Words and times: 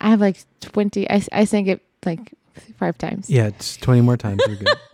I 0.00 0.10
have 0.10 0.20
like 0.20 0.38
20. 0.60 1.10
I, 1.10 1.22
I 1.32 1.44
sang 1.44 1.66
it 1.66 1.82
like 2.04 2.32
five 2.78 2.98
times. 2.98 3.28
Yeah, 3.28 3.46
it's 3.46 3.76
20 3.76 4.00
more 4.00 4.16
times. 4.16 4.42
We're 4.46 4.56
good. 4.56 4.68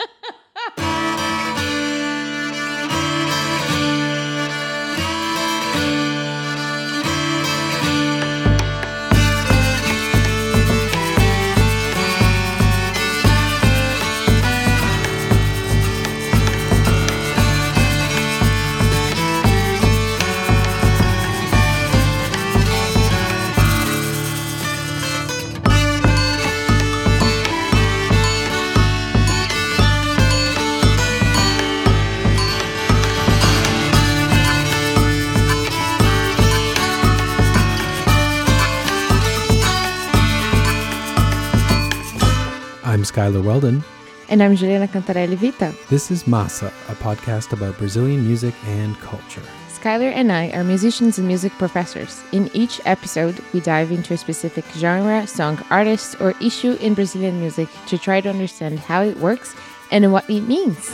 Skylar 43.16 43.42
Weldon. 43.42 43.82
And 44.28 44.42
I'm 44.42 44.56
Juliana 44.56 44.86
Cantarelli 44.86 45.36
Vita. 45.36 45.74
This 45.88 46.10
is 46.10 46.26
Massa, 46.26 46.66
a 46.66 46.94
podcast 46.96 47.54
about 47.54 47.78
Brazilian 47.78 48.26
music 48.26 48.52
and 48.66 48.94
culture. 49.00 49.40
Skylar 49.70 50.12
and 50.12 50.30
I 50.30 50.50
are 50.50 50.62
musicians 50.62 51.16
and 51.16 51.26
music 51.26 51.50
professors. 51.52 52.22
In 52.32 52.50
each 52.52 52.78
episode, 52.84 53.42
we 53.54 53.60
dive 53.60 53.90
into 53.90 54.12
a 54.12 54.18
specific 54.18 54.66
genre, 54.74 55.26
song, 55.26 55.58
artist, 55.70 56.20
or 56.20 56.34
issue 56.42 56.72
in 56.72 56.92
Brazilian 56.92 57.40
music 57.40 57.70
to 57.86 57.96
try 57.96 58.20
to 58.20 58.28
understand 58.28 58.78
how 58.80 59.00
it 59.00 59.16
works 59.16 59.54
and 59.90 60.12
what 60.12 60.28
it 60.28 60.42
means. 60.42 60.90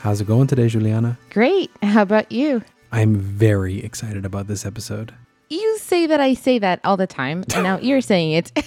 How's 0.00 0.20
it 0.20 0.26
going 0.26 0.48
today, 0.48 0.66
Juliana? 0.66 1.18
Great. 1.30 1.70
How 1.84 2.02
about 2.02 2.32
you? 2.32 2.64
I'm 2.90 3.14
very 3.14 3.84
excited 3.84 4.24
about 4.24 4.48
this 4.48 4.66
episode. 4.66 5.14
Say 5.86 6.06
that 6.06 6.20
I 6.20 6.34
say 6.34 6.58
that 6.58 6.80
all 6.82 6.96
the 6.96 7.06
time, 7.06 7.44
and 7.54 7.62
now 7.62 7.78
you're 7.78 8.00
saying 8.00 8.32
it. 8.32 8.66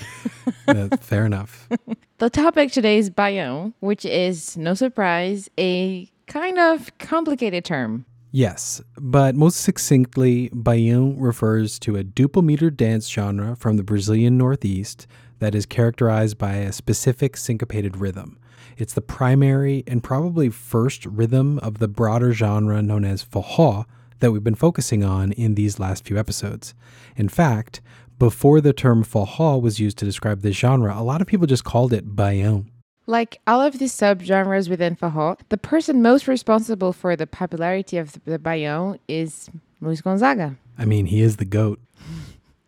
Uh, 0.65 0.87
fair 1.01 1.25
enough. 1.25 1.67
the 2.19 2.29
topic 2.29 2.71
today 2.71 2.97
is 2.97 3.09
Baião, 3.09 3.73
which 3.81 4.05
is, 4.05 4.55
no 4.55 4.73
surprise, 4.73 5.49
a 5.59 6.09
kind 6.27 6.57
of 6.57 6.97
complicated 6.97 7.65
term. 7.65 8.05
Yes, 8.31 8.81
but 8.95 9.35
most 9.35 9.59
succinctly, 9.59 10.49
Baião 10.51 11.13
refers 11.17 11.77
to 11.79 11.97
a 11.97 12.05
duplameter 12.05 12.73
dance 12.73 13.09
genre 13.09 13.57
from 13.57 13.75
the 13.75 13.83
Brazilian 13.83 14.37
Northeast 14.37 15.05
that 15.39 15.53
is 15.53 15.65
characterized 15.65 16.37
by 16.37 16.53
a 16.53 16.71
specific 16.71 17.35
syncopated 17.35 17.97
rhythm. 17.97 18.39
It's 18.77 18.93
the 18.93 19.01
primary 19.01 19.83
and 19.85 20.01
probably 20.01 20.49
first 20.49 21.05
rhythm 21.05 21.59
of 21.59 21.79
the 21.79 21.89
broader 21.89 22.31
genre 22.31 22.81
known 22.81 23.03
as 23.03 23.25
forró 23.25 23.85
that 24.19 24.31
we've 24.31 24.43
been 24.43 24.55
focusing 24.55 25.03
on 25.03 25.31
in 25.33 25.55
these 25.55 25.79
last 25.79 26.05
few 26.05 26.17
episodes. 26.17 26.73
In 27.15 27.29
fact, 27.29 27.81
before 28.17 28.59
the 28.61 28.73
term 28.73 29.03
forró 29.03 29.61
was 29.61 29.79
used 29.79 29.97
to 29.99 30.05
describe 30.05 30.41
this 30.41 30.57
genre, 30.57 30.93
a 30.97 31.03
lot 31.03 31.21
of 31.21 31.27
people 31.27 31.47
just 31.47 31.63
called 31.63 31.93
it 31.93 32.15
Baião. 32.15 32.65
Like 33.07 33.39
all 33.47 33.61
of 33.61 33.79
these 33.79 33.93
subgenres 33.93 34.69
within 34.69 34.95
forró, 34.95 35.37
the 35.49 35.57
person 35.57 36.01
most 36.01 36.27
responsible 36.27 36.93
for 36.93 37.15
the 37.15 37.25
popularity 37.25 37.97
of 37.97 38.19
the 38.25 38.37
Baião 38.37 38.99
is 39.07 39.49
Luis 39.81 40.01
Gonzaga. 40.01 40.55
I 40.77 40.85
mean, 40.85 41.07
he 41.07 41.21
is 41.21 41.37
the 41.37 41.45
goat. 41.45 41.79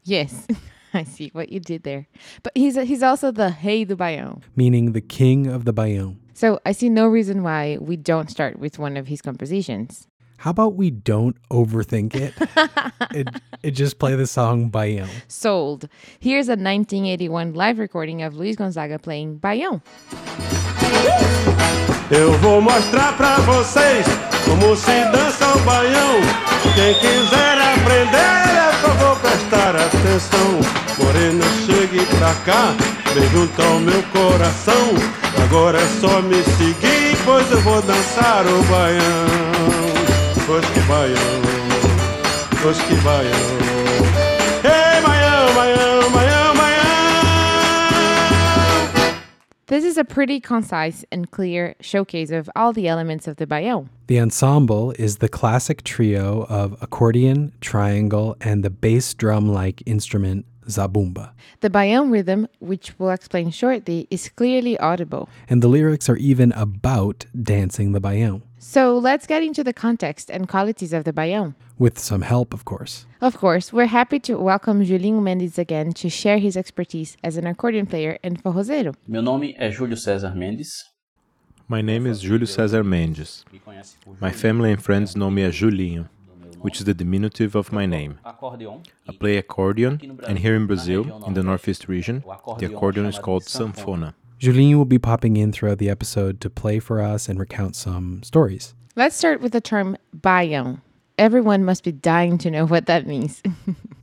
Yes, 0.03 0.47
I 0.95 1.03
see 1.03 1.29
what 1.31 1.51
you 1.51 1.59
did 1.59 1.83
there. 1.83 2.07
But 2.41 2.53
he's 2.55 2.75
he's 2.75 3.03
also 3.03 3.31
the 3.31 3.55
Rei 3.63 3.83
do 3.83 3.95
Baião. 3.95 4.41
meaning 4.55 4.93
the 4.93 5.01
king 5.01 5.45
of 5.45 5.63
the 5.63 5.73
Baião. 5.73 6.15
So 6.33 6.59
I 6.65 6.71
see 6.71 6.89
no 6.89 7.05
reason 7.07 7.43
why 7.43 7.77
we 7.79 7.95
don't 7.97 8.27
start 8.31 8.57
with 8.57 8.79
one 8.79 8.97
of 8.97 9.05
his 9.05 9.21
compositions. 9.21 10.07
How 10.41 10.49
about 10.49 10.73
we 10.73 10.89
don't 10.89 11.37
overthink 11.51 12.15
it? 12.15 12.33
it, 13.15 13.27
it 13.61 13.71
just 13.71 13.99
play 13.99 14.15
the 14.15 14.25
song 14.25 14.71
Baião. 14.71 15.07
Sold. 15.27 15.87
Here's 16.19 16.49
a 16.49 16.57
1981 16.57 17.53
live 17.53 17.77
recording 17.77 18.23
of 18.23 18.33
Luis 18.33 18.55
Gonzaga 18.55 18.97
playing 18.99 19.37
Baião. 19.37 19.83
Eu 22.09 22.31
vou 22.39 22.59
mostrar 22.59 23.15
pra 23.17 23.37
vocês 23.41 24.03
como 24.43 24.75
se 24.75 25.03
dança 25.11 25.45
o 25.45 25.59
baião. 25.59 26.19
Quem 26.73 26.95
quiser 26.95 27.61
aprender, 27.61 28.17
é 28.17 28.73
só 28.81 28.87
vou 28.95 29.15
prestar 29.17 29.75
atenção. 29.75 30.59
Morena, 30.97 31.45
chegue 31.67 32.03
pra 32.17 32.33
cá, 32.45 32.75
vem 33.13 33.29
junto 33.29 33.61
ao 33.61 33.79
meu 33.79 34.01
coração. 34.11 34.89
Agora 35.43 35.77
é 35.77 35.87
só 35.99 36.19
me 36.23 36.41
seguir, 36.57 37.15
pois 37.25 37.51
eu 37.51 37.61
vou 37.61 37.79
dançar 37.83 38.43
o 38.47 38.63
baião. 38.63 39.50
Baião, 40.51 40.67
baião. 43.03 43.31
Baião, 44.61 45.53
baião, 45.55 46.11
baião, 46.11 46.55
baião. 46.55 46.91
This 49.67 49.85
is 49.85 49.97
a 49.97 50.03
pretty 50.03 50.41
concise 50.41 51.05
and 51.09 51.31
clear 51.31 51.75
showcase 51.79 52.31
of 52.31 52.49
all 52.53 52.73
the 52.73 52.89
elements 52.89 53.29
of 53.29 53.37
the 53.37 53.45
Baião. 53.45 53.87
The 54.07 54.17
ensemble 54.19 54.93
is 54.99 55.19
the 55.19 55.29
classic 55.29 55.83
trio 55.83 56.45
of 56.49 56.75
accordion, 56.81 57.53
triangle, 57.61 58.35
and 58.41 58.61
the 58.61 58.69
bass 58.69 59.13
drum 59.13 59.47
like 59.47 59.81
instrument 59.85 60.45
zabumba. 60.67 61.31
The 61.61 61.69
Baião 61.69 62.11
rhythm, 62.11 62.47
which 62.59 62.93
we'll 62.99 63.11
explain 63.11 63.51
shortly, 63.51 64.07
is 64.09 64.29
clearly 64.29 64.77
audible. 64.79 65.27
And 65.49 65.61
the 65.61 65.67
lyrics 65.67 66.09
are 66.09 66.17
even 66.17 66.51
about 66.53 67.25
dancing 67.33 67.93
the 67.93 67.99
Baião, 68.01 68.41
So 68.59 68.97
let's 68.97 69.25
get 69.25 69.41
into 69.43 69.63
the 69.63 69.73
context 69.73 70.29
and 70.29 70.47
qualities 70.47 70.93
of 70.93 71.03
the 71.03 71.11
Baião. 71.13 71.53
with 71.79 71.97
some 71.97 72.21
help, 72.21 72.53
of 72.53 72.63
course. 72.63 73.05
Of 73.21 73.37
course, 73.39 73.73
we're 73.73 73.87
happy 73.87 74.19
to 74.19 74.37
welcome 74.37 74.85
Julinho 74.85 75.19
Mendes 75.21 75.57
again 75.57 75.93
to 75.93 76.09
share 76.09 76.37
his 76.37 76.55
expertise 76.55 77.17
as 77.23 77.37
an 77.37 77.47
accordion 77.47 77.87
player 77.87 78.19
and 78.23 78.41
forrozeiro. 78.41 78.93
Meu 79.07 79.21
nome 79.23 79.55
é 79.59 79.71
Júlio 79.71 79.95
César 79.97 80.35
Mendes. 80.35 80.83
My 81.67 81.81
name 81.81 82.05
is 82.05 82.21
Júlio 82.21 82.45
César 82.45 82.83
Mendes. 82.85 83.43
Me 83.51 83.59
conhece 83.59 83.95
por 84.05 84.15
My 84.21 84.31
family 84.31 84.71
and 84.71 84.81
friends 84.81 85.15
know 85.15 85.31
me 85.31 85.43
as 85.43 85.55
Julinho, 85.55 86.07
which 86.61 86.79
is 86.79 86.85
the 86.85 86.93
diminutive 86.93 87.55
of 87.55 87.71
my 87.71 87.85
name. 87.85 88.19
acordeon. 88.25 88.83
I 89.07 89.13
play 89.13 89.37
accordion, 89.37 90.19
and 90.27 90.39
here 90.39 90.55
in 90.55 90.67
Brazil, 90.67 91.23
in 91.27 91.33
the 91.33 91.43
Northeast 91.43 91.87
region, 91.87 92.23
the 92.59 92.67
accordion 92.71 93.05
is 93.05 93.19
called 93.19 93.43
sanfona. 93.43 94.13
Julinho 94.39 94.75
will 94.77 94.85
be 94.85 94.97
popping 94.97 95.37
in 95.37 95.51
throughout 95.51 95.77
the 95.77 95.89
episode 95.89 96.41
to 96.41 96.49
play 96.49 96.79
for 96.79 96.99
us 97.01 97.29
and 97.29 97.39
recount 97.39 97.75
some 97.75 98.23
stories. 98.23 98.73
Let's 98.95 99.15
start 99.15 99.39
with 99.39 99.51
the 99.51 99.61
term 99.61 99.97
Baião. 100.17 100.81
Everyone 101.17 101.63
must 101.63 101.83
be 101.83 101.91
dying 101.91 102.37
to 102.39 102.49
know 102.49 102.65
what 102.65 102.87
that 102.87 103.05
means. 103.05 103.41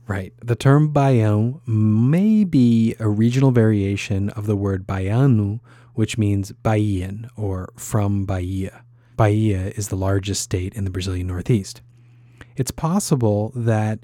Right. 0.09 0.33
The 0.43 0.55
term 0.55 0.91
Baião 0.91 1.61
may 1.67 2.43
be 2.43 2.95
a 2.99 3.07
regional 3.07 3.51
variation 3.51 4.31
of 4.31 4.47
the 4.47 4.55
word 4.55 4.87
Baiano, 4.87 5.59
which 5.93 6.17
means 6.17 6.51
Bahian 6.51 7.29
or 7.37 7.69
from 7.77 8.25
Bahia. 8.25 8.83
Bahia 9.15 9.67
is 9.75 9.89
the 9.89 9.95
largest 9.95 10.41
state 10.41 10.73
in 10.73 10.83
the 10.83 10.89
Brazilian 10.89 11.27
Northeast. 11.27 11.83
It's 12.59 12.71
possible 12.71 13.53
that 13.55 13.99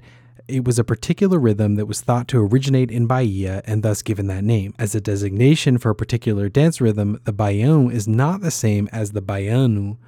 it 0.48 0.64
was 0.64 0.78
a 0.78 0.84
particular 0.84 1.38
rhythm 1.38 1.74
that 1.74 1.84
was 1.84 2.00
thought 2.00 2.26
to 2.28 2.40
originate 2.42 2.90
in 2.90 3.06
Bahia 3.06 3.60
and 3.66 3.82
thus 3.82 4.00
given 4.00 4.28
that 4.28 4.44
name. 4.44 4.72
As 4.78 4.94
a 4.94 5.00
designation 5.00 5.76
for 5.76 5.90
a 5.90 5.94
particular 5.94 6.48
dance 6.48 6.80
rhythm, 6.80 7.20
the 7.24 7.34
Baião 7.34 7.92
is 7.92 8.08
not 8.08 8.40
the 8.40 8.50
same 8.50 8.88
as 8.92 9.12
the 9.12 9.20
Baiano, 9.20 9.98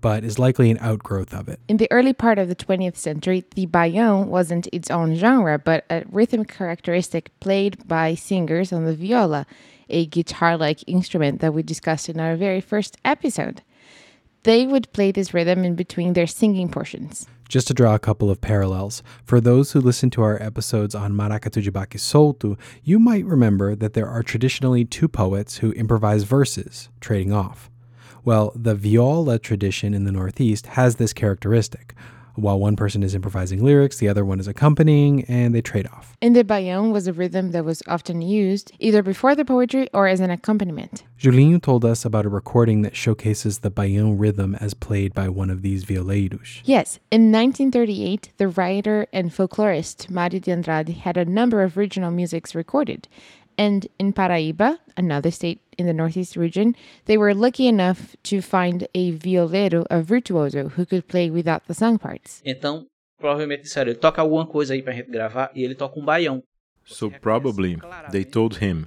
but 0.00 0.22
is 0.22 0.38
likely 0.38 0.70
an 0.70 0.78
outgrowth 0.80 1.34
of 1.34 1.48
it. 1.48 1.58
In 1.66 1.78
the 1.78 1.90
early 1.90 2.12
part 2.12 2.38
of 2.38 2.48
the 2.48 2.54
20th 2.54 2.96
century, 2.96 3.44
the 3.56 3.66
Baião 3.66 4.26
wasn't 4.26 4.68
its 4.72 4.92
own 4.92 5.16
genre, 5.16 5.58
but 5.58 5.84
a 5.90 6.04
rhythm 6.08 6.44
characteristic 6.44 7.32
played 7.40 7.88
by 7.88 8.14
singers 8.14 8.72
on 8.72 8.84
the 8.84 8.94
viola, 8.94 9.44
a 9.88 10.06
guitar 10.06 10.56
like 10.56 10.84
instrument 10.86 11.40
that 11.40 11.52
we 11.52 11.64
discussed 11.64 12.08
in 12.08 12.20
our 12.20 12.36
very 12.36 12.60
first 12.60 12.96
episode. 13.04 13.62
They 14.44 14.68
would 14.68 14.92
play 14.92 15.10
this 15.10 15.34
rhythm 15.34 15.64
in 15.64 15.74
between 15.74 16.12
their 16.12 16.28
singing 16.28 16.68
portions. 16.68 17.26
Just 17.48 17.66
to 17.68 17.74
draw 17.74 17.94
a 17.94 17.98
couple 17.98 18.30
of 18.30 18.42
parallels, 18.42 19.02
for 19.24 19.40
those 19.40 19.72
who 19.72 19.80
listen 19.80 20.10
to 20.10 20.22
our 20.22 20.40
episodes 20.42 20.94
on 20.94 21.16
de 21.16 21.70
Baque 21.70 21.96
Solto, 21.96 22.58
you 22.84 22.98
might 22.98 23.24
remember 23.24 23.74
that 23.74 23.94
there 23.94 24.06
are 24.06 24.22
traditionally 24.22 24.84
two 24.84 25.08
poets 25.08 25.56
who 25.58 25.72
improvise 25.72 26.24
verses, 26.24 26.90
trading 27.00 27.32
off. 27.32 27.70
Well, 28.22 28.52
the 28.54 28.74
viola 28.74 29.38
tradition 29.38 29.94
in 29.94 30.04
the 30.04 30.12
Northeast 30.12 30.66
has 30.66 30.96
this 30.96 31.14
characteristic. 31.14 31.94
While 32.38 32.60
one 32.60 32.76
person 32.76 33.02
is 33.02 33.16
improvising 33.16 33.64
lyrics, 33.64 33.96
the 33.96 34.08
other 34.08 34.24
one 34.24 34.38
is 34.38 34.46
accompanying, 34.46 35.24
and 35.24 35.52
they 35.52 35.60
trade 35.60 35.88
off. 35.88 36.16
And 36.22 36.36
the 36.36 36.44
baião 36.44 36.92
was 36.92 37.08
a 37.08 37.12
rhythm 37.12 37.50
that 37.50 37.64
was 37.64 37.82
often 37.88 38.22
used 38.22 38.70
either 38.78 39.02
before 39.02 39.34
the 39.34 39.44
poetry 39.44 39.88
or 39.92 40.06
as 40.06 40.20
an 40.20 40.30
accompaniment. 40.30 41.02
Julinho 41.18 41.60
told 41.60 41.84
us 41.84 42.04
about 42.04 42.26
a 42.26 42.28
recording 42.28 42.82
that 42.82 42.94
showcases 42.94 43.58
the 43.58 43.72
baião 43.72 44.14
rhythm 44.16 44.54
as 44.60 44.72
played 44.72 45.14
by 45.14 45.28
one 45.28 45.50
of 45.50 45.62
these 45.62 45.84
violeiros. 45.84 46.60
Yes, 46.64 47.00
in 47.10 47.32
1938, 47.32 48.32
the 48.36 48.46
writer 48.46 49.08
and 49.12 49.32
folklorist 49.32 50.08
Mario 50.08 50.38
de 50.38 50.52
Andrade 50.52 50.90
had 50.90 51.16
a 51.16 51.24
number 51.24 51.64
of 51.64 51.76
regional 51.76 52.12
musics 52.12 52.54
recorded. 52.54 53.08
And 53.58 53.88
in 53.98 54.12
Paraíba, 54.12 54.78
another 54.96 55.32
state 55.32 55.60
in 55.76 55.86
the 55.86 55.92
Northeast 55.92 56.36
region, 56.36 56.76
they 57.06 57.18
were 57.18 57.34
lucky 57.34 57.66
enough 57.66 58.14
to 58.22 58.40
find 58.40 58.86
a 58.94 59.10
violeiro, 59.12 59.84
a 59.90 60.00
virtuoso, 60.00 60.68
who 60.68 60.86
could 60.86 61.08
play 61.08 61.28
without 61.28 61.66
the 61.66 61.74
song 61.74 61.98
parts. 61.98 62.40
Então, 62.44 62.86
provavelmente 63.18 63.64
disseram, 63.64 63.92
toca 63.94 64.22
alguma 64.22 64.46
coisa 64.46 64.74
aí 64.74 64.82
pra 64.82 64.92
gente 64.92 65.10
gravar, 65.10 65.50
e 65.56 65.64
ele 65.64 65.74
toca 65.74 65.98
um 65.98 66.04
baião. 66.04 66.40
So 66.84 67.10
probably 67.10 67.76
they 68.12 68.24
told 68.24 68.64
him, 68.64 68.86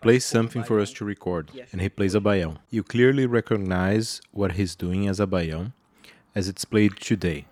play 0.00 0.20
something 0.20 0.62
for 0.62 0.78
us 0.78 0.92
to 0.92 1.04
record, 1.04 1.50
and 1.72 1.80
he 1.82 1.88
plays 1.88 2.14
a 2.14 2.20
baião. 2.20 2.56
You 2.70 2.84
clearly 2.84 3.26
recognize 3.26 4.20
what 4.32 4.60
he's 4.60 4.76
doing 4.76 5.08
as 5.08 5.18
a 5.18 5.26
baião, 5.26 5.72
as 6.34 6.46
it's 6.46 6.66
played 6.66 6.94
today. 7.00 7.46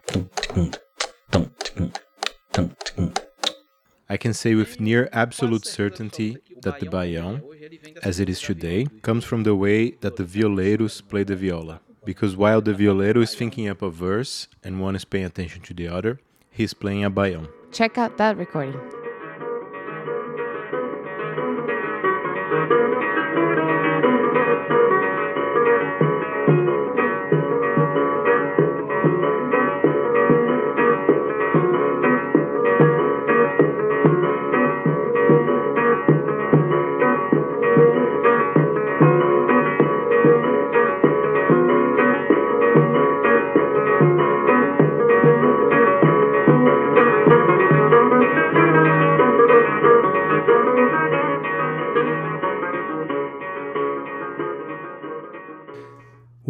I 4.10 4.16
can 4.16 4.32
say 4.32 4.54
with 4.54 4.80
near 4.80 5.10
absolute 5.12 5.66
certainty 5.66 6.38
that 6.62 6.80
the 6.80 6.86
baião, 6.86 7.42
as 8.02 8.18
it 8.20 8.30
is 8.30 8.40
today, 8.40 8.86
comes 9.02 9.24
from 9.24 9.42
the 9.42 9.54
way 9.54 9.90
that 10.00 10.16
the 10.16 10.24
violeiros 10.24 11.06
play 11.06 11.24
the 11.24 11.36
viola. 11.36 11.80
Because 12.06 12.34
while 12.34 12.62
the 12.62 12.72
violeiro 12.72 13.22
is 13.22 13.34
thinking 13.34 13.68
up 13.68 13.82
a 13.82 13.90
verse 13.90 14.48
and 14.64 14.80
one 14.80 14.96
is 14.96 15.04
paying 15.04 15.26
attention 15.26 15.60
to 15.62 15.74
the 15.74 15.88
other, 15.88 16.20
he's 16.50 16.72
playing 16.72 17.04
a 17.04 17.10
baião. 17.10 17.48
Check 17.70 17.98
out 17.98 18.16
that 18.16 18.38
recording. 18.38 18.80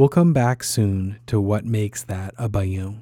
We'll 0.08 0.24
come 0.24 0.32
back 0.32 0.64
soon 0.64 1.18
to 1.26 1.38
what 1.38 1.66
makes 1.66 2.02
that 2.04 2.32
a 2.38 2.48
baião. 2.48 3.00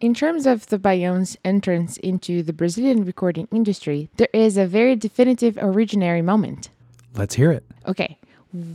In 0.00 0.12
terms 0.12 0.44
of 0.44 0.66
the 0.66 0.76
baião's 0.76 1.36
entrance 1.44 1.98
into 1.98 2.42
the 2.42 2.52
Brazilian 2.52 3.04
recording 3.04 3.46
industry, 3.52 4.10
there 4.16 4.26
is 4.32 4.56
a 4.56 4.66
very 4.66 4.96
definitive 4.96 5.54
originary 5.54 6.20
moment. 6.24 6.70
Let's 7.14 7.36
hear 7.36 7.52
it. 7.52 7.62
Okay, 7.86 8.18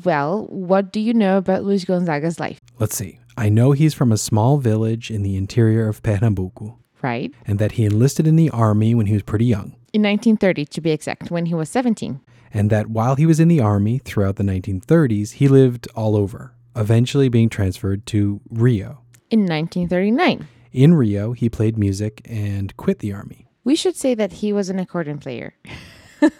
well, 0.06 0.46
what 0.48 0.94
do 0.94 1.02
you 1.02 1.14
know 1.14 1.38
about 1.38 1.66
Luis 1.66 1.84
Gonzaga's 1.84 2.40
life? 2.40 2.62
Let's 2.80 2.96
see. 2.96 3.20
I 3.36 3.50
know 3.50 3.74
he's 3.74 3.94
from 3.94 4.14
a 4.14 4.18
small 4.18 4.60
village 4.60 5.12
in 5.12 5.24
the 5.24 5.36
interior 5.36 5.90
of 5.90 6.02
Pernambuco, 6.02 6.78
Right? 7.02 7.34
and 7.46 7.60
that 7.60 7.74
he 7.74 7.84
enlisted 7.84 8.26
in 8.28 8.38
the 8.38 8.50
army 8.52 8.96
when 8.96 9.08
he 9.08 9.14
was 9.14 9.24
pretty 9.24 9.44
young, 9.46 9.76
In 9.92 10.04
1930, 10.04 10.64
to 10.68 10.80
be 10.80 10.92
exact, 10.92 11.32
when 11.32 11.48
he 11.48 11.54
was 11.54 11.70
17. 11.70 12.22
and 12.54 12.70
that 12.70 12.88
while 12.88 13.16
he 13.16 13.26
was 13.26 13.42
in 13.42 13.50
the 13.50 13.60
army 13.60 13.98
throughout 13.98 14.38
the 14.38 14.44
1930s, 14.44 15.32
he 15.34 15.50
lived 15.50 15.90
all 15.98 16.16
over, 16.16 16.54
eventually 16.78 17.30
being 17.30 17.50
transferred 17.50 18.06
to 18.08 18.40
Rio. 18.50 19.02
In 19.30 19.42
1939, 19.42 20.48
In 20.72 20.94
Rio, 20.94 21.34
he 21.34 21.50
played 21.50 21.78
music 21.78 22.22
and 22.26 22.76
quit 22.78 23.00
the 23.00 23.12
army. 23.14 23.48
we 23.64 23.76
should 23.76 23.96
say 23.96 24.14
that 24.16 24.32
he 24.34 24.54
was 24.54 24.70
an 24.70 24.80
accordion 24.80 25.18
player. 25.18 25.54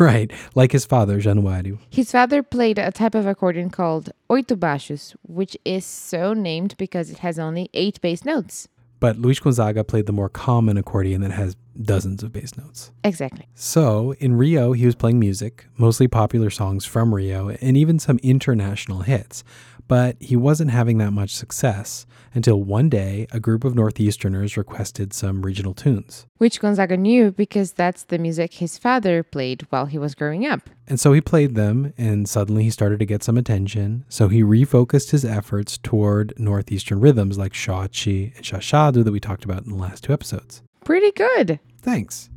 Right, 0.00 0.32
like 0.56 0.72
his 0.72 0.84
father, 0.84 1.20
Januário. 1.20 1.78
His 1.90 2.10
father 2.10 2.42
played 2.42 2.76
a 2.76 2.90
type 2.90 3.14
of 3.14 3.24
accordion 3.24 3.70
called 3.70 4.10
oito 4.28 4.56
baixos, 4.56 5.14
which 5.22 5.56
is 5.64 5.84
so 5.86 6.32
named 6.32 6.76
because 6.76 7.08
it 7.08 7.18
has 7.18 7.38
only 7.38 7.70
eight 7.72 8.00
bass 8.00 8.24
notes. 8.24 8.66
But 8.98 9.18
Luis 9.18 9.38
Gonzaga 9.38 9.84
played 9.84 10.06
the 10.06 10.12
more 10.12 10.28
common 10.28 10.76
accordion 10.76 11.20
that 11.20 11.30
has 11.30 11.54
dozens 11.82 12.22
of 12.22 12.32
bass 12.32 12.56
notes. 12.56 12.92
Exactly. 13.04 13.46
So, 13.54 14.12
in 14.14 14.36
Rio, 14.36 14.72
he 14.72 14.86
was 14.86 14.94
playing 14.94 15.18
music, 15.18 15.66
mostly 15.76 16.08
popular 16.08 16.50
songs 16.50 16.84
from 16.84 17.14
Rio, 17.14 17.50
and 17.60 17.76
even 17.76 17.98
some 17.98 18.18
international 18.22 19.00
hits. 19.02 19.44
But 19.90 20.16
he 20.20 20.36
wasn't 20.36 20.70
having 20.70 20.98
that 20.98 21.10
much 21.10 21.30
success 21.30 22.06
until 22.32 22.62
one 22.62 22.88
day 22.88 23.26
a 23.32 23.40
group 23.40 23.64
of 23.64 23.74
Northeasterners 23.74 24.56
requested 24.56 25.12
some 25.12 25.42
regional 25.42 25.74
tunes. 25.74 26.26
Which 26.38 26.60
Gonzaga 26.60 26.96
knew 26.96 27.32
because 27.32 27.72
that's 27.72 28.04
the 28.04 28.16
music 28.16 28.54
his 28.54 28.78
father 28.78 29.24
played 29.24 29.66
while 29.70 29.86
he 29.86 29.98
was 29.98 30.14
growing 30.14 30.46
up. 30.46 30.70
And 30.86 31.00
so 31.00 31.12
he 31.12 31.20
played 31.20 31.56
them, 31.56 31.92
and 31.98 32.28
suddenly 32.28 32.62
he 32.62 32.70
started 32.70 33.00
to 33.00 33.04
get 33.04 33.24
some 33.24 33.36
attention. 33.36 34.04
So 34.08 34.28
he 34.28 34.44
refocused 34.44 35.10
his 35.10 35.24
efforts 35.24 35.76
toward 35.76 36.34
Northeastern 36.38 37.00
rhythms 37.00 37.36
like 37.36 37.52
Xote 37.52 38.36
and 38.36 38.44
Xaxado 38.44 39.02
that 39.02 39.10
we 39.10 39.18
talked 39.18 39.44
about 39.44 39.64
in 39.64 39.70
the 39.70 39.76
last 39.76 40.04
two 40.04 40.12
episodes. 40.12 40.62
Pretty 40.84 41.10
good. 41.10 41.58
Thanks. 41.80 42.30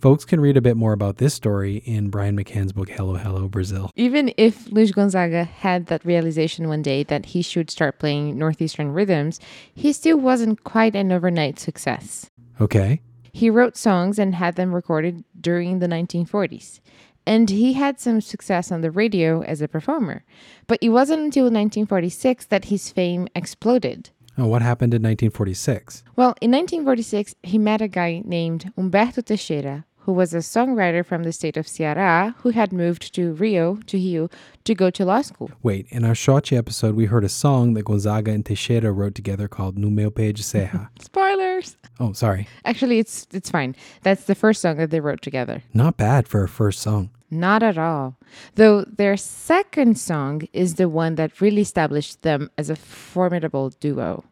Folks 0.00 0.24
can 0.24 0.40
read 0.40 0.56
a 0.56 0.60
bit 0.60 0.76
more 0.76 0.92
about 0.92 1.16
this 1.16 1.34
story 1.34 1.78
in 1.78 2.08
Bryan 2.08 2.36
McCann's 2.36 2.72
book 2.72 2.88
Hello, 2.88 3.16
Hello, 3.16 3.48
Brazil. 3.48 3.90
Even 3.96 4.32
if 4.36 4.70
Luis 4.70 4.92
Gonzaga 4.92 5.42
had 5.42 5.86
that 5.86 6.04
realization 6.04 6.68
one 6.68 6.82
day 6.82 7.02
that 7.02 7.26
he 7.26 7.42
should 7.42 7.68
start 7.68 7.98
playing 7.98 8.38
Northeastern 8.38 8.92
rhythms, 8.92 9.40
he 9.74 9.92
still 9.92 10.16
wasn't 10.16 10.62
quite 10.62 10.94
an 10.94 11.10
overnight 11.10 11.58
success. 11.58 12.30
Okay. 12.60 13.00
He 13.32 13.50
wrote 13.50 13.76
songs 13.76 14.20
and 14.20 14.36
had 14.36 14.54
them 14.54 14.72
recorded 14.72 15.24
during 15.40 15.80
the 15.80 15.88
1940s. 15.88 16.78
And 17.26 17.50
he 17.50 17.72
had 17.72 17.98
some 17.98 18.20
success 18.20 18.70
on 18.70 18.80
the 18.80 18.90
radio 18.92 19.42
as 19.42 19.60
a 19.60 19.68
performer. 19.68 20.24
But 20.68 20.78
it 20.80 20.90
wasn't 20.90 21.22
until 21.22 21.44
1946 21.44 22.46
that 22.46 22.66
his 22.66 22.90
fame 22.90 23.26
exploded. 23.34 24.10
Oh, 24.38 24.46
what 24.46 24.62
happened 24.62 24.94
in 24.94 25.02
1946? 25.02 26.04
Well, 26.14 26.34
in 26.40 26.52
1946, 26.52 27.34
he 27.42 27.58
met 27.58 27.80
a 27.80 27.88
guy 27.88 28.22
named 28.24 28.72
Humberto 28.78 29.24
Teixeira, 29.24 29.84
who 29.96 30.12
was 30.12 30.32
a 30.32 30.38
songwriter 30.38 31.04
from 31.04 31.24
the 31.24 31.32
state 31.32 31.56
of 31.56 31.66
Ceará 31.66 32.34
who 32.38 32.50
had 32.50 32.72
moved 32.72 33.12
to 33.16 33.32
Rio, 33.34 33.76
to 33.86 33.96
Rio, 33.98 34.28
to 34.64 34.74
go 34.76 34.90
to 34.90 35.04
law 35.04 35.22
school. 35.22 35.50
Wait, 35.62 35.86
in 35.90 36.04
our 36.04 36.14
Xote 36.14 36.56
episode, 36.56 36.94
we 36.94 37.06
heard 37.06 37.24
a 37.24 37.28
song 37.28 37.74
that 37.74 37.84
Gonzaga 37.84 38.30
and 38.30 38.46
Teixeira 38.46 38.92
wrote 38.92 39.16
together 39.16 39.48
called 39.48 39.76
No 39.76 39.90
Meu 39.90 40.10
Pé 40.10 40.32
de 40.32 40.42
Serra. 40.42 40.90
Spoilers! 41.00 41.76
oh, 41.98 42.12
sorry. 42.12 42.46
Actually, 42.64 43.00
it's 43.00 43.26
it's 43.32 43.50
fine. 43.50 43.74
That's 44.02 44.24
the 44.24 44.36
first 44.36 44.62
song 44.62 44.76
that 44.76 44.90
they 44.90 45.00
wrote 45.00 45.20
together. 45.20 45.64
Not 45.74 45.96
bad 45.96 46.28
for 46.28 46.44
a 46.44 46.48
first 46.48 46.80
song. 46.80 47.10
Not 47.30 47.62
at 47.62 47.76
all. 47.76 48.16
Though 48.54 48.84
their 48.84 49.16
second 49.16 49.98
song 49.98 50.42
is 50.52 50.74
the 50.74 50.88
one 50.88 51.16
that 51.16 51.40
really 51.40 51.62
established 51.62 52.22
them 52.22 52.50
as 52.56 52.70
a 52.70 52.76
formidable 52.76 53.70
duo. 53.80 54.24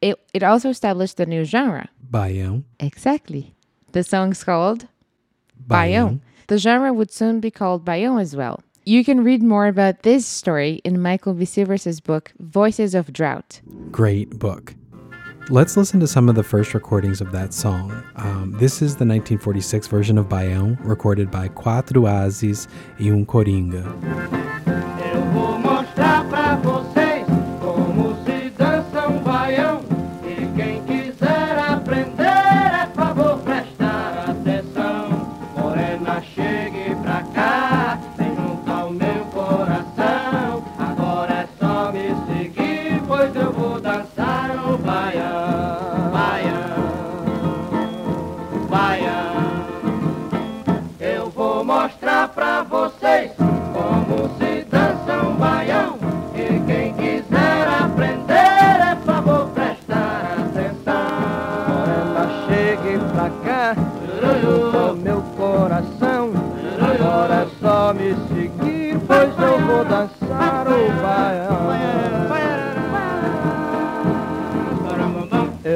It, 0.00 0.16
it 0.34 0.42
also 0.42 0.68
established 0.68 1.18
a 1.20 1.26
new 1.26 1.44
genre. 1.44 1.88
Baião. 2.10 2.64
Exactly. 2.78 3.54
The 3.92 4.04
song's 4.04 4.44
called 4.44 4.86
Baião. 5.66 6.20
The 6.46 6.58
genre 6.58 6.92
would 6.92 7.10
soon 7.10 7.40
be 7.40 7.50
called 7.50 7.84
Baião 7.84 8.20
as 8.20 8.36
well. 8.36 8.60
You 8.84 9.04
can 9.04 9.22
read 9.22 9.42
more 9.42 9.66
about 9.66 10.02
this 10.02 10.26
story 10.26 10.80
in 10.82 11.02
Michael 11.02 11.34
B. 11.34 11.44
Silvers' 11.44 12.00
book, 12.00 12.32
Voices 12.38 12.94
of 12.94 13.12
Drought. 13.12 13.60
Great 13.90 14.38
book. 14.38 14.74
Let's 15.50 15.78
listen 15.78 15.98
to 16.00 16.06
some 16.06 16.28
of 16.28 16.34
the 16.34 16.42
first 16.42 16.74
recordings 16.74 17.22
of 17.22 17.32
that 17.32 17.54
song. 17.54 18.04
Um, 18.16 18.52
this 18.58 18.82
is 18.82 18.96
the 18.96 19.06
1946 19.06 19.86
version 19.86 20.18
of 20.18 20.26
Baião, 20.28 20.76
recorded 20.84 21.30
by 21.30 21.48
Quatro 21.48 22.06
Ases 22.06 22.68
e 23.00 23.10
um 23.10 23.24
Coringa. 23.24 23.82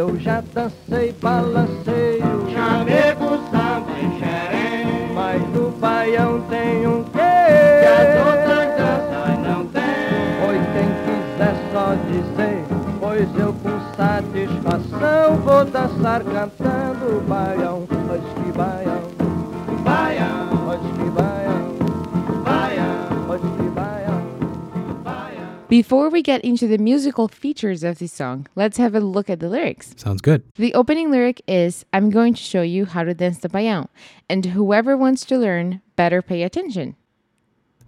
Eu 0.02 0.18
já 0.18 0.42
dancei, 0.52 1.14
balanceio, 1.23 2.50
Chamego, 2.52 3.38
samba 3.52 3.92
e 4.00 4.18
xerém. 4.18 5.12
Mas 5.14 5.40
no 5.54 5.71
baião 5.78 6.40
tem 6.50 6.85
um 6.88 7.04
quê? 7.04 7.21
Que 7.21 7.87
as 7.87 8.26
outras 8.26 8.66
danças 8.76 9.38
não 9.47 9.64
tem. 9.66 9.82
Pois 10.44 10.61
quem 10.73 10.88
quiser 11.04 11.54
só 11.73 11.94
dizer, 12.11 12.64
pois 12.99 13.28
eu 13.38 13.54
com 13.62 13.78
satisfação 13.97 15.37
vou 15.37 15.64
dançar 15.66 16.25
cantando 16.25 17.23
baião, 17.28 17.72
Before 25.73 26.11
we 26.11 26.21
get 26.21 26.45
into 26.45 26.69
the 26.69 26.76
musical 26.76 27.29
features 27.29 27.83
of 27.83 27.99
this 27.99 28.12
song, 28.12 28.47
let's 28.55 28.76
have 28.76 28.95
a 28.95 29.00
look 29.00 29.31
at 29.31 29.41
the 29.41 29.49
lyrics. 29.49 29.95
Sounds 29.97 30.21
good. 30.21 30.43
The 30.57 30.75
opening 30.75 31.11
lyric 31.11 31.41
is 31.49 31.87
I'm 31.95 32.11
going 32.11 32.35
to 32.35 32.43
show 32.43 32.61
you 32.61 32.85
how 32.85 33.05
to 33.05 33.14
dance 33.14 33.38
the 33.38 33.49
baião, 33.49 33.88
and 34.29 34.45
whoever 34.45 34.99
wants 34.99 35.25
to 35.25 35.38
learn 35.38 35.81
better 35.97 36.21
pay 36.21 36.43
attention. 36.43 36.95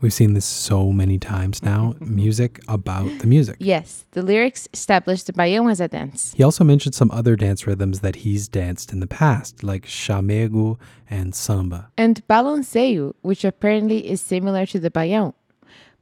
We've 0.01 0.15
seen 0.15 0.33
this 0.33 0.47
so 0.47 0.93
many 0.93 1.19
times 1.19 1.63
now. 1.63 1.95
Music 2.01 2.59
about 2.69 3.19
the 3.19 3.27
music. 3.27 3.57
Yes, 3.59 4.07
the 4.13 4.23
lyrics 4.23 4.67
establish 4.73 5.25
the 5.25 5.35
baião 5.35 5.71
as 5.71 5.79
a 5.79 5.87
dance. 5.89 6.33
He 6.35 6.43
also 6.43 6.65
mentioned 6.65 6.95
some 6.95 7.11
other 7.11 7.37
dance 7.37 7.67
rhythms 7.67 8.01
that 8.01 8.17
he's 8.17 8.49
danced 8.49 8.95
in 8.95 9.01
the 9.01 9.07
past, 9.07 9.63
like 9.63 9.85
chamego 9.85 10.79
and 11.11 11.35
samba. 11.35 11.91
And 11.99 12.27
balanceio, 12.29 13.13
which 13.21 13.45
apparently 13.45 14.09
is 14.09 14.23
similar 14.23 14.65
to 14.65 14.81
the 14.81 14.91
baião. 14.91 15.35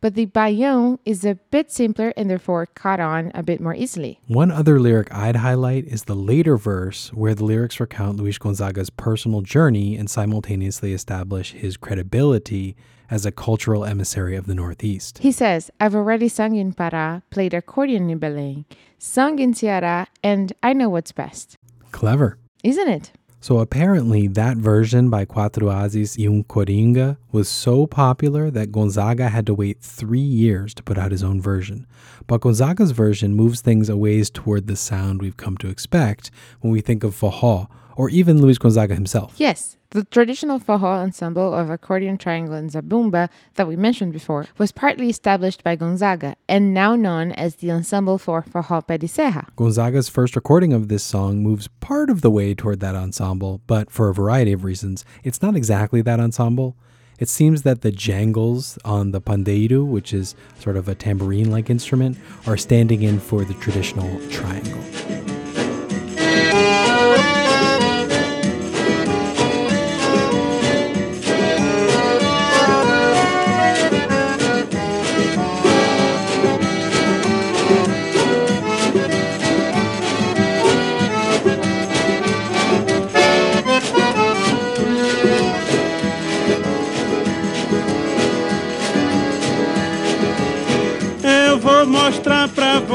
But 0.02 0.16
the 0.16 0.26
baião 0.26 0.98
is 1.04 1.24
a 1.24 1.36
bit 1.52 1.70
simpler 1.70 2.12
and 2.16 2.28
therefore 2.28 2.66
caught 2.66 2.98
on 2.98 3.30
a 3.36 3.42
bit 3.44 3.60
more 3.60 3.72
easily. 3.74 4.18
One 4.26 4.50
other 4.50 4.80
lyric 4.80 5.14
I'd 5.14 5.36
highlight 5.36 5.86
is 5.86 6.04
the 6.04 6.16
later 6.16 6.56
verse, 6.56 7.12
where 7.14 7.36
the 7.36 7.44
lyrics 7.44 7.78
recount 7.78 8.18
Luis 8.18 8.36
Gonzaga's 8.36 8.90
personal 8.90 9.42
journey 9.42 9.96
and 9.96 10.10
simultaneously 10.10 10.92
establish 10.92 11.52
his 11.52 11.76
credibility 11.76 12.74
as 13.10 13.24
a 13.24 13.30
cultural 13.30 13.84
emissary 13.84 14.34
of 14.34 14.46
the 14.46 14.56
Northeast. 14.56 15.18
He 15.18 15.30
says, 15.30 15.70
I've 15.78 15.94
already 15.94 16.28
sung 16.28 16.56
in 16.56 16.74
Pará, 16.74 17.22
played 17.30 17.54
accordion 17.54 18.10
in 18.10 18.18
Belém, 18.18 18.64
sung 18.98 19.38
in 19.38 19.54
Ceará, 19.54 20.08
and 20.24 20.52
I 20.64 20.72
know 20.72 20.88
what's 20.88 21.12
best. 21.12 21.58
Clever. 21.92 22.38
Isn't 22.64 22.88
it? 22.88 23.12
So 23.42 23.58
apparently, 23.58 24.28
that 24.28 24.56
version 24.56 25.10
by 25.10 25.24
Quatro 25.24 25.68
Ases 25.68 26.16
y 26.16 26.26
un 26.26 26.44
Coringa 26.44 27.16
was 27.32 27.48
so 27.48 27.88
popular 27.88 28.52
that 28.52 28.70
Gonzaga 28.70 29.30
had 29.30 29.46
to 29.46 29.54
wait 29.54 29.80
three 29.80 30.20
years 30.20 30.72
to 30.74 30.82
put 30.84 30.96
out 30.96 31.10
his 31.10 31.24
own 31.24 31.42
version. 31.42 31.84
But 32.28 32.42
Gonzaga's 32.42 32.92
version 32.92 33.34
moves 33.34 33.60
things 33.60 33.88
a 33.88 33.96
ways 33.96 34.30
toward 34.30 34.68
the 34.68 34.76
sound 34.76 35.20
we've 35.20 35.36
come 35.36 35.56
to 35.56 35.68
expect 35.68 36.30
when 36.60 36.72
we 36.72 36.80
think 36.80 37.02
of 37.02 37.16
forró, 37.16 37.66
or 38.02 38.10
even 38.10 38.42
Luis 38.42 38.58
Gonzaga 38.58 38.96
himself. 38.96 39.32
Yes, 39.36 39.76
the 39.90 40.02
traditional 40.02 40.58
forró 40.58 41.00
ensemble 41.04 41.54
of 41.54 41.70
accordion, 41.70 42.18
triangle, 42.18 42.54
and 42.54 42.68
zabumba 42.68 43.28
that 43.54 43.68
we 43.68 43.76
mentioned 43.76 44.12
before 44.12 44.46
was 44.58 44.72
partly 44.72 45.08
established 45.08 45.62
by 45.62 45.76
Gonzaga 45.76 46.34
and 46.48 46.74
now 46.74 46.96
known 46.96 47.30
as 47.30 47.54
the 47.56 47.70
Ensemble 47.70 48.18
for 48.18 48.42
Pé 48.42 48.98
de 48.98 49.44
Gonzaga's 49.54 50.08
first 50.08 50.34
recording 50.34 50.72
of 50.72 50.88
this 50.88 51.04
song 51.04 51.44
moves 51.44 51.68
part 51.78 52.10
of 52.10 52.22
the 52.22 52.30
way 52.30 52.56
toward 52.56 52.80
that 52.80 52.96
ensemble, 52.96 53.60
but 53.68 53.88
for 53.88 54.08
a 54.08 54.14
variety 54.14 54.50
of 54.50 54.64
reasons, 54.64 55.04
it's 55.22 55.40
not 55.40 55.54
exactly 55.54 56.02
that 56.02 56.18
ensemble. 56.18 56.74
It 57.20 57.28
seems 57.28 57.62
that 57.62 57.82
the 57.82 57.92
jangles 57.92 58.80
on 58.84 59.12
the 59.12 59.20
pandeiro, 59.20 59.86
which 59.86 60.12
is 60.12 60.34
sort 60.58 60.76
of 60.76 60.88
a 60.88 60.96
tambourine 60.96 61.52
like 61.52 61.70
instrument, 61.70 62.18
are 62.48 62.56
standing 62.56 63.02
in 63.02 63.20
for 63.20 63.44
the 63.44 63.54
traditional 63.54 64.18
triangle. 64.28 64.82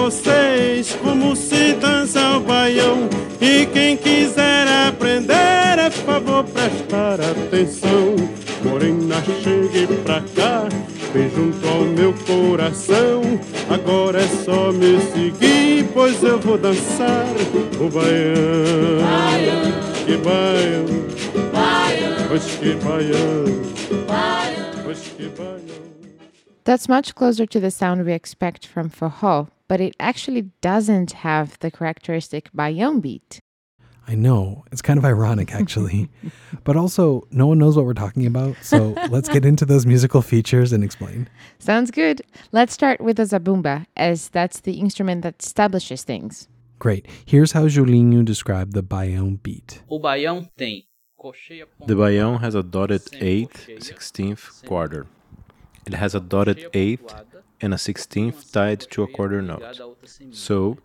Vocês 0.08 0.96
como 1.04 1.36
se 1.36 1.74
dança 1.74 2.38
o 2.38 2.40
baião. 2.40 3.10
E 3.42 3.66
quem 3.66 3.98
quiser 3.98 4.66
aprender, 4.88 5.78
é 5.78 5.90
favor 5.90 6.46
prestar 6.46 7.20
atenção. 7.20 8.16
Morena, 8.64 9.22
chegue 9.44 9.86
pra 10.04 10.22
cá, 10.34 10.64
vem 11.14 11.30
junto 11.30 11.68
ao 11.68 11.82
meu 11.82 12.14
coração. 12.26 13.22
Agora 13.70 14.22
é 14.22 14.28
só 14.46 14.72
me 14.72 14.98
seguir, 15.12 15.90
pois 15.94 16.24
eu 16.24 16.40
vou 16.40 16.58
dançar 16.58 17.26
o 17.78 17.90
baião. 17.90 19.04
Que 20.06 20.16
baião, 20.16 20.86
pois 22.30 22.46
que 22.46 22.74
baião, 22.76 23.46
pois 24.86 25.00
que 25.00 25.28
baião. 25.38 25.88
That's 26.64 26.88
much 26.88 27.14
closer 27.14 27.46
to 27.46 27.60
the 27.60 27.70
sound 27.70 28.04
we 28.06 28.14
expect 28.14 28.68
from 28.68 28.90
forró, 28.90 29.48
but 29.68 29.82
it 29.82 29.96
actually 30.00 30.44
doesn't 30.62 31.12
have 31.12 31.58
the 31.60 31.72
characteristic 31.72 32.50
baião 32.54 33.02
beat. 33.02 33.40
I 34.10 34.16
know, 34.16 34.64
it's 34.72 34.82
kind 34.82 34.98
of 34.98 35.04
ironic 35.04 35.54
actually. 35.54 36.10
but 36.64 36.78
also, 36.78 37.28
no 37.30 37.48
one 37.48 37.58
knows 37.58 37.76
what 37.76 37.86
we're 37.86 37.94
talking 37.94 38.26
about, 38.26 38.56
so 38.62 38.96
let's 39.10 39.28
get 39.28 39.44
into 39.44 39.66
those 39.66 39.86
musical 39.86 40.22
features 40.22 40.72
and 40.72 40.84
explain. 40.84 41.28
Sounds 41.60 41.92
good. 41.92 42.22
Let's 42.54 42.74
start 42.74 43.02
with 43.02 43.18
the 43.18 43.24
zabumba, 43.24 43.86
as 43.98 44.30
that's 44.30 44.62
the 44.62 44.80
instrument 44.80 45.24
that 45.24 45.44
establishes 45.44 46.04
things. 46.04 46.48
Great. 46.80 47.08
Here's 47.26 47.52
how 47.52 47.68
Julinho 47.68 48.24
described 48.24 48.74
the 48.74 48.84
baião 48.84 49.42
beat. 49.42 49.82
O 49.90 50.00
baião 50.00 50.48
tem 50.56 50.86
The 51.88 51.96
baião 51.96 52.40
has 52.40 52.54
a 52.56 52.62
dotted 52.62 53.02
eighth, 53.14 53.68
sixteenth 53.80 54.64
quarter. 54.66 55.08
It 55.86 55.96
has 55.96 56.14
a 56.14 56.20
dotted 56.20 56.70
eighth 56.74 57.14
and 57.62 57.74
a 57.74 57.78
sixteenth 57.78 58.52
tied 58.52 58.80
to 58.80 59.04
a 59.04 59.08
quarter 59.08 59.42
note. 59.42 59.64
So, 60.32 60.78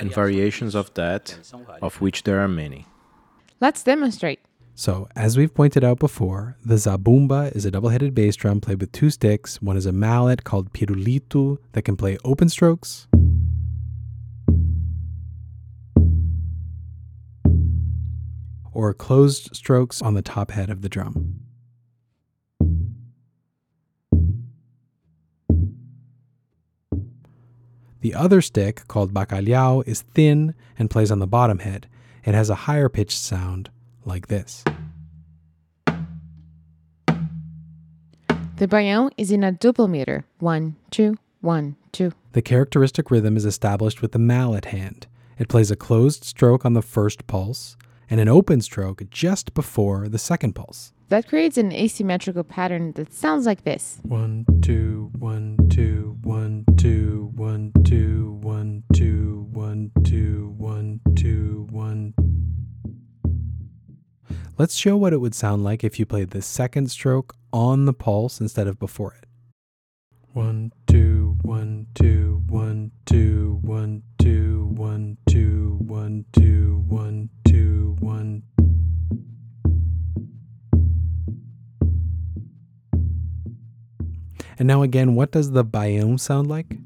and 0.00 0.14
variations 0.14 0.74
of 0.74 0.94
that, 0.94 1.38
of 1.82 2.00
which 2.00 2.22
there 2.22 2.40
are 2.40 2.48
many. 2.48 2.86
Let's 3.60 3.82
demonstrate. 3.82 4.40
So, 4.76 5.08
as 5.14 5.36
we've 5.36 5.54
pointed 5.54 5.84
out 5.84 6.00
before, 6.00 6.56
the 6.64 6.74
zabumba 6.74 7.54
is 7.54 7.64
a 7.64 7.70
double 7.70 7.90
headed 7.90 8.12
bass 8.14 8.34
drum 8.34 8.60
played 8.60 8.80
with 8.80 8.90
two 8.90 9.08
sticks. 9.08 9.62
One 9.62 9.76
is 9.76 9.86
a 9.86 9.92
mallet 9.92 10.42
called 10.42 10.72
pirulito 10.72 11.58
that 11.72 11.82
can 11.82 11.96
play 11.96 12.18
open 12.24 12.48
strokes. 12.48 13.06
Or 18.74 18.92
closed 18.92 19.56
strokes 19.56 20.02
on 20.02 20.14
the 20.14 20.22
top 20.22 20.50
head 20.50 20.68
of 20.68 20.82
the 20.82 20.88
drum. 20.88 21.40
The 28.00 28.14
other 28.14 28.42
stick, 28.42 28.86
called 28.86 29.14
bacalhau, 29.14 29.82
is 29.86 30.02
thin 30.02 30.54
and 30.78 30.90
plays 30.90 31.10
on 31.10 31.20
the 31.20 31.26
bottom 31.26 31.60
head. 31.60 31.86
It 32.24 32.34
has 32.34 32.50
a 32.50 32.54
higher 32.54 32.90
pitched 32.90 33.18
sound 33.18 33.70
like 34.04 34.26
this. 34.26 34.62
The 38.56 38.68
baião 38.68 39.10
is 39.16 39.30
in 39.30 39.42
a 39.42 39.52
double 39.52 39.88
meter. 39.88 40.24
One, 40.38 40.76
two, 40.90 41.16
one, 41.40 41.76
two. 41.92 42.12
The 42.32 42.42
characteristic 42.42 43.10
rhythm 43.10 43.36
is 43.36 43.44
established 43.44 44.02
with 44.02 44.12
the 44.12 44.18
mallet 44.18 44.66
hand. 44.66 45.06
It 45.38 45.48
plays 45.48 45.70
a 45.70 45.76
closed 45.76 46.24
stroke 46.24 46.66
on 46.66 46.74
the 46.74 46.82
first 46.82 47.26
pulse 47.26 47.76
and 48.10 48.20
an 48.20 48.28
open 48.28 48.60
stroke 48.60 49.02
just 49.10 49.54
before 49.54 50.08
the 50.08 50.18
second 50.18 50.54
pulse. 50.54 50.92
That 51.08 51.28
creates 51.28 51.58
an 51.58 51.72
asymmetrical 51.72 52.44
pattern 52.44 52.92
that 52.92 53.12
sounds 53.12 53.46
like 53.46 53.64
this. 53.64 53.98
One, 54.02 54.46
two, 54.62 55.10
one, 55.18 55.58
two, 55.68 56.18
one, 56.22 56.64
two, 56.76 57.30
one, 57.34 57.72
two, 57.84 58.38
one, 58.42 58.82
two, 58.92 59.46
one, 59.52 59.90
two, 60.02 60.54
one, 60.56 61.00
two, 61.14 61.66
one. 61.70 62.14
Let's 64.56 64.76
show 64.76 64.96
what 64.96 65.12
it 65.12 65.18
would 65.20 65.34
sound 65.34 65.64
like 65.64 65.82
if 65.82 65.98
you 65.98 66.06
played 66.06 66.30
the 66.30 66.40
second 66.40 66.90
stroke 66.90 67.34
on 67.52 67.86
the 67.86 67.92
pulse 67.92 68.40
instead 68.40 68.68
of 68.68 68.78
before 68.78 69.14
it. 69.20 69.28
One, 70.32 70.72
two, 70.86 71.36
one, 71.42 71.88
two, 71.94 72.42
one, 72.48 72.92
two, 73.04 73.58
one, 73.62 74.03
And 84.58 84.68
now 84.68 84.82
again, 84.82 85.14
what 85.14 85.32
does 85.32 85.50
the 85.50 85.64
baião 85.64 86.18
sound 86.18 86.48
like? 86.48 86.78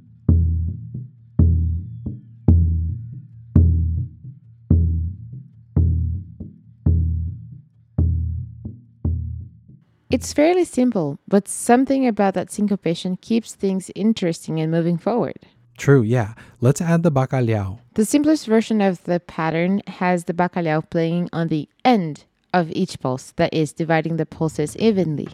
It's 10.11 10.33
fairly 10.33 10.65
simple, 10.65 11.19
but 11.29 11.47
something 11.47 12.07
about 12.07 12.33
that 12.33 12.51
syncopation 12.51 13.19
keeps 13.19 13.55
things 13.55 13.91
interesting 13.95 14.59
and 14.59 14.73
moving 14.73 14.97
forward. 14.97 15.37
True, 15.77 16.03
yeah. 16.03 16.33
Let's 16.61 16.81
add 16.81 17.03
the 17.03 17.13
bacalhau. 17.13 17.79
The 17.93 18.07
simplest 18.07 18.47
version 18.47 18.81
of 18.81 19.05
the 19.05 19.21
pattern 19.21 19.83
has 19.87 20.25
the 20.25 20.33
bacalhau 20.33 20.89
playing 20.89 21.29
on 21.33 21.49
the 21.49 21.69
end 21.85 22.25
of 22.55 22.71
each 22.73 22.99
pulse, 23.01 23.33
that 23.37 23.53
is, 23.53 23.75
dividing 23.75 24.17
the 24.17 24.25
pulses 24.27 24.77
evenly. 24.79 25.29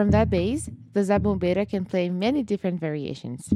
From 0.00 0.12
that 0.12 0.30
base, 0.30 0.70
the 0.94 1.00
zabumbeira 1.00 1.68
can 1.68 1.84
play 1.84 2.08
many 2.08 2.42
different 2.42 2.80
variations. 2.80 3.52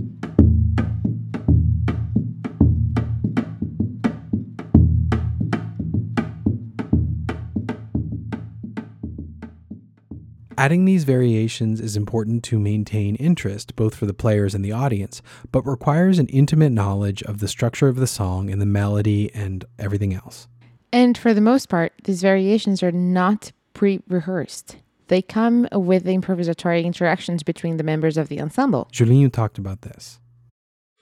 Adding 10.58 10.84
these 10.84 11.04
variations 11.04 11.80
is 11.80 11.96
important 11.96 12.44
to 12.44 12.58
maintain 12.58 13.14
interest, 13.16 13.74
both 13.74 13.94
for 13.94 14.04
the 14.04 14.12
players 14.12 14.54
and 14.54 14.62
the 14.62 14.72
audience, 14.72 15.22
but 15.50 15.64
requires 15.64 16.18
an 16.18 16.26
intimate 16.26 16.72
knowledge 16.72 17.22
of 17.22 17.38
the 17.38 17.48
structure 17.48 17.88
of 17.88 17.96
the 17.96 18.06
song 18.06 18.50
and 18.50 18.60
the 18.60 18.66
melody 18.66 19.34
and 19.34 19.64
everything 19.78 20.12
else. 20.12 20.46
And 20.92 21.16
for 21.16 21.32
the 21.32 21.40
most 21.40 21.70
part, 21.70 21.94
these 22.04 22.20
variations 22.20 22.82
are 22.82 22.92
not 22.92 23.52
pre 23.72 24.02
rehearsed. 24.08 24.76
They 25.08 25.20
come 25.23 25.68
with 25.73 26.04
improvisatory 26.06 26.84
interactions 26.84 27.42
between 27.42 27.76
the 27.76 27.84
members 27.84 28.16
of 28.16 28.28
the 28.28 28.40
ensemble. 28.40 28.88
Julinho 28.92 29.30
talked 29.30 29.58
about 29.58 29.82
this. 29.82 30.18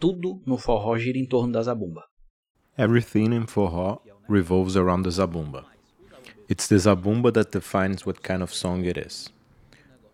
Tudo 0.01 0.41
no 0.45 0.57
forró 0.57 0.99
gira 0.99 1.17
em 1.19 1.27
torno 1.27 1.53
da 1.53 1.63
zabumba. 1.63 2.03
Everything 2.77 3.33
in 3.33 3.47
forró 3.47 4.01
revolves 4.29 4.77
around 4.77 5.03
the 5.05 5.11
zabumba. 5.11 5.65
It's 6.49 6.67
the 6.67 6.77
zabumba 6.77 7.33
that 7.35 7.53
defines 7.53 8.05
what 8.05 8.23
kind 8.23 8.43
of 8.43 8.53
song 8.53 8.85
it 8.85 8.97
is. 8.97 9.31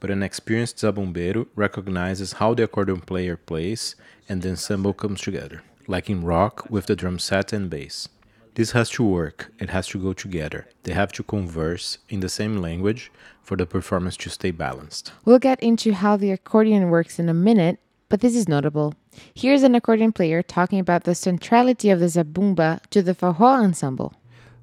But 0.00 0.10
an 0.10 0.22
experienced 0.22 0.76
zabumbeiro 0.76 1.46
recognizes 1.56 2.34
how 2.34 2.54
the 2.54 2.64
accordion 2.64 3.00
player 3.00 3.36
plays 3.36 3.96
and 4.28 4.42
the 4.42 4.50
ensemble 4.50 4.92
comes 4.92 5.22
together, 5.22 5.62
like 5.86 6.10
in 6.10 6.22
rock 6.24 6.70
with 6.70 6.86
the 6.86 6.94
drum 6.94 7.18
set 7.18 7.52
and 7.52 7.70
bass. 7.70 8.08
This 8.58 8.72
has 8.72 8.90
to 8.90 9.04
work, 9.04 9.52
it 9.60 9.70
has 9.70 9.86
to 9.86 10.00
go 10.00 10.12
together. 10.12 10.66
They 10.82 10.92
have 10.92 11.12
to 11.12 11.22
converse 11.22 11.98
in 12.08 12.18
the 12.18 12.28
same 12.28 12.56
language 12.56 13.12
for 13.40 13.56
the 13.56 13.66
performance 13.66 14.16
to 14.16 14.30
stay 14.30 14.50
balanced. 14.50 15.12
We'll 15.24 15.38
get 15.38 15.62
into 15.62 15.94
how 15.94 16.16
the 16.16 16.32
accordion 16.32 16.90
works 16.90 17.20
in 17.20 17.28
a 17.28 17.34
minute, 17.34 17.78
but 18.08 18.20
this 18.20 18.34
is 18.34 18.48
notable. 18.48 18.94
Here's 19.32 19.62
an 19.62 19.76
accordion 19.76 20.10
player 20.10 20.42
talking 20.42 20.80
about 20.80 21.04
the 21.04 21.14
centrality 21.14 21.88
of 21.90 22.00
the 22.00 22.06
zabumba 22.06 22.80
to 22.90 23.00
the 23.00 23.14
forró 23.14 23.62
ensemble. 23.62 24.14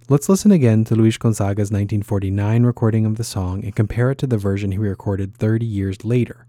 Let's 0.10 0.28
listen 0.28 0.52
again 0.52 0.84
to 0.84 0.96
Luis 0.96 1.18
Gonzaga's 1.18 1.72
1949 1.72 2.64
recording 2.64 3.06
of 3.06 3.16
the 3.16 3.24
song 3.24 3.64
and 3.64 3.74
compare 3.74 4.12
it 4.12 4.18
to 4.18 4.28
the 4.28 4.38
version 4.38 4.74
he 4.74 4.78
recorded 4.78 5.38
30 5.38 5.66
years 5.66 6.04
later. 6.04 6.46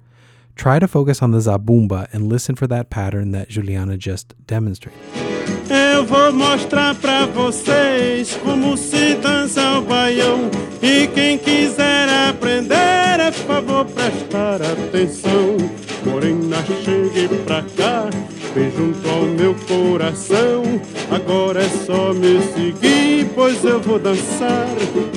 Try 0.57 0.81
to 0.81 0.89
focus 0.89 1.23
on 1.23 1.31
the 1.31 1.39
zabumba 1.39 2.13
and 2.13 2.29
listen 2.29 2.57
for 2.57 2.67
that 2.67 2.91
pattern 2.91 3.31
that 3.31 3.51
Juliana 3.51 3.97
just 3.97 4.35
demonstrated. 4.49 5.36
Eu 5.69 6.05
vou 6.05 6.33
mostrar 6.33 6.95
pra 6.95 7.27
vocês 7.27 8.37
como 8.43 8.77
se 8.77 9.15
dança 9.17 9.79
o 9.79 9.83
baião. 9.83 10.51
E 10.83 11.07
quem 11.09 11.39
quiser 11.39 12.09
aprender, 12.29 13.21
é 13.21 13.33
favor 13.33 13.85
prestar 13.87 14.61
atenção. 14.63 15.57
Morena, 16.05 16.59
chegue 16.85 17.29
pra 17.45 17.63
cá, 17.77 18.09
vem 18.55 18.71
junto 18.71 19.09
ao 19.09 19.23
meu 19.23 19.55
coração. 19.67 20.63
Agora 21.11 21.63
é 21.63 21.69
só 21.69 22.13
me 22.13 22.41
seguir, 22.43 23.29
pois 23.35 23.65
eu 23.65 23.81
vou 23.81 23.99
dançar 23.99 24.69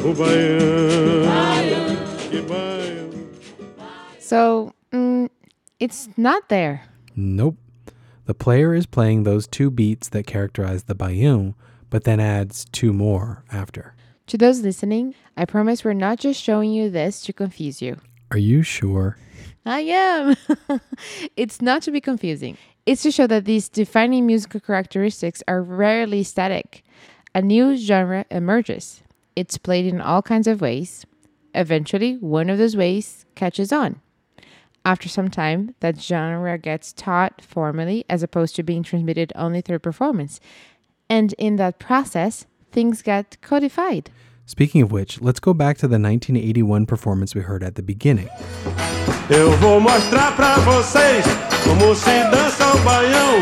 o 0.03 0.13
baião. 0.13 1.97
Que 2.29 2.41
baião. 2.41 3.09
So, 4.19 4.73
mm, 4.91 5.29
it's 5.79 6.09
not 6.17 6.47
there. 6.47 6.81
Nope. 7.15 7.68
The 8.29 8.35
player 8.35 8.75
is 8.75 8.85
playing 8.85 9.23
those 9.23 9.47
two 9.47 9.71
beats 9.71 10.07
that 10.09 10.27
characterize 10.27 10.83
the 10.83 10.93
baião, 10.93 11.55
but 11.89 12.03
then 12.03 12.19
adds 12.19 12.65
two 12.65 12.93
more 12.93 13.43
after. 13.51 13.95
To 14.27 14.37
those 14.37 14.61
listening, 14.61 15.15
I 15.35 15.45
promise 15.45 15.83
we're 15.83 15.93
not 15.93 16.19
just 16.19 16.39
showing 16.39 16.71
you 16.71 16.91
this 16.91 17.23
to 17.23 17.33
confuse 17.33 17.81
you. 17.81 17.97
Are 18.29 18.37
you 18.37 18.61
sure? 18.61 19.17
I 19.65 19.79
am. 19.79 20.35
it's 21.37 21.59
not 21.59 21.81
to 21.81 21.91
be 21.91 21.99
confusing. 21.99 22.55
It's 22.85 23.01
to 23.01 23.09
show 23.09 23.25
that 23.25 23.45
these 23.45 23.67
defining 23.67 24.27
musical 24.27 24.59
characteristics 24.59 25.41
are 25.47 25.63
rarely 25.63 26.21
static. 26.21 26.83
A 27.33 27.41
new 27.41 27.75
genre 27.77 28.25
emerges. 28.29 29.01
It's 29.35 29.57
played 29.57 29.87
in 29.87 30.01
all 30.01 30.21
kinds 30.21 30.45
of 30.45 30.61
ways. 30.61 31.03
Eventually, 31.55 32.17
one 32.17 32.51
of 32.51 32.59
those 32.59 32.77
ways 32.77 33.25
catches 33.33 33.71
on. 33.71 34.01
After 34.85 35.09
some 35.09 35.29
time, 35.29 35.75
that 35.81 35.99
genre 35.99 36.57
gets 36.57 36.93
taught 36.93 37.41
formally 37.41 38.05
as 38.09 38.23
opposed 38.23 38.55
to 38.55 38.63
being 38.63 38.83
transmitted 38.83 39.31
only 39.35 39.61
through 39.61 39.79
performance. 39.79 40.39
And 41.09 41.33
in 41.37 41.57
that 41.57 41.79
process, 41.79 42.45
things 42.71 43.01
get 43.01 43.37
codified. 43.41 44.09
Speaking 44.45 44.81
of 44.81 44.91
which, 44.91 45.21
let's 45.21 45.39
go 45.39 45.53
back 45.53 45.77
to 45.77 45.87
the 45.87 45.99
1981 45.99 46.85
performance 46.85 47.35
we 47.35 47.41
heard 47.41 47.63
at 47.63 47.75
the 47.75 47.83
beginning. 47.83 48.29
Eu 49.29 49.51
vou 49.57 49.79
mostrar 49.79 50.35
pra 50.35 50.55
vocês 50.57 51.23
como 51.63 51.93
se 51.93 52.23
dança 52.31 52.65
o 52.73 52.79
baião. 52.79 53.39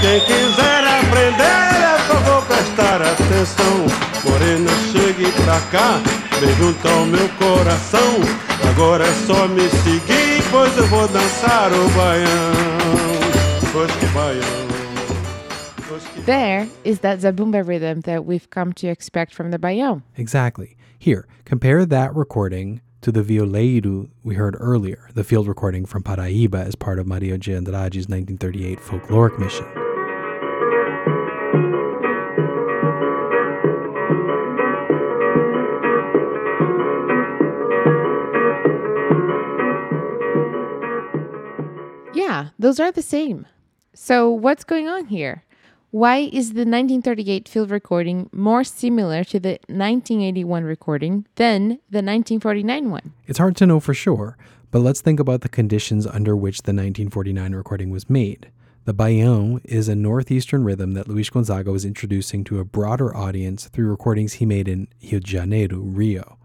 Quem 0.00 0.20
quiser 0.20 0.85
aprender, 1.00 1.42
é 1.42 1.98
favor 2.08 2.44
prestar 2.46 3.02
atenção. 3.02 3.86
Morena, 4.24 4.70
chegue 4.92 5.30
pra 5.44 5.60
cá, 5.70 6.00
vem 6.40 6.54
junto 6.56 6.88
ao 6.88 7.06
meu 7.06 7.28
coração. 7.38 8.00
Agora 8.70 9.04
é 9.04 9.12
só 9.26 9.46
me 9.48 9.68
seguir, 9.68 10.42
pois 10.50 10.76
eu 10.76 10.86
vou 10.86 11.06
dançar 11.08 11.72
o 11.72 11.88
baião. 11.90 12.52
Pois 13.72 13.90
que 13.92 14.06
baião. 14.06 14.66
There 16.24 16.68
is 16.84 16.98
that 17.00 17.20
zabumba 17.20 17.62
rhythm 17.62 18.00
that 18.00 18.24
we've 18.24 18.50
come 18.50 18.72
to 18.74 18.88
expect 18.88 19.34
from 19.34 19.50
the 19.50 19.58
baião. 19.58 20.02
Exactly. 20.18 20.76
Here, 20.98 21.26
compare 21.44 21.86
that 21.86 22.14
recording 22.16 22.80
to 23.02 23.12
the 23.12 23.22
violeiro 23.22 24.08
we 24.24 24.34
heard 24.34 24.56
earlier, 24.58 25.08
the 25.14 25.22
field 25.22 25.46
recording 25.46 25.86
from 25.86 26.02
Paraíba 26.02 26.66
as 26.66 26.74
part 26.74 26.98
of 26.98 27.06
Mario 27.06 27.38
de 27.38 27.54
Andrade's 27.54 28.08
1938 28.08 28.80
folkloric 28.80 29.38
mission. 29.38 29.85
Those 42.66 42.80
are 42.80 42.90
the 42.90 43.00
same. 43.00 43.46
So, 43.94 44.28
what's 44.28 44.64
going 44.64 44.88
on 44.88 45.06
here? 45.06 45.44
Why 45.92 46.28
is 46.32 46.54
the 46.54 46.66
1938 46.66 47.48
field 47.48 47.70
recording 47.70 48.28
more 48.32 48.64
similar 48.64 49.22
to 49.22 49.38
the 49.38 49.60
1981 49.68 50.64
recording 50.64 51.26
than 51.36 51.78
the 51.94 52.02
1949 52.02 52.90
one? 52.90 53.12
It's 53.28 53.38
hard 53.38 53.56
to 53.58 53.66
know 53.66 53.78
for 53.78 53.94
sure, 53.94 54.36
but 54.72 54.80
let's 54.80 55.00
think 55.00 55.20
about 55.20 55.42
the 55.42 55.48
conditions 55.48 56.08
under 56.08 56.34
which 56.34 56.62
the 56.62 56.72
1949 56.72 57.54
recording 57.54 57.90
was 57.90 58.10
made. 58.10 58.50
The 58.84 58.94
baião 58.94 59.60
is 59.64 59.88
a 59.88 59.94
northeastern 59.94 60.64
rhythm 60.64 60.94
that 60.94 61.06
Luis 61.06 61.30
Gonzaga 61.30 61.70
was 61.70 61.84
introducing 61.84 62.42
to 62.44 62.58
a 62.58 62.64
broader 62.64 63.16
audience 63.16 63.68
through 63.68 63.90
recordings 63.90 64.34
he 64.34 64.44
made 64.44 64.66
in 64.66 64.88
Rio 65.00 65.20
de 65.20 65.24
Janeiro, 65.24 65.78
Rio. 65.78 66.36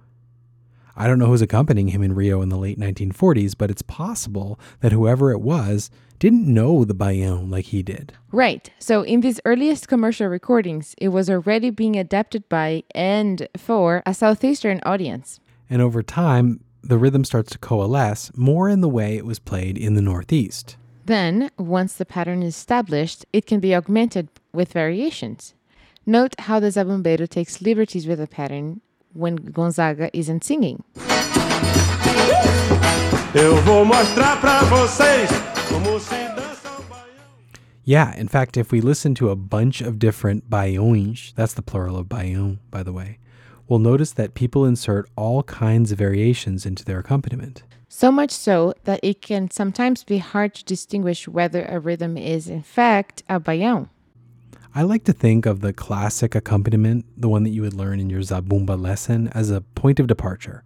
I 0.96 1.08
don't 1.08 1.18
know 1.18 1.26
who's 1.26 1.42
accompanying 1.42 1.88
him 1.88 2.04
in 2.04 2.14
Rio 2.14 2.44
in 2.44 2.50
the 2.50 2.58
late 2.60 2.80
1940s, 2.80 3.56
but 3.58 3.72
it's 3.72 3.82
possible 3.82 4.60
that 4.82 4.92
whoever 4.92 5.32
it 5.32 5.42
was 5.42 5.90
didn't 6.22 6.46
know 6.46 6.86
the 6.86 6.94
baião 6.94 7.50
like 7.50 7.66
he 7.66 7.82
did. 7.82 8.14
Right. 8.32 8.70
So, 8.78 9.02
in 9.02 9.22
these 9.22 9.42
earliest 9.44 9.88
commercial 9.88 10.28
recordings, 10.28 10.94
it 11.00 11.08
was 11.10 11.32
already 11.32 11.72
being 11.72 11.98
adapted 11.98 12.48
by 12.48 12.84
and 12.94 13.48
for 13.58 14.04
a 14.06 14.14
southeastern 14.14 14.82
audience. 14.86 15.40
And 15.68 15.82
over 15.82 16.04
time, 16.04 16.60
the 16.84 17.00
rhythm 17.00 17.24
starts 17.24 17.52
to 17.54 17.58
coalesce 17.58 18.32
more 18.36 18.70
in 18.70 18.82
the 18.82 18.88
way 18.88 19.18
it 19.18 19.26
was 19.26 19.40
played 19.40 19.80
in 19.80 19.96
the 19.96 20.02
Northeast. 20.02 20.78
Then, 21.08 21.50
once 21.58 21.96
the 21.96 22.06
pattern 22.06 22.44
is 22.44 22.56
established, 22.56 23.26
it 23.34 23.48
can 23.48 23.60
be 23.60 23.74
augmented 23.74 24.30
with 24.54 24.72
variations. 24.74 25.56
Note 26.06 26.36
how 26.42 26.60
the 26.60 26.68
zabumbeiro 26.68 27.28
takes 27.28 27.64
liberties 27.64 28.06
with 28.06 28.20
the 28.20 28.28
pattern 28.28 28.82
when 29.14 29.38
Gonzaga 29.38 30.16
isn't 30.16 30.44
singing. 30.44 30.84
Eu 33.34 33.56
vou 33.64 33.86
mostrar 33.86 34.40
pra 34.42 34.62
vocês 34.66 35.30
como 35.72 36.00
se 36.00 36.16
dança 36.36 36.70
o 36.80 36.84
baião. 36.84 37.32
Yeah, 37.86 38.14
in 38.16 38.28
fact, 38.28 38.58
if 38.58 38.72
we 38.72 38.82
listen 38.82 39.16
to 39.16 39.30
a 39.30 39.36
bunch 39.36 39.82
of 39.82 39.98
different 39.98 40.50
baiões, 40.50 41.34
that's 41.36 41.54
the 41.54 41.62
plural 41.62 41.98
of 41.98 42.08
baião, 42.08 42.60
by 42.70 42.84
the 42.84 42.92
way, 42.92 43.20
we'll 43.68 43.80
notice 43.80 44.12
that 44.14 44.34
people 44.34 44.66
insert 44.66 45.10
all 45.16 45.44
kinds 45.44 45.92
of 45.92 45.98
variations 45.98 46.66
into 46.66 46.84
their 46.84 47.00
accompaniment. 47.00 47.64
So 47.88 48.12
much 48.12 48.32
so 48.32 48.74
that 48.86 49.00
it 49.04 49.22
can 49.22 49.50
sometimes 49.52 50.04
be 50.04 50.18
hard 50.20 50.54
to 50.56 50.64
distinguish 50.64 51.28
whether 51.28 51.66
a 51.66 51.80
rhythm 51.80 52.18
is, 52.18 52.48
in 52.48 52.64
fact, 52.64 53.24
a 53.30 53.40
baião. 53.40 53.90
I 54.74 54.84
like 54.84 55.04
to 55.06 55.14
think 55.14 55.46
of 55.46 55.60
the 55.60 55.74
classic 55.74 56.34
accompaniment, 56.34 57.06
the 57.18 57.28
one 57.28 57.44
that 57.44 57.50
you 57.50 57.62
would 57.62 57.74
learn 57.74 58.00
in 58.00 58.10
your 58.10 58.22
Zabumba 58.22 58.82
lesson, 58.82 59.28
as 59.30 59.50
a 59.50 59.60
point 59.60 60.00
of 60.00 60.08
departure. 60.08 60.64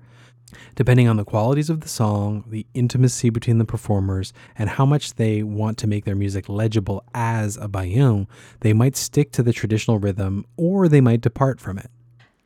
Depending 0.75 1.07
on 1.07 1.17
the 1.17 1.25
qualities 1.25 1.69
of 1.69 1.81
the 1.81 1.87
song, 1.87 2.43
the 2.47 2.65
intimacy 2.73 3.29
between 3.29 3.57
the 3.57 3.65
performers, 3.65 4.33
and 4.57 4.69
how 4.69 4.85
much 4.85 5.15
they 5.15 5.43
want 5.43 5.77
to 5.79 5.87
make 5.87 6.05
their 6.05 6.15
music 6.15 6.47
legible 6.47 7.03
as 7.13 7.57
a 7.57 7.67
baião, 7.67 8.27
they 8.61 8.73
might 8.73 8.95
stick 8.95 9.31
to 9.31 9.43
the 9.43 9.53
traditional 9.53 9.99
rhythm 9.99 10.45
or 10.57 10.87
they 10.87 11.01
might 11.01 11.21
depart 11.21 11.59
from 11.59 11.77
it. 11.77 11.89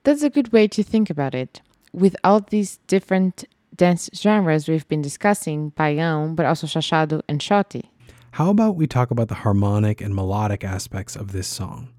That's 0.03 0.23
a 0.23 0.29
good 0.29 0.51
way 0.53 0.67
to 0.69 0.83
think 0.83 1.09
about 1.09 1.35
it. 1.35 1.61
With 1.91 2.15
all 2.23 2.39
these 2.39 2.77
different 2.87 3.45
dance 3.75 4.09
genres 4.15 4.67
we've 4.67 4.87
been 4.87 5.01
discussing, 5.01 5.71
baião, 5.71 6.35
but 6.35 6.45
also 6.45 6.67
xaxado 6.67 7.21
and 7.27 7.39
xote. 7.39 7.83
How 8.31 8.49
about 8.49 8.75
we 8.75 8.87
talk 8.87 9.11
about 9.11 9.27
the 9.27 9.35
harmonic 9.35 10.01
and 10.01 10.15
melodic 10.15 10.63
aspects 10.63 11.15
of 11.15 11.31
this 11.31 11.47
song? 11.47 11.89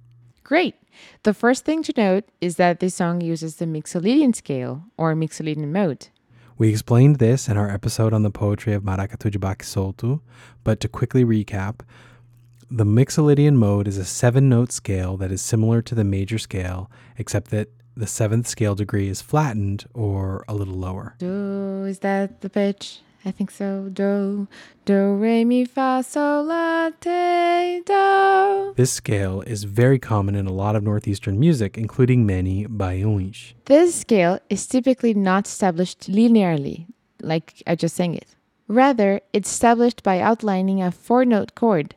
Great. 0.44 0.74
The 1.22 1.34
first 1.34 1.64
thing 1.64 1.82
to 1.84 1.92
note 1.96 2.24
is 2.40 2.56
that 2.56 2.80
this 2.80 2.94
song 2.94 3.20
uses 3.20 3.56
the 3.56 3.66
Mixolydian 3.66 4.34
scale 4.34 4.84
or 4.96 5.14
Mixolydian 5.14 5.68
mode. 5.68 6.08
We 6.58 6.68
explained 6.68 7.16
this 7.16 7.48
in 7.48 7.56
our 7.56 7.70
episode 7.70 8.12
on 8.12 8.22
the 8.22 8.30
poetry 8.30 8.74
of 8.74 8.82
Maracatu 8.82 9.30
de 9.30 9.38
Baque 9.38 9.62
Solto, 9.62 10.20
but 10.62 10.78
to 10.80 10.88
quickly 10.88 11.24
recap, 11.24 11.80
the 12.70 12.84
Mixolydian 12.84 13.54
mode 13.54 13.88
is 13.88 13.96
a 13.96 14.04
seven 14.04 14.48
note 14.48 14.70
scale 14.70 15.16
that 15.16 15.32
is 15.32 15.40
similar 15.40 15.82
to 15.82 15.94
the 15.94 16.04
major 16.04 16.38
scale, 16.38 16.90
except 17.16 17.50
that 17.50 17.68
the 17.96 18.06
seventh 18.06 18.46
scale 18.46 18.74
degree 18.74 19.08
is 19.08 19.20
flattened 19.20 19.86
or 19.94 20.44
a 20.48 20.54
little 20.54 20.76
lower. 20.76 21.14
Do, 21.18 21.84
is 21.84 22.00
that 22.00 22.42
the 22.42 22.50
pitch? 22.50 23.00
I 23.24 23.30
think 23.30 23.50
so. 23.50 23.90
Do, 23.92 24.48
do, 24.86 25.14
re, 25.14 25.44
mi, 25.44 25.64
fa, 25.66 26.02
sol, 26.06 26.44
la, 26.44 26.90
te, 27.00 27.82
do. 27.84 28.72
This 28.76 28.92
scale 28.92 29.42
is 29.42 29.64
very 29.64 29.98
common 29.98 30.34
in 30.34 30.46
a 30.46 30.52
lot 30.52 30.74
of 30.74 30.82
Northeastern 30.82 31.38
music, 31.38 31.76
including 31.76 32.24
many 32.24 32.66
baiões. 32.66 33.52
This 33.66 33.94
scale 33.94 34.40
is 34.48 34.66
typically 34.66 35.12
not 35.12 35.46
established 35.46 36.10
linearly, 36.10 36.86
like 37.20 37.62
I 37.66 37.74
just 37.74 37.94
sang 37.94 38.14
it. 38.14 38.36
Rather, 38.68 39.20
it's 39.32 39.50
established 39.50 40.02
by 40.02 40.20
outlining 40.20 40.82
a 40.82 40.90
four 40.90 41.24
note 41.24 41.54
chord. 41.54 41.94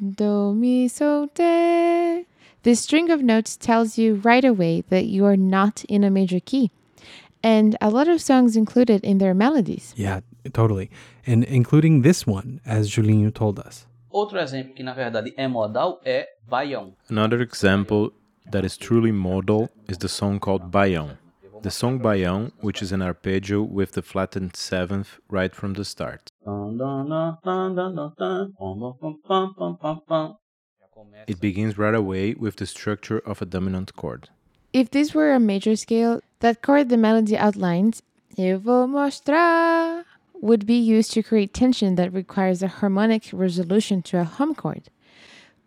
Do, 0.00 0.52
mi, 0.52 0.88
so, 0.88 1.28
te. 1.34 2.26
This 2.64 2.80
string 2.80 3.10
of 3.10 3.22
notes 3.22 3.56
tells 3.56 3.96
you 3.96 4.16
right 4.16 4.44
away 4.44 4.82
that 4.88 5.04
you 5.04 5.24
are 5.24 5.36
not 5.36 5.84
in 5.84 6.02
a 6.02 6.10
major 6.10 6.40
key. 6.40 6.72
And 7.42 7.76
a 7.80 7.90
lot 7.90 8.08
of 8.08 8.20
songs 8.20 8.56
include 8.56 8.90
it 8.90 9.04
in 9.04 9.18
their 9.18 9.34
melodies. 9.34 9.94
Yeah, 9.96 10.20
totally. 10.52 10.90
And 11.26 11.44
including 11.44 12.02
this 12.02 12.26
one, 12.26 12.60
as 12.64 12.88
Julinho 12.88 13.32
told 13.32 13.58
us. 13.58 13.86
Outro 14.10 14.38
exemplo 14.38 14.74
que 14.74 14.82
na 14.82 14.94
verdade 14.94 15.34
é 15.36 15.46
modal 15.46 16.00
é 16.04 16.26
baião. 16.48 16.94
Another 17.10 17.42
example 17.42 18.12
that 18.50 18.64
is 18.64 18.76
truly 18.76 19.12
modal 19.12 19.68
is 19.88 19.98
the 19.98 20.08
song 20.08 20.38
called 20.38 20.70
Baião. 20.70 21.18
The 21.62 21.70
song 21.70 21.98
Baião, 21.98 22.52
which 22.62 22.80
is 22.80 22.92
an 22.92 23.02
arpeggio 23.02 23.62
with 23.62 23.92
the 23.92 24.02
flattened 24.02 24.56
seventh 24.56 25.18
right 25.28 25.54
from 25.54 25.74
the 25.74 25.84
start. 25.84 26.30
It 31.26 31.40
begins 31.40 31.76
right 31.76 31.94
away 31.94 32.34
with 32.34 32.56
the 32.56 32.66
structure 32.66 33.18
of 33.18 33.42
a 33.42 33.46
dominant 33.46 33.96
chord. 33.96 34.30
If 34.72 34.90
this 34.90 35.14
were 35.14 35.34
a 35.34 35.40
major 35.40 35.76
scale, 35.76 36.20
that 36.40 36.62
chord 36.62 36.88
the 36.88 36.96
melody 36.96 37.36
outlines, 37.36 38.00
Eu 38.38 38.60
vou 38.60 38.86
mostrar, 38.86 40.04
would 40.40 40.66
be 40.66 40.78
used 40.78 41.12
to 41.12 41.22
create 41.22 41.54
tension 41.54 41.94
that 41.96 42.12
requires 42.12 42.62
a 42.62 42.68
harmonic 42.68 43.30
resolution 43.32 44.02
to 44.02 44.20
a 44.20 44.24
hum 44.24 44.54
chord. 44.54 44.90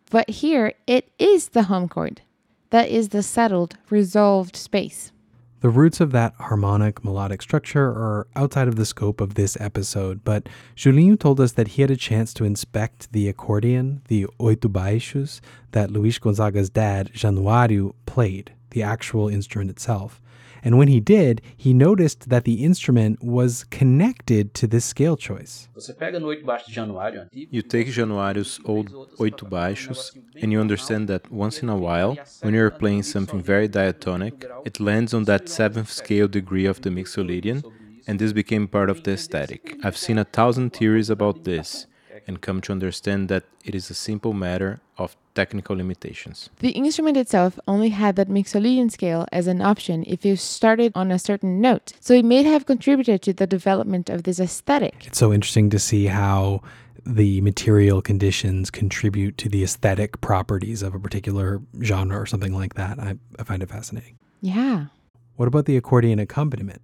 But 0.09 0.29
here, 0.29 0.73
it 0.87 1.11
is 1.19 1.49
the 1.49 1.63
hum 1.63 1.87
chord. 1.87 2.21
That 2.71 2.89
is 2.89 3.09
the 3.09 3.23
settled, 3.23 3.77
resolved 3.89 4.55
space. 4.55 5.11
The 5.61 5.69
roots 5.69 5.99
of 5.99 6.13
that 6.13 6.35
harmonic 6.35 7.03
melodic 7.03 7.41
structure 7.41 7.87
are 7.87 8.27
outside 8.33 8.69
of 8.69 8.77
the 8.77 8.85
scope 8.85 9.19
of 9.19 9.33
this 9.33 9.59
episode, 9.59 10.23
but 10.23 10.47
Julinho 10.73 11.19
told 11.19 11.41
us 11.41 11.51
that 11.53 11.69
he 11.69 11.81
had 11.81 11.91
a 11.91 11.97
chance 11.97 12.33
to 12.35 12.45
inspect 12.45 13.11
the 13.11 13.27
accordion, 13.27 14.01
the 14.07 14.25
oito 14.39 14.71
baixos, 14.71 15.41
that 15.71 15.91
Luis 15.91 16.17
Gonzaga's 16.17 16.69
dad, 16.69 17.11
Januário, 17.13 17.93
played, 18.05 18.53
the 18.69 18.83
actual 18.83 19.27
instrument 19.27 19.69
itself. 19.69 20.21
And 20.63 20.77
when 20.77 20.87
he 20.87 20.99
did, 20.99 21.41
he 21.55 21.73
noticed 21.73 22.29
that 22.29 22.43
the 22.43 22.63
instrument 22.63 23.23
was 23.23 23.63
connected 23.65 24.53
to 24.55 24.67
this 24.67 24.85
scale 24.85 25.15
choice. 25.17 25.69
Você 25.75 25.93
pega 25.93 26.19
no 26.19 26.27
oito 26.27 26.43
baixo 26.43 26.67
de 26.67 26.73
Januário 26.73 27.21
antigo. 27.21 27.47
You 27.51 27.61
take 27.61 27.89
Januário's 27.89 28.59
old 28.65 28.89
oito 29.19 29.47
baixos 29.47 30.11
and 30.41 30.51
you 30.51 30.59
understand 30.59 31.07
that 31.07 31.31
once 31.31 31.61
in 31.63 31.69
a 31.69 31.77
while, 31.77 32.17
when 32.41 32.53
you're 32.53 32.71
playing 32.71 33.03
something 33.03 33.41
very 33.41 33.67
diatonic, 33.67 34.45
it 34.65 34.79
lands 34.79 35.13
on 35.13 35.25
that 35.25 35.49
seventh 35.49 35.91
scale 35.91 36.27
degree 36.27 36.65
of 36.65 36.81
the 36.81 36.89
Mixolydian, 36.89 37.63
and 38.07 38.19
this 38.19 38.33
became 38.33 38.67
part 38.67 38.89
of 38.89 39.03
the 39.03 39.11
aesthetic. 39.11 39.75
I've 39.83 39.97
seen 39.97 40.17
a 40.17 40.25
thousand 40.25 40.71
theories 40.73 41.09
about 41.09 41.43
this 41.43 41.85
and 42.29 42.41
come 42.41 42.61
to 42.61 42.71
understand 42.71 43.27
that 43.27 43.43
it 43.65 43.73
is 43.73 43.89
a 43.89 43.95
simple 43.95 44.33
matter 44.33 44.79
of 44.99 45.17
technical 45.33 45.75
limitations. 45.75 46.49
The 46.59 46.69
instrument 46.83 47.17
itself 47.17 47.59
only 47.67 47.89
had 47.89 48.15
that 48.17 48.29
Mixolydian 48.29 48.91
scale 48.91 49.25
as 49.31 49.47
an 49.47 49.61
option 49.61 50.03
if 50.05 50.23
you 50.23 50.35
started 50.35 50.91
on 50.93 51.11
a 51.11 51.17
certain 51.17 51.59
note, 51.59 51.93
so 51.99 52.13
it 52.13 52.23
may 52.23 52.43
have 52.43 52.67
contributed 52.67 53.23
to 53.23 53.33
the 53.33 53.47
development 53.47 54.11
of 54.11 54.23
this 54.23 54.39
aesthetic. 54.39 55.07
It's 55.07 55.17
so 55.17 55.33
interesting 55.33 55.71
to 55.71 55.79
see 55.79 56.05
how 56.05 56.61
the 57.03 57.41
material 57.41 57.99
conditions 57.99 58.69
contribute 58.69 59.35
to 59.39 59.49
the 59.49 59.63
aesthetic 59.63 60.21
properties 60.21 60.83
of 60.83 60.93
a 60.93 60.99
particular 60.99 61.59
genre 61.81 62.19
or 62.19 62.27
something 62.27 62.53
like 62.53 62.75
that. 62.75 62.99
I, 62.99 63.15
I 63.39 63.43
find 63.43 63.63
it 63.63 63.69
fascinating. 63.69 64.19
Yeah. 64.41 64.85
What 65.37 65.47
about 65.47 65.65
the 65.65 65.77
accordion 65.77 66.19
accompaniment? 66.19 66.81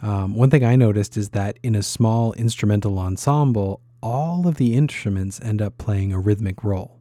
Um, 0.00 0.34
one 0.34 0.50
thing 0.50 0.64
I 0.64 0.76
noticed 0.76 1.16
is 1.16 1.30
that 1.30 1.58
in 1.62 1.74
a 1.74 1.82
small 1.82 2.32
instrumental 2.34 2.98
ensemble, 2.98 3.80
all 4.02 4.46
of 4.46 4.56
the 4.56 4.74
instruments 4.74 5.40
end 5.40 5.60
up 5.62 5.78
playing 5.78 6.12
a 6.12 6.18
rhythmic 6.20 6.62
role. 6.62 6.98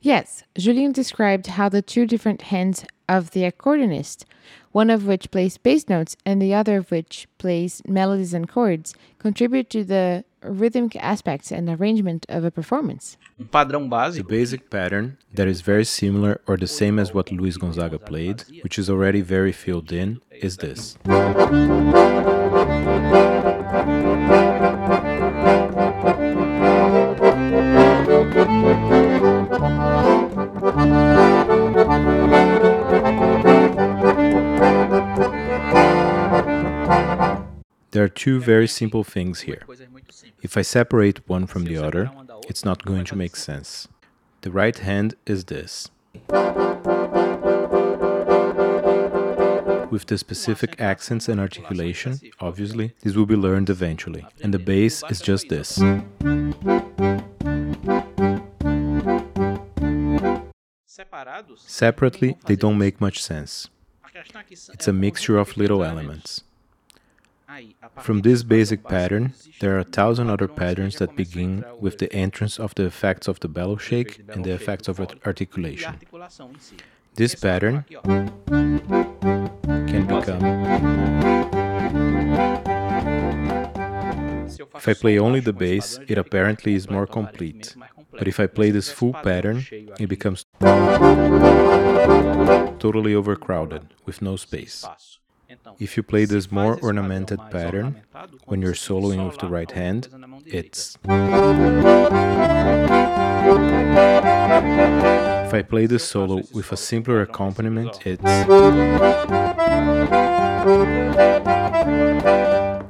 Yes, 0.00 0.44
Julinho 0.58 0.92
described 0.92 1.46
how 1.48 1.68
the 1.68 1.82
two 1.82 2.06
different 2.06 2.42
hands 2.42 2.84
of 3.08 3.32
the 3.32 3.42
accordionist, 3.42 4.24
one 4.70 4.90
of 4.90 5.06
which 5.06 5.30
plays 5.30 5.58
bass 5.58 5.88
notes 5.88 6.16
and 6.24 6.40
the 6.40 6.54
other 6.54 6.78
of 6.78 6.90
which 6.90 7.28
plays 7.38 7.82
melodies 7.86 8.34
and 8.34 8.48
chords, 8.48 8.94
contribute 9.18 9.70
to 9.70 9.84
the 9.84 10.24
rhythmic 10.42 10.96
aspects 10.96 11.52
and 11.52 11.68
arrangement 11.68 12.26
of 12.28 12.44
a 12.44 12.50
performance. 12.50 13.16
Padrão 13.40 14.14
The 14.14 14.24
basic 14.24 14.70
pattern 14.70 15.18
that 15.32 15.48
is 15.48 15.60
very 15.60 15.84
similar 15.84 16.40
or 16.46 16.56
the 16.56 16.66
same 16.66 16.98
as 16.98 17.14
what 17.14 17.30
Luis 17.30 17.56
Gonzaga 17.56 17.98
played, 17.98 18.44
which 18.62 18.78
is 18.78 18.90
already 18.90 19.20
very 19.20 19.52
filled 19.52 19.92
in, 19.92 20.20
is 20.30 20.56
this. 20.56 20.96
There 37.92 38.02
are 38.02 38.08
two 38.08 38.40
very 38.40 38.66
simple 38.68 39.04
things 39.04 39.42
here. 39.42 39.66
If 40.40 40.56
I 40.56 40.62
separate 40.62 41.28
one 41.28 41.46
from 41.46 41.64
the 41.64 41.76
other, 41.76 42.10
it's 42.48 42.64
not 42.64 42.86
going 42.86 43.04
to 43.04 43.16
make 43.16 43.36
sense. 43.36 43.86
The 44.40 44.50
right 44.50 44.78
hand 44.78 45.14
is 45.26 45.44
this. 45.44 45.90
With 49.90 50.06
the 50.06 50.16
specific 50.16 50.80
accents 50.80 51.28
and 51.28 51.38
articulation, 51.38 52.18
obviously, 52.40 52.94
this 53.02 53.14
will 53.14 53.26
be 53.26 53.36
learned 53.36 53.68
eventually. 53.68 54.26
And 54.42 54.54
the 54.54 54.58
bass 54.58 55.02
is 55.10 55.20
just 55.20 55.50
this. 55.50 55.78
Separately, 61.66 62.38
they 62.46 62.56
don't 62.56 62.78
make 62.78 63.02
much 63.02 63.22
sense. 63.22 63.68
It's 64.72 64.88
a 64.88 64.94
mixture 64.94 65.36
of 65.36 65.58
little 65.58 65.84
elements. 65.84 66.44
From 68.00 68.22
this 68.22 68.42
basic 68.42 68.84
pattern, 68.84 69.34
there 69.60 69.76
are 69.76 69.80
a 69.80 69.84
thousand 69.84 70.30
other 70.30 70.48
patterns 70.48 70.96
that 70.96 71.16
begin 71.16 71.64
with 71.80 71.98
the 71.98 72.12
entrance 72.12 72.58
of 72.58 72.74
the 72.74 72.84
effects 72.84 73.28
of 73.28 73.40
the 73.40 73.48
bellow 73.48 73.76
shake 73.76 74.20
and 74.28 74.44
the 74.44 74.52
effects 74.52 74.88
of 74.88 75.00
articulation. 75.26 75.94
This 77.14 77.34
pattern 77.34 77.84
can 79.90 80.06
become 80.06 80.42
If 84.74 84.88
I 84.88 84.94
play 84.94 85.18
only 85.18 85.40
the 85.40 85.52
bass, 85.52 85.98
it 86.08 86.18
apparently 86.18 86.74
is 86.74 86.90
more 86.90 87.06
complete. 87.06 87.76
But 88.10 88.26
if 88.28 88.40
I 88.40 88.46
play 88.46 88.70
this 88.70 88.90
full 88.90 89.12
pattern, 89.12 89.64
it 89.70 90.08
becomes 90.08 90.44
totally 92.78 93.14
overcrowded 93.14 93.94
with 94.04 94.20
no 94.22 94.36
space. 94.36 94.84
If 95.78 95.96
you 95.96 96.02
play 96.02 96.24
this 96.24 96.50
more 96.50 96.78
ornamented 96.80 97.40
pattern 97.50 98.02
when 98.46 98.62
you're 98.62 98.74
soloing 98.74 99.26
with 99.28 99.38
the 99.38 99.48
right 99.48 99.70
hand, 99.70 100.08
it's. 100.46 100.96
If 105.44 105.54
I 105.54 105.62
play 105.62 105.86
this 105.86 106.04
solo 106.04 106.42
with 106.54 106.72
a 106.72 106.76
simpler 106.76 107.20
accompaniment, 107.22 108.06
it's. 108.06 108.22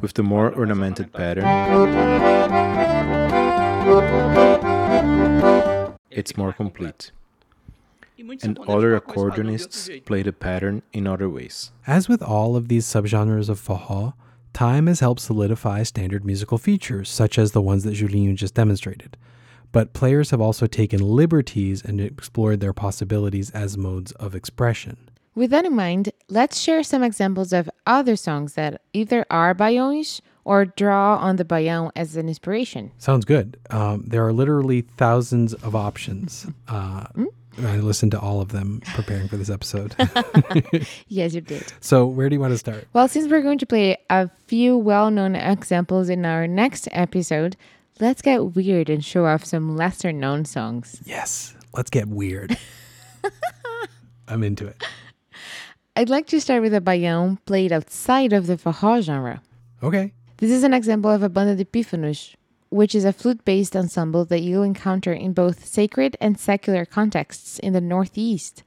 With 0.02 0.14
the 0.14 0.22
more 0.22 0.50
ornamented 0.52 1.12
pattern, 1.12 1.46
it's 6.10 6.36
more 6.36 6.52
complete. 6.52 7.12
And 8.42 8.58
other 8.60 8.98
accordionists 8.98 10.04
play 10.04 10.22
the 10.22 10.32
pattern 10.32 10.82
in 10.92 11.06
other 11.06 11.28
ways. 11.28 11.72
As 11.86 12.08
with 12.08 12.22
all 12.22 12.56
of 12.56 12.68
these 12.68 12.86
subgenres 12.86 13.48
of 13.48 13.60
forró, 13.60 14.14
time 14.52 14.86
has 14.86 15.00
helped 15.00 15.20
solidify 15.20 15.82
standard 15.82 16.24
musical 16.24 16.58
features, 16.58 17.08
such 17.08 17.38
as 17.38 17.52
the 17.52 17.62
ones 17.62 17.84
that 17.84 17.94
Julinho 17.94 18.34
just 18.34 18.54
demonstrated. 18.54 19.16
But 19.72 19.94
players 19.94 20.30
have 20.30 20.40
also 20.40 20.66
taken 20.66 21.00
liberties 21.00 21.82
and 21.82 22.00
explored 22.00 22.60
their 22.60 22.74
possibilities 22.74 23.50
as 23.50 23.78
modes 23.78 24.12
of 24.12 24.34
expression. 24.34 25.08
With 25.34 25.50
that 25.50 25.64
in 25.64 25.74
mind, 25.74 26.12
let's 26.28 26.60
share 26.60 26.82
some 26.82 27.02
examples 27.02 27.54
of 27.54 27.70
other 27.86 28.16
songs 28.16 28.52
that 28.52 28.82
either 28.92 29.24
are 29.30 29.54
baiões 29.54 30.20
or 30.44 30.66
draw 30.66 31.16
on 31.16 31.36
the 31.36 31.44
baião 31.44 31.90
as 31.96 32.16
an 32.16 32.28
inspiration. 32.28 32.92
Sounds 32.98 33.24
good. 33.24 33.56
Um, 33.70 34.04
there 34.06 34.26
are 34.26 34.32
literally 34.32 34.82
thousands 34.82 35.54
of 35.54 35.74
options. 35.74 36.46
Uh, 36.68 37.06
I 37.58 37.76
listened 37.76 38.12
to 38.12 38.20
all 38.20 38.40
of 38.40 38.50
them 38.50 38.80
preparing 38.94 39.28
for 39.28 39.36
this 39.36 39.50
episode. 39.50 39.94
Yes, 41.08 41.34
you 41.34 41.40
did. 41.40 41.72
so, 41.80 42.06
where 42.06 42.28
do 42.28 42.34
you 42.34 42.40
want 42.40 42.52
to 42.52 42.58
start? 42.58 42.88
Well, 42.92 43.08
since 43.08 43.30
we're 43.30 43.42
going 43.42 43.58
to 43.58 43.66
play 43.66 43.98
a 44.08 44.30
few 44.46 44.76
well 44.78 45.10
known 45.10 45.36
examples 45.36 46.08
in 46.08 46.24
our 46.24 46.46
next 46.46 46.88
episode, 46.92 47.56
let's 48.00 48.22
get 48.22 48.54
weird 48.56 48.88
and 48.88 49.04
show 49.04 49.26
off 49.26 49.44
some 49.44 49.76
lesser 49.76 50.12
known 50.12 50.44
songs. 50.44 51.02
Yes, 51.04 51.54
let's 51.74 51.90
get 51.90 52.08
weird. 52.08 52.56
I'm 54.28 54.42
into 54.42 54.66
it. 54.66 54.82
I'd 55.94 56.08
like 56.08 56.26
to 56.28 56.40
start 56.40 56.62
with 56.62 56.72
a 56.72 56.80
baião 56.80 57.38
played 57.44 57.70
outside 57.70 58.32
of 58.32 58.46
the 58.46 58.56
forró 58.56 59.02
genre. 59.02 59.42
Okay. 59.82 60.12
This 60.38 60.50
is 60.50 60.64
an 60.64 60.72
example 60.72 61.10
of 61.10 61.22
a 61.22 61.28
banda 61.28 61.54
de 61.54 61.64
pífanos, 61.66 62.34
which 62.72 62.94
is 62.94 63.04
a 63.04 63.12
flute-based 63.12 63.76
ensemble 63.76 64.24
that 64.24 64.40
you'll 64.40 64.62
encounter 64.62 65.12
in 65.12 65.32
both 65.32 65.66
sacred 65.66 66.16
and 66.20 66.40
secular 66.40 66.84
contexts 66.86 67.58
in 67.58 67.74
the 67.74 67.80
Northeast. 67.80 68.64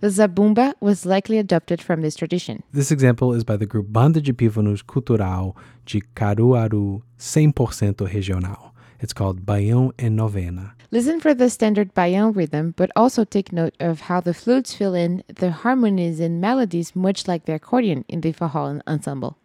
The 0.00 0.08
zabumba 0.08 0.74
was 0.80 1.06
likely 1.06 1.38
adopted 1.38 1.80
from 1.80 2.00
this 2.00 2.16
tradition. 2.16 2.64
This 2.72 2.90
example 2.90 3.32
is 3.34 3.44
by 3.44 3.56
the 3.56 3.66
group 3.66 3.92
Banda 3.92 4.20
de 4.20 4.32
Pífanos 4.32 4.84
Cultural 4.84 5.54
de 5.86 6.00
Caruaru 6.16 7.02
100% 7.18 8.12
Regional. 8.12 8.74
It's 8.98 9.12
called 9.12 9.44
Baião 9.44 9.92
en 9.98 10.16
Novena. 10.16 10.74
Listen 10.90 11.20
for 11.20 11.34
the 11.34 11.48
standard 11.48 11.94
baião 11.94 12.34
rhythm, 12.34 12.74
but 12.76 12.90
also 12.94 13.24
take 13.24 13.52
note 13.52 13.74
of 13.80 14.02
how 14.02 14.20
the 14.20 14.34
flutes 14.34 14.74
fill 14.74 14.94
in 14.94 15.24
the 15.26 15.50
harmonies 15.50 16.20
and 16.20 16.40
melodies, 16.40 16.94
much 16.94 17.26
like 17.26 17.44
the 17.46 17.54
accordion 17.54 18.04
in 18.08 18.20
the 18.20 18.32
forró 18.32 18.80
ensemble. 18.86 19.38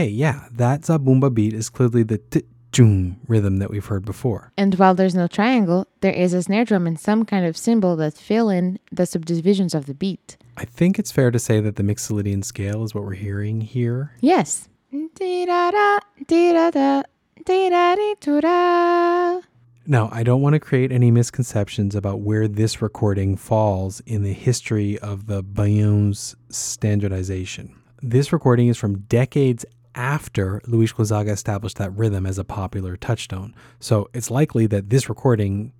Okay, 0.00 0.08
yeah, 0.08 0.48
that 0.52 0.80
Zabumba 0.80 1.34
beat 1.34 1.52
is 1.52 1.68
clearly 1.68 2.02
the 2.02 2.16
t-jung 2.16 3.20
rhythm 3.28 3.58
that 3.58 3.68
we've 3.68 3.84
heard 3.84 4.06
before. 4.06 4.50
And 4.56 4.74
while 4.76 4.94
there's 4.94 5.14
no 5.14 5.26
triangle, 5.26 5.86
there 6.00 6.14
is 6.14 6.32
a 6.32 6.42
snare 6.42 6.64
drum 6.64 6.86
and 6.86 6.98
some 6.98 7.26
kind 7.26 7.44
of 7.44 7.54
cymbal 7.54 7.96
that 7.96 8.14
fill 8.14 8.48
in 8.48 8.78
the 8.90 9.04
subdivisions 9.04 9.74
of 9.74 9.84
the 9.84 9.92
beat. 9.92 10.38
I 10.56 10.64
think 10.64 10.98
it's 10.98 11.12
fair 11.12 11.30
to 11.30 11.38
say 11.38 11.60
that 11.60 11.76
the 11.76 11.82
Mixolydian 11.82 12.42
scale 12.46 12.82
is 12.82 12.94
what 12.94 13.04
we're 13.04 13.12
hearing 13.12 13.60
here. 13.60 14.14
Yes. 14.22 14.70
Dee-da-da, 14.90 15.98
dee-da-da, 16.26 17.02
dee-da-dee-doo-da. 17.44 19.40
Now, 19.86 20.08
I 20.10 20.22
don't 20.22 20.40
want 20.40 20.54
to 20.54 20.60
create 20.60 20.92
any 20.92 21.10
misconceptions 21.10 21.94
about 21.94 22.20
where 22.20 22.48
this 22.48 22.80
recording 22.80 23.36
falls 23.36 24.00
in 24.06 24.22
the 24.22 24.32
history 24.32 24.98
of 25.00 25.26
the 25.26 25.44
Baião's 25.44 26.36
standardization. 26.48 27.76
This 28.02 28.32
recording 28.32 28.68
is 28.68 28.78
from 28.78 29.00
decades 29.00 29.66
after 29.94 30.60
Luis 30.66 30.92
Gonzaga 30.92 31.32
established 31.32 31.78
that 31.78 31.96
rhythm 31.96 32.26
as 32.26 32.38
a 32.38 32.44
popular 32.44 32.96
touchstone. 32.96 33.54
So 33.78 34.08
it's 34.14 34.30
likely 34.30 34.66
that 34.66 34.90
this 34.90 35.08
recording 35.08 35.72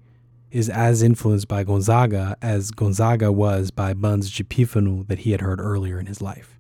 is 0.50 0.68
as 0.68 1.02
influenced 1.02 1.48
by 1.48 1.64
Gonzaga 1.64 2.36
as 2.42 2.70
Gonzaga 2.70 3.30
was 3.30 3.70
by 3.70 3.94
Buns 3.94 4.30
de 4.30 4.42
Pífano 4.44 5.06
that 5.08 5.20
he 5.20 5.32
had 5.32 5.40
heard 5.40 5.60
earlier 5.60 5.98
in 6.00 6.06
his 6.06 6.20
life. 6.20 6.58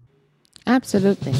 Absolutely. 0.66 1.34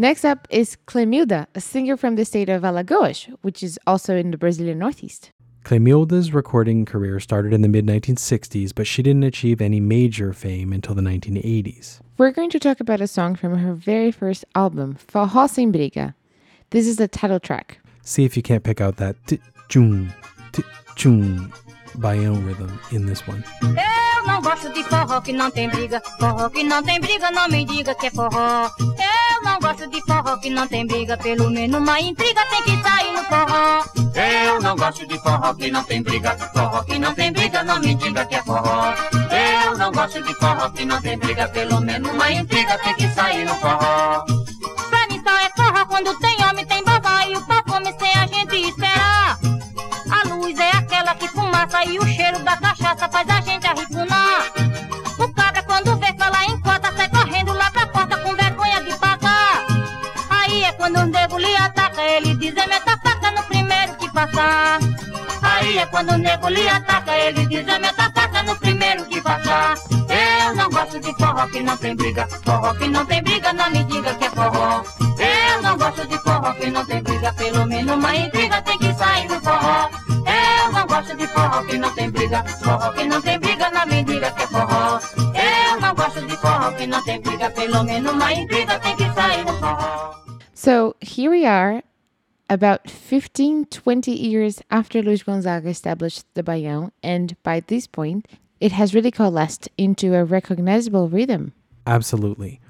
Next 0.00 0.24
up 0.24 0.46
is 0.48 0.76
Clemilda, 0.86 1.48
a 1.56 1.60
singer 1.60 1.96
from 1.96 2.14
the 2.14 2.24
state 2.24 2.48
of 2.48 2.62
Alagoas, 2.62 3.34
which 3.42 3.64
is 3.64 3.80
also 3.84 4.16
in 4.16 4.30
the 4.30 4.38
Brazilian 4.38 4.78
Northeast. 4.78 5.32
Clemilda's 5.64 6.32
recording 6.32 6.84
career 6.84 7.18
started 7.18 7.52
in 7.52 7.62
the 7.62 7.68
mid 7.68 7.84
1960s, 7.84 8.72
but 8.72 8.86
she 8.86 9.02
didn't 9.02 9.24
achieve 9.24 9.60
any 9.60 9.80
major 9.80 10.32
fame 10.32 10.72
until 10.72 10.94
the 10.94 11.02
1980s. 11.02 11.98
We're 12.16 12.30
going 12.30 12.50
to 12.50 12.60
talk 12.60 12.78
about 12.78 13.00
a 13.00 13.08
song 13.08 13.34
from 13.34 13.58
her 13.58 13.74
very 13.74 14.12
first 14.12 14.44
album, 14.54 14.96
Forró 15.04 15.50
Sem 15.50 15.72
Briga. 15.72 16.14
This 16.70 16.86
is 16.86 16.98
the 16.98 17.08
title 17.08 17.40
track. 17.40 17.80
See 18.02 18.24
if 18.24 18.36
you 18.36 18.42
can't 18.42 18.62
pick 18.62 18.80
out 18.80 18.98
that 18.98 19.16
t-jung, 19.26 20.12
t-jung 20.52 21.52
baião 21.96 22.46
rhythm 22.46 22.78
in 22.92 23.06
this 23.06 23.26
one. 23.26 23.42
Eu 23.62 24.07
não 24.28 24.42
gosto 24.42 24.68
de 24.70 24.84
forró 24.84 25.20
que 25.22 25.32
não 25.32 25.50
tem 25.50 25.70
briga. 25.70 26.02
Forró 26.20 26.50
que 26.50 26.62
não 26.62 26.82
tem 26.82 27.00
briga, 27.00 27.30
não 27.30 27.48
me 27.48 27.64
diga 27.64 27.94
que 27.94 28.06
é 28.06 28.10
forró. 28.10 28.70
Eu 28.78 29.42
não 29.42 29.58
gosto 29.58 29.88
de 29.88 30.00
forró 30.02 30.36
que 30.36 30.50
não 30.50 30.68
tem 30.68 30.86
briga. 30.86 31.16
Pelo 31.16 31.50
menos 31.50 31.80
uma 31.80 31.98
intriga 31.98 32.42
tem 32.50 32.62
que 32.62 32.82
sair 32.82 33.12
no 33.14 33.24
forró. 33.24 33.84
Eu 34.14 34.60
não 34.60 34.76
gosto 34.76 35.06
de 35.06 35.18
forró 35.18 35.54
que 35.54 35.70
não 35.70 35.82
tem 35.82 36.02
briga. 36.02 36.36
Forró 36.54 36.82
que 36.84 36.98
não 36.98 37.14
tem 37.14 37.32
briga, 37.32 37.64
não 37.64 37.80
me 37.80 37.94
diga 37.94 38.26
que 38.26 38.34
é 38.34 38.42
forró. 38.42 38.94
Eu 39.64 39.78
não 39.78 39.90
gosto 39.90 40.22
de 40.22 40.34
forró 40.34 40.68
que 40.70 40.84
não 40.84 41.00
tem 41.00 41.18
briga. 41.18 41.48
Pelo 41.48 41.80
menos 41.80 42.10
uma 42.12 42.30
intriga 42.30 42.78
tem 42.78 42.94
que 42.94 43.08
sair 43.08 43.46
no 43.46 43.54
forró. 43.54 44.24
Pra 44.90 45.06
mim 45.08 45.22
só 45.24 45.34
é 45.36 45.50
forró 45.56 45.86
quando 45.86 46.14
tem 46.18 46.36
homem, 46.44 46.66
tem 46.66 46.84
babá 46.84 47.26
e 47.26 47.34
o 47.34 47.40
pau 47.46 47.62
come 47.64 47.94
sem 47.98 48.12
a 48.12 48.26
gente 48.26 48.56
esperar. 48.68 49.27
E 51.58 51.98
o 51.98 52.06
cheiro 52.06 52.38
da 52.44 52.56
cachaça 52.56 53.08
faz 53.08 53.28
a 53.28 53.40
gente 53.40 53.66
arripunar. 53.66 54.44
O 55.18 55.28
cabra 55.32 55.60
quando 55.64 55.96
vê 55.96 56.12
falar 56.16 56.44
em 56.44 56.60
cota 56.60 56.92
sai 56.96 57.08
correndo 57.08 57.52
lá 57.52 57.68
pra 57.72 57.86
porta 57.88 58.16
com 58.18 58.32
vergonha 58.36 58.80
de 58.82 58.96
pagar. 58.96 59.66
Aí 60.30 60.62
é 60.62 60.72
quando 60.72 60.98
o 61.00 61.06
nego 61.06 61.36
lhe 61.36 61.56
ataca, 61.56 62.00
ele 62.00 62.36
diz 62.36 62.56
é 62.56 62.66
meta 62.66 62.96
faca 63.02 63.32
no 63.32 63.42
primeiro 63.42 63.92
que 63.96 64.08
passar. 64.12 64.78
Aí 65.42 65.78
é 65.78 65.86
quando 65.86 66.10
o 66.12 66.18
nego 66.18 66.48
lhe 66.48 66.68
ataca, 66.68 67.18
ele 67.18 67.46
diz 67.46 67.66
é 67.66 67.78
meta 67.80 68.12
faca 68.14 68.42
no 68.44 68.56
primeiro 68.56 69.04
que 69.06 69.20
passar. 69.20 69.74
Eu 69.90 70.54
não 70.54 70.70
gosto 70.70 71.00
de 71.00 71.12
forró 71.14 71.46
que 71.48 71.60
não 71.60 71.76
tem 71.76 71.96
briga. 71.96 72.28
Forró 72.44 72.74
que 72.74 72.86
não 72.86 73.04
tem 73.04 73.20
briga, 73.20 73.52
não 73.52 73.68
me 73.70 73.82
diga 73.82 74.14
que 74.14 74.24
é 74.24 74.30
forró. 74.30 74.84
Eu 75.18 75.62
não 75.62 75.76
gosto 75.76 76.06
de 76.06 76.18
forró 76.18 76.52
que 76.54 76.70
não 76.70 76.86
tem 76.86 77.02
briga. 77.02 77.32
Pelo 77.32 77.66
menos 77.66 77.96
uma 77.96 78.14
intriga 78.14 78.62
tem 78.62 78.78
que 78.78 78.94
sair 78.94 79.28
no 79.28 79.40
forró. 79.40 80.07
Eu 80.68 80.72
não 80.72 80.86
gosto 80.86 81.16
de 81.16 81.26
forró 81.28 81.64
que 81.64 81.78
não 81.78 81.94
tem 81.94 82.10
briga. 82.10 82.44
Forró 82.44 82.92
que 82.92 83.04
não 83.04 83.22
tem 83.22 83.38
briga, 83.40 83.70
não 83.70 83.86
me 83.86 84.04
diga 84.04 84.30
que 84.32 84.42
é 84.42 84.46
forró. 84.48 85.00
Eu 85.16 85.80
não 85.80 85.94
gosto 85.94 86.20
de 86.26 86.36
forró 86.36 86.72
que 86.72 86.86
não 86.86 87.02
tem 87.04 87.22
briga. 87.22 87.50
Pelo 87.50 87.84
menos 87.84 88.12
uma 88.12 88.34
intriga 88.34 88.78
tem 88.78 88.94
que 88.94 89.10
sair 89.14 89.46
no 89.46 89.52
forró. 89.54 90.14
So 90.52 90.94
here 91.00 91.30
we 91.30 91.46
are 91.46 91.82
about 92.50 92.90
15, 92.90 93.64
20 93.70 94.12
years 94.12 94.60
after 94.70 95.02
Luis 95.02 95.22
Gonzaga 95.22 95.70
established 95.70 96.26
the 96.34 96.42
Baião, 96.42 96.90
and 97.02 97.34
by 97.42 97.60
this 97.60 97.86
point, 97.86 98.26
it 98.60 98.72
has 98.72 98.94
really 98.94 99.10
coalesced 99.10 99.70
into 99.78 100.14
a 100.14 100.22
recognizable 100.22 101.08
rhythm. 101.08 101.52
Absolutely. 101.86 102.60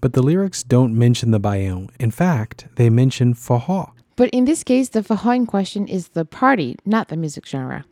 But 0.00 0.12
the 0.12 0.22
lyrics 0.22 0.62
don't 0.62 0.96
mention 0.96 1.32
the 1.32 1.40
Baião. 1.40 1.90
In 1.98 2.12
fact, 2.12 2.68
they 2.76 2.88
mention 2.90 3.34
forró. 3.34 3.90
But 4.20 4.28
in 4.34 4.44
this 4.44 4.62
case, 4.62 4.90
the 4.90 5.02
in 5.02 5.46
question 5.46 5.88
is 5.88 6.08
the 6.08 6.26
party, 6.26 6.76
not 6.84 7.08
the 7.08 7.16
music 7.16 7.46
genre. 7.46 7.86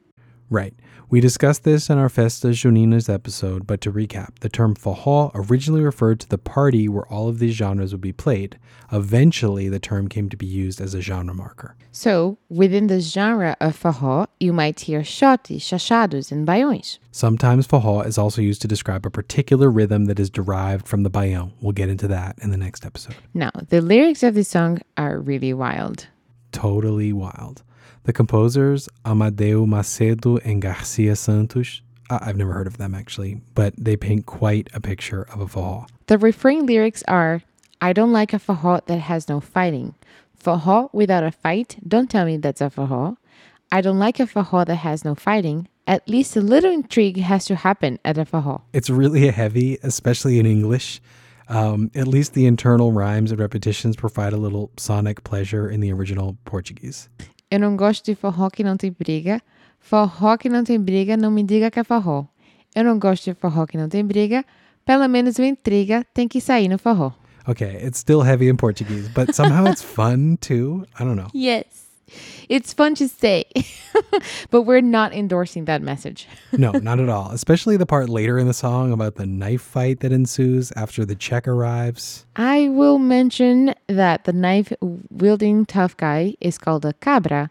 Right. 0.51 0.75
We 1.09 1.23
discussed 1.23 1.65
this 1.65 1.89
in 1.89 1.97
our 1.97 2.11
Festa 2.11 2.49
Juninas 2.49 3.09
episode, 3.09 3.67
but 3.67 3.81
to 3.81 3.91
recap, 3.91 4.39
the 4.41 4.51
term 4.51 4.75
forró 4.75 5.31
originally 5.35 5.81
referred 5.81 6.21
to 6.21 6.29
the 6.29 6.37
party 6.37 6.87
where 6.87 7.07
all 7.07 7.31
of 7.31 7.39
these 7.39 7.55
genres 7.55 7.93
would 7.93 8.03
be 8.03 8.13
played. 8.13 8.59
Eventually, 8.93 9.71
the 9.71 9.79
term 9.79 10.07
came 10.07 10.29
to 10.29 10.37
be 10.37 10.45
used 10.45 10.83
as 10.83 10.93
a 10.93 11.01
genre 11.01 11.33
marker. 11.33 11.77
So, 11.93 12.37
within 12.51 12.89
the 12.89 13.01
genre 13.01 13.57
of 13.59 13.81
forró, 13.81 14.27
you 14.39 14.53
might 14.53 14.81
hear 14.81 15.01
xotes, 15.01 15.63
xaxados, 15.63 16.31
and 16.31 16.47
baiões. 16.47 16.99
Sometimes 17.11 17.67
forró 17.67 18.05
is 18.05 18.19
also 18.19 18.43
used 18.43 18.61
to 18.61 18.69
describe 18.69 19.07
a 19.07 19.11
particular 19.11 19.71
rhythm 19.71 20.05
that 20.05 20.21
is 20.21 20.29
derived 20.29 20.87
from 20.87 21.05
the 21.05 21.11
baião. 21.11 21.53
We'll 21.63 21.73
get 21.73 21.89
into 21.89 22.09
that 22.09 22.39
in 22.43 22.51
the 22.51 22.59
next 22.59 22.85
episode. 22.85 23.17
Now, 23.33 23.51
the 23.71 23.81
lyrics 23.81 24.23
of 24.23 24.35
this 24.35 24.49
song 24.51 24.83
are 24.99 25.19
really 25.19 25.55
wild. 25.55 26.07
Totally 26.53 27.13
wild. 27.13 27.63
The 28.05 28.13
composers, 28.13 28.89
Amadeu 29.05 29.67
Macedo 29.67 30.41
and 30.45 30.63
Garcia 30.63 31.15
Santos, 31.15 31.83
I've 32.11 32.37
never 32.37 32.53
heard 32.53 32.67
of 32.67 32.79
them 32.79 32.95
actually, 32.95 33.41
but 33.55 33.75
they 33.77 33.97
paint 33.97 34.27
quite 34.27 34.69
a 34.73 34.81
picture 34.81 35.23
of 35.33 35.41
a 35.41 35.47
forró. 35.47 35.87
The 36.07 36.19
refrain 36.19 36.65
lyrics 36.67 37.03
are 37.07 37.43
I 37.81 37.93
don't 37.93 38.13
like 38.13 38.33
a 38.33 38.39
forró 38.39 38.85
that 38.87 38.99
has 38.99 39.29
no 39.29 39.41
fighting. 39.41 39.95
Forró 40.43 40.89
without 40.93 41.23
a 41.23 41.31
fight, 41.31 41.77
don't 41.87 42.11
tell 42.11 42.25
me 42.25 42.37
that's 42.39 42.61
a 42.61 42.71
forró. 42.71 43.17
I 43.71 43.83
don't 43.83 43.99
like 43.99 44.19
a 44.21 44.25
forró 44.27 44.65
that 44.67 44.77
has 44.77 45.05
no 45.05 45.15
fighting. 45.15 45.69
At 45.87 46.09
least 46.09 46.37
a 46.37 46.41
little 46.41 46.73
intrigue 46.73 47.19
has 47.19 47.45
to 47.47 47.57
happen 47.57 47.99
at 48.05 48.17
a 48.17 48.25
forró. 48.25 48.63
It's 48.73 48.89
really 48.89 49.29
heavy, 49.31 49.79
especially 49.83 50.39
in 50.39 50.47
English. 50.47 51.01
Um, 51.49 51.91
at 51.95 52.07
least 52.07 52.35
the 52.35 52.45
internal 52.47 52.93
rhymes 52.93 53.33
and 53.33 53.41
repetitions 53.41 53.97
provide 53.97 54.35
a 54.35 54.37
little 54.37 54.71
sonic 54.77 55.23
pleasure 55.25 55.71
in 55.71 55.81
the 55.81 55.93
original 55.93 56.37
Portuguese. 56.45 57.09
Eu 57.51 57.59
não 57.61 57.77
gosto 57.77 58.05
de 58.05 58.15
forró 58.15 58.51
que 58.51 58.63
não 58.63 58.77
tem 58.77 58.93
briga. 58.93 59.41
Forró 59.81 60.37
que 60.37 60.49
não 60.51 60.63
tem 60.63 60.79
briga, 60.79 61.17
não 61.17 61.31
me 61.31 61.43
diga 61.43 61.71
que 61.71 61.81
é 61.81 61.85
forró. 61.85 62.27
Eu 62.75 62.85
não 62.85 62.99
gosto 62.99 63.25
de 63.25 63.35
forró 63.35 63.67
que 63.67 63.79
não 63.79 63.89
tem 63.89 64.05
briga. 64.05 64.45
Pelo 64.85 65.09
menos 65.09 65.39
uma 65.39 65.47
intriga 65.49 66.05
tem 66.13 66.29
que 66.29 66.41
sair 66.41 66.69
no 66.69 66.79
forró. 66.79 67.13
Okay, 67.47 67.83
it's 67.83 67.99
still 67.99 68.21
heavy 68.21 68.49
in 68.49 68.57
Portuguese, 68.57 69.09
but 69.09 69.35
somehow 69.35 69.67
it's 69.67 69.83
fun 69.83 70.37
too. 70.37 70.85
I 71.01 71.05
don't 71.05 71.17
know. 71.17 71.29
Yes. 71.35 71.88
It's 72.49 72.73
fun 72.73 72.95
to 72.97 73.09
say, 73.09 73.45
but 74.51 74.63
we're 74.63 74.81
not 74.81 75.13
endorsing 75.13 75.65
that 75.67 75.83
message. 75.83 76.27
No, 76.59 76.73
not 76.73 76.99
at 76.99 77.09
all. 77.09 77.31
Especially 77.31 77.77
the 77.77 77.87
part 77.87 78.09
later 78.09 78.39
in 78.39 78.47
the 78.47 78.55
song 78.55 78.91
about 78.91 79.15
the 79.15 79.27
knife 79.27 79.63
fight 79.63 80.01
that 80.01 80.13
ensues 80.13 80.73
after 80.73 81.05
the 81.05 81.15
check 81.15 81.47
arrives. 81.47 82.27
I 82.37 82.69
will 82.71 82.99
mention 82.99 83.75
that 83.87 84.25
the 84.25 84.33
knife 84.33 84.73
wielding 85.11 85.67
tough 85.67 85.97
guy 85.97 86.35
is 86.41 86.59
called 86.59 86.85
a 86.85 86.95
cabra, 86.95 87.51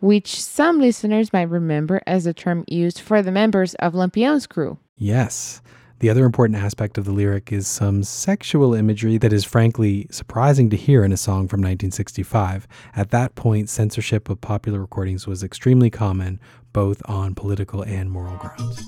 which 0.00 0.40
some 0.40 0.78
listeners 0.78 1.32
might 1.32 1.48
remember 1.48 2.00
as 2.06 2.24
the 2.24 2.34
term 2.34 2.64
used 2.68 3.00
for 3.00 3.22
the 3.22 3.32
members 3.32 3.74
of 3.76 3.94
Lampião's 3.94 4.46
crew. 4.46 4.78
Yes. 4.96 5.60
The 6.04 6.10
other 6.10 6.26
important 6.26 6.58
aspect 6.58 6.98
of 6.98 7.06
the 7.06 7.12
lyric 7.12 7.50
is 7.50 7.66
some 7.66 8.02
sexual 8.02 8.74
imagery 8.74 9.16
that 9.16 9.32
is 9.32 9.42
frankly 9.42 10.06
surprising 10.10 10.68
to 10.68 10.76
hear 10.76 11.02
in 11.02 11.12
a 11.12 11.16
song 11.16 11.48
from 11.48 11.60
1965. 11.62 12.68
At 12.94 13.10
that 13.12 13.34
point, 13.36 13.70
censorship 13.70 14.28
of 14.28 14.38
popular 14.42 14.80
recordings 14.80 15.26
was 15.26 15.42
extremely 15.42 15.88
common, 15.88 16.40
both 16.74 17.00
on 17.06 17.34
political 17.34 17.80
and 17.80 18.10
moral 18.10 18.36
grounds. 18.36 18.82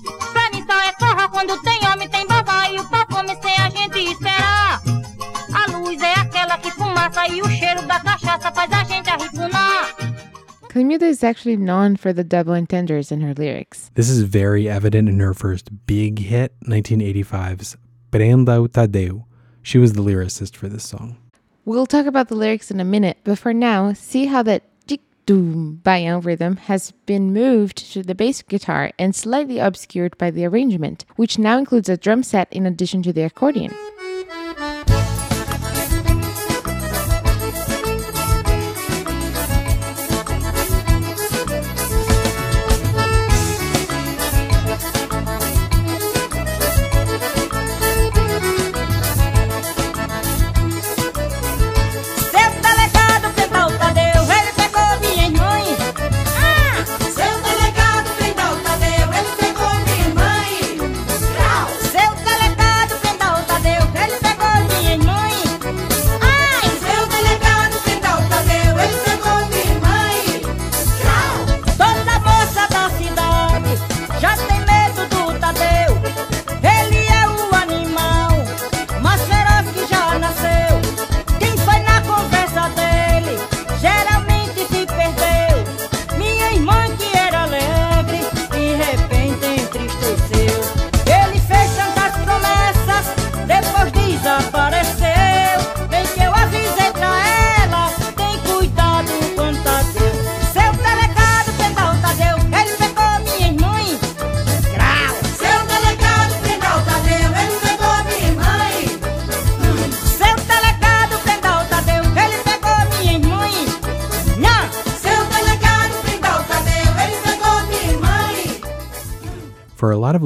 E 7.29 7.41
o 7.41 7.49
cheiro 7.49 7.81
da 7.81 7.99
cachaça 7.99 8.51
faz 8.51 8.71
a 8.71 8.83
gente. 8.85 9.96
Clemilda 10.77 11.09
is 11.09 11.23
actually 11.23 11.57
known 11.57 11.95
for 11.95 12.13
the 12.13 12.23
double 12.23 12.53
entendres 12.53 13.11
in 13.11 13.21
her 13.21 13.33
lyrics. 13.33 13.89
This 13.95 14.11
is 14.11 14.21
very 14.21 14.69
evident 14.69 15.09
in 15.09 15.19
her 15.19 15.33
first 15.33 15.71
big 15.87 16.19
hit, 16.19 16.53
1985's 16.67 17.75
Prenda 18.11 18.67
Tadeu. 18.67 19.25
She 19.63 19.79
was 19.79 19.93
the 19.93 20.03
lyricist 20.03 20.55
for 20.55 20.69
this 20.69 20.87
song. 20.87 21.17
We'll 21.65 21.87
talk 21.87 22.05
about 22.05 22.27
the 22.27 22.35
lyrics 22.35 22.69
in 22.69 22.79
a 22.79 22.85
minute, 22.85 23.17
but 23.23 23.39
for 23.39 23.55
now, 23.55 23.93
see 23.93 24.27
how 24.27 24.43
that 24.43 24.65
doom 25.25 25.81
baião 25.83 26.23
rhythm 26.23 26.55
has 26.55 26.91
been 27.07 27.33
moved 27.33 27.91
to 27.93 28.03
the 28.03 28.15
bass 28.15 28.43
guitar 28.43 28.91
and 28.99 29.15
slightly 29.15 29.57
obscured 29.57 30.15
by 30.19 30.29
the 30.29 30.45
arrangement, 30.45 31.05
which 31.15 31.39
now 31.39 31.57
includes 31.57 31.89
a 31.89 31.97
drum 31.97 32.21
set 32.21 32.47
in 32.53 32.67
addition 32.67 33.01
to 33.01 33.11
the 33.11 33.23
accordion. 33.23 33.73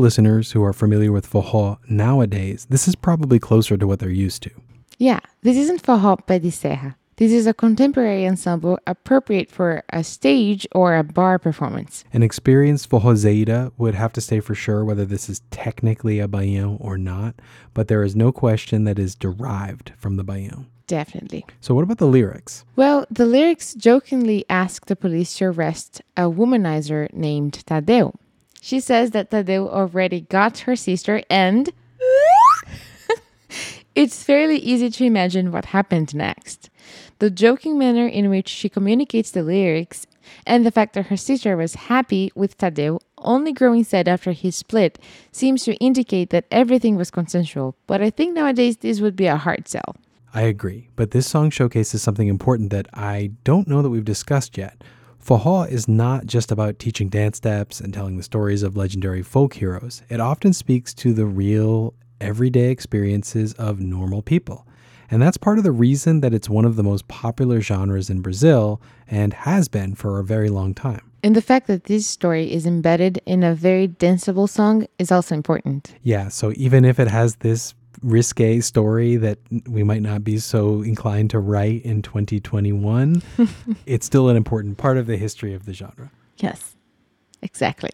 Listeners 0.02 0.52
who 0.52 0.64
are 0.64 0.74
familiar 0.74 1.12
with 1.12 1.30
forró 1.30 1.78
nowadays, 1.88 2.68
this 2.70 2.88
is 2.88 2.96
probably 2.96 3.40
closer 3.40 3.78
to 3.78 3.88
what 3.88 4.00
they're 4.00 4.10
used 4.10 4.44
to. 4.44 4.52
Yeah, 4.98 5.20
this 5.42 5.58
isn't 5.58 5.84
de 5.84 6.52
serra. 6.52 6.96
This 7.18 7.32
is 7.32 7.46
a 7.46 7.54
contemporary 7.54 8.28
ensemble 8.28 8.80
appropriate 8.88 9.52
for 9.52 9.84
a 9.90 10.04
stage 10.04 10.66
or 10.74 10.96
a 10.96 11.04
bar 11.04 11.38
performance. 11.38 12.04
An 12.14 12.24
experienced 12.24 12.90
forrozeira 12.90 13.72
would 13.78 13.94
have 13.94 14.12
to 14.14 14.22
say 14.22 14.40
for 14.40 14.56
sure 14.56 14.84
whether 14.84 15.06
this 15.06 15.30
is 15.30 15.42
technically 15.52 16.20
a 16.20 16.28
baião 16.28 16.78
or 16.80 16.98
not, 16.98 17.36
but 17.76 17.88
there 17.88 18.04
is 18.04 18.16
no 18.16 18.32
question 18.32 18.86
that 18.86 18.98
is 18.98 19.14
derived 19.14 19.92
from 19.98 20.18
the 20.18 20.26
baião. 20.26 20.66
Definitely. 20.88 21.46
So 21.62 21.74
what 21.74 21.84
about 21.84 22.00
the 22.00 22.08
lyrics? 22.08 22.66
Well, 22.76 23.06
the 23.10 23.26
lyrics 23.26 23.76
jokingly 23.76 24.44
ask 24.50 24.88
the 24.88 24.96
police 24.96 25.36
to 25.38 25.46
arrest 25.46 26.02
a 26.18 26.24
womanizer 26.24 27.14
named 27.14 27.64
Tadeu. 27.66 28.14
She 28.64 28.80
says 28.80 29.10
that 29.12 29.32
Tadeu 29.32 29.68
already 29.68 30.22
got 30.22 30.60
her 30.60 30.76
sister 30.76 31.24
and 31.32 31.68
it's 33.96 34.24
fairly 34.24 34.58
easy 34.58 34.92
to 34.92 35.04
imagine 35.04 35.52
what 35.52 35.66
happened 35.66 36.14
next. 36.14 36.70
The 37.18 37.32
joking 37.32 37.80
manner 37.80 38.06
in 38.06 38.30
which 38.30 38.48
she 38.48 38.70
communicates 38.70 39.32
the 39.32 39.42
lyrics 39.42 40.06
and 40.46 40.64
the 40.64 40.72
fact 40.72 40.94
that 40.94 41.08
her 41.08 41.18
sister 41.18 41.58
was 41.58 41.90
happy 41.90 42.32
with 42.36 42.60
Tadeu 42.60 43.00
only 43.18 43.52
growing 43.52 43.84
sad 43.84 44.08
after 44.08 44.32
he 44.32 44.52
split 44.52 45.00
seems 45.32 45.64
to 45.64 45.74
indicate 45.78 46.30
that 46.30 46.46
everything 46.52 46.96
was 46.96 47.10
consensual, 47.10 47.76
but 47.88 48.00
I 48.00 48.12
think 48.12 48.36
nowadays 48.36 48.78
this 48.78 49.02
would 49.02 49.16
be 49.16 49.26
a 49.26 49.38
hard 49.38 49.68
sell. 49.68 49.96
I 50.36 50.44
agree, 50.44 50.90
but 50.96 51.12
this 51.12 51.28
song 51.28 51.50
showcases 51.50 52.04
something 52.04 52.28
important 52.28 52.70
that 52.70 52.88
I 52.94 53.32
don't 53.44 53.68
know 53.68 53.82
that 53.82 53.90
we've 53.90 54.06
discussed 54.06 54.56
yet. 54.56 54.84
Forró 55.24 55.70
is 55.70 55.88
not 55.88 56.26
just 56.26 56.52
about 56.52 56.80
teaching 56.80 57.08
dance 57.08 57.38
steps 57.38 57.80
and 57.80 57.94
telling 57.94 58.18
the 58.18 58.24
stories 58.24 58.64
of 58.64 58.76
legendary 58.76 59.22
folk 59.22 59.54
heroes. 59.54 60.02
It 60.10 60.20
often 60.20 60.52
speaks 60.52 60.94
to 60.96 61.14
the 61.14 61.26
real, 61.26 61.94
everyday 62.20 62.72
experiences 62.72 63.54
of 63.54 63.80
normal 63.80 64.24
people. 64.24 64.66
And 65.12 65.22
that's 65.22 65.38
part 65.38 65.58
of 65.58 65.64
the 65.64 65.72
reason 65.72 66.22
that 66.22 66.34
it's 66.34 66.50
one 66.50 66.66
of 66.66 66.76
the 66.76 66.84
most 66.84 67.08
popular 67.08 67.62
genres 67.62 68.10
in 68.10 68.22
Brazil 68.22 68.82
and 69.08 69.34
has 69.34 69.68
been 69.68 69.94
for 69.94 70.20
a 70.20 70.24
very 70.24 70.50
long 70.50 70.74
time. 70.74 71.12
And 71.24 71.36
the 71.36 71.42
fact 71.42 71.68
that 71.68 71.84
this 71.84 72.08
story 72.08 72.52
is 72.52 72.66
embedded 72.66 73.22
in 73.26 73.44
a 73.44 73.54
very 73.54 73.88
danceable 73.88 74.50
song 74.50 74.88
is 74.98 75.12
also 75.12 75.36
important. 75.36 75.94
Yeah, 76.02 76.30
so 76.30 76.52
even 76.56 76.84
if 76.84 77.00
it 77.00 77.10
has 77.10 77.36
this 77.38 77.76
risque 78.02 78.60
story 78.60 79.16
that 79.18 79.40
we 79.68 79.84
might 79.84 80.02
not 80.02 80.24
be 80.24 80.38
so 80.40 80.82
inclined 80.82 81.30
to 81.32 81.40
write 81.40 81.84
in 81.84 82.02
2021, 82.02 83.22
it's 83.86 84.06
still 84.06 84.30
an 84.30 84.36
important 84.36 84.78
part 84.78 84.98
of 84.98 85.08
the 85.08 85.18
history 85.18 85.54
of 85.54 85.66
the 85.66 85.74
genre. 85.74 86.12
Yes, 86.38 86.76
exactly. 87.42 87.92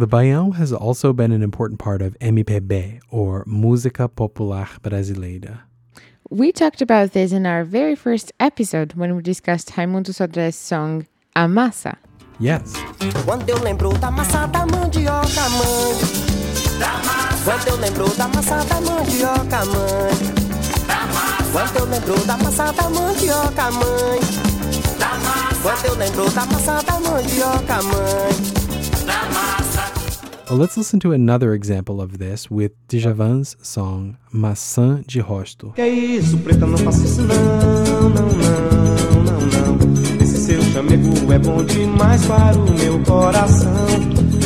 The 0.00 0.08
baião 0.08 0.54
has 0.54 0.72
also 0.72 1.12
been 1.12 1.30
an 1.30 1.42
important 1.42 1.78
part 1.78 2.00
of 2.00 2.18
MPB, 2.20 3.00
or 3.10 3.44
Música 3.46 4.08
Popular 4.08 4.66
Brasileira. 4.82 5.64
We 6.30 6.52
talked 6.52 6.80
about 6.80 7.12
this 7.12 7.32
in 7.32 7.44
our 7.44 7.64
very 7.64 7.94
first 7.94 8.32
episode 8.40 8.94
when 8.94 9.14
we 9.14 9.20
discussed 9.20 9.76
Raimundo 9.76 10.12
Sodré's 10.12 10.56
song 10.56 11.06
A 11.36 11.46
Massa. 11.46 11.98
Yes, 12.38 12.72
Quando 13.26 13.46
eu 13.50 13.58
lembro 13.58 13.92
da 13.98 14.10
massa 14.10 14.46
da 14.46 14.64
mandioca, 14.64 15.50
mãe. 15.50 15.92
Quando 17.44 17.68
eu 17.68 17.76
lembro 17.76 18.08
da 18.16 18.28
massa 18.28 18.64
da 18.64 18.80
mandioca, 18.80 19.64
mãe. 19.66 20.14
Quando 21.52 21.76
eu 21.76 21.84
lembro 21.84 22.24
da 22.24 22.36
massa 22.38 22.72
da 22.72 22.88
mandioca, 22.88 23.70
mãe. 23.70 24.20
Quando 25.62 25.84
eu 25.84 25.94
lembro 25.96 26.30
da 26.30 26.46
massa 26.46 26.82
da 26.84 27.00
mandioca, 27.00 27.82
mãe. 27.82 29.69
Well, 30.50 30.58
let's 30.58 30.76
listen 30.76 30.98
to 31.00 31.12
another 31.12 31.54
example 31.54 32.00
of 32.00 32.18
this 32.18 32.50
with 32.50 32.72
Djavan's 32.88 33.56
song 33.62 34.16
Maçã 34.32 35.04
de 35.06 35.20
Rosto. 35.20 35.72
Que 35.76 35.82
é 35.82 35.88
isso, 35.88 36.36
preta, 36.38 36.66
não 36.66 36.76
faça 36.78 37.04
isso 37.04 37.22
não, 37.22 38.08
não, 38.08 38.10
não, 38.10 38.28
não, 39.24 39.76
não. 39.76 40.20
Esse 40.20 40.38
seu 40.38 40.60
chamego 40.62 41.32
é 41.32 41.38
bom 41.38 41.62
demais 41.64 42.24
para 42.26 42.58
o 42.58 42.70
meu 42.78 42.98
coração. 43.04 43.86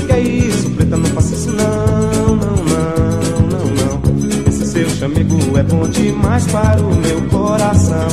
Que 0.07 0.13
é 0.13 0.21
isso, 0.21 0.71
preta, 0.73 0.97
não 0.97 1.07
faça 1.07 1.35
isso 1.35 1.51
não, 1.53 2.37
não, 2.37 2.57
não, 2.57 3.41
não, 3.49 3.67
não. 3.71 4.49
Esse 4.49 4.67
seu 4.67 4.89
chamego 4.91 5.57
é 5.57 5.63
bom 5.63 5.89
demais 5.89 6.47
para 6.47 6.83
o 6.83 6.95
meu 6.95 7.23
coração. 7.31 8.09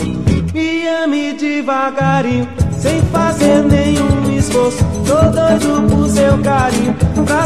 Me 0.53 0.87
ame 0.87 1.33
devagarinho, 1.33 2.47
sem 2.77 3.01
fazer 3.03 3.63
nenhum 3.63 4.37
esforço. 4.37 4.83
Tô 5.05 5.29
doido 5.29 5.87
por 5.89 6.09
seu 6.09 6.37
carinho, 6.39 6.95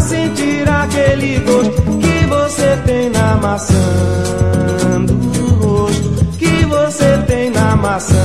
sentir 0.05 0.69
aquele 0.69 1.39
gosto 1.39 1.81
que 1.99 2.25
você 2.27 2.77
tem 2.85 3.09
na 3.09 3.35
maçã 3.37 3.73
do 5.01 5.47
rosto 5.55 6.25
que 6.37 6.65
você 6.65 7.17
tem 7.25 7.49
na 7.49 7.75
maçã 7.75 8.15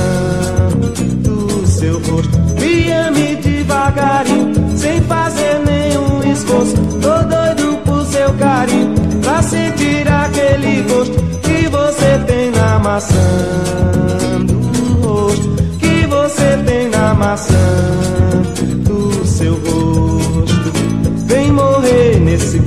do 1.23 1.65
seu 1.65 1.99
rosto. 1.99 2.39
Me 2.59 2.91
ame 2.91 3.35
devagarinho, 3.37 4.77
sem 4.77 5.01
fazer 5.01 5.59
nenhum 5.65 6.31
esforço. 6.31 6.75
Tô 7.01 7.23
doido 7.23 7.77
por 7.83 8.05
seu 8.05 8.31
carinho, 8.33 8.93
pra 9.21 9.41
sentir 9.41 10.07
aquele 10.07 10.83
gosto 10.83 11.17
que 11.41 11.67
você 11.67 12.19
tem 12.27 12.51
na 12.51 12.77
maçã 12.77 13.17
do 14.45 15.07
rosto 15.07 15.49
que 15.79 16.05
você 16.05 16.57
tem 16.63 16.89
na 16.89 17.15
maçã 17.15 18.10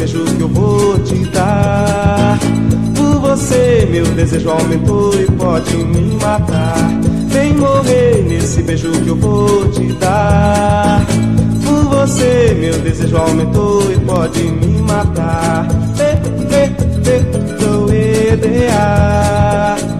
nesse 0.05 0.18
beijo 0.18 0.24
que 0.36 0.42
eu 0.42 0.48
vou 0.48 0.98
te 0.98 1.14
dar. 1.30 2.38
Por 2.94 3.20
você, 3.20 3.88
meu 3.90 4.05
desejo 4.05 4.50
aumentou 4.50 5.14
e 5.14 5.24
pode 5.32 5.76
me 5.76 6.16
matar. 6.16 6.76
Vem 7.28 7.55
morrer 7.55 8.22
nesse 8.28 8.62
beijo 8.62 8.90
que 8.90 9.09
eu 9.09 9.16
vou 9.16 9.68
te 9.70 9.92
dar. 9.94 11.05
Por 11.64 11.84
você, 11.96 12.55
meu 12.59 12.78
desejo 12.80 13.16
aumentou 13.16 13.90
e 13.90 13.98
pode 14.00 14.42
me 14.42 14.82
matar. 14.82 15.66
Te, 15.96 16.16
te, 16.44 17.00
te, 17.00 17.64
do, 17.64 17.92
e, 17.92 18.36
de, 18.36 18.68
a. 18.68 19.93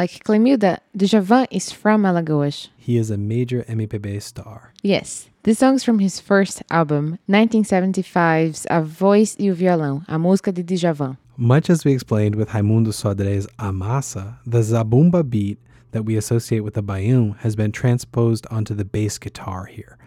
Like 0.00 0.24
Clemilda, 0.24 0.78
Djavan 0.96 1.46
is 1.50 1.72
from 1.72 2.04
Alagoas. 2.04 2.68
He 2.78 2.96
is 2.96 3.10
a 3.10 3.18
major 3.18 3.66
MPB 3.68 4.22
star. 4.22 4.72
Yes, 4.82 5.28
The 5.42 5.54
song's 5.54 5.84
from 5.84 5.98
his 5.98 6.18
first 6.18 6.62
album, 6.70 7.18
1975's 7.28 8.66
A 8.70 8.80
Voz 8.80 9.36
e 9.38 9.50
o 9.50 9.54
Violão, 9.54 10.02
a 10.08 10.16
música 10.18 10.54
de 10.54 10.62
Djavan. 10.62 11.18
Much 11.36 11.68
as 11.68 11.84
we 11.84 11.92
explained 11.92 12.34
with 12.34 12.54
Raimundo 12.54 12.92
Sodré's 12.92 13.46
A 13.58 13.74
Massa, 13.74 14.38
the 14.46 14.60
zabumba 14.62 15.22
beat 15.22 15.58
that 15.90 16.06
we 16.06 16.16
associate 16.16 16.60
with 16.60 16.72
the 16.72 16.82
baião 16.82 17.36
has 17.40 17.54
been 17.54 17.70
transposed 17.70 18.46
onto 18.50 18.74
the 18.74 18.86
bass 18.86 19.18
guitar 19.18 19.66
here. 19.66 19.98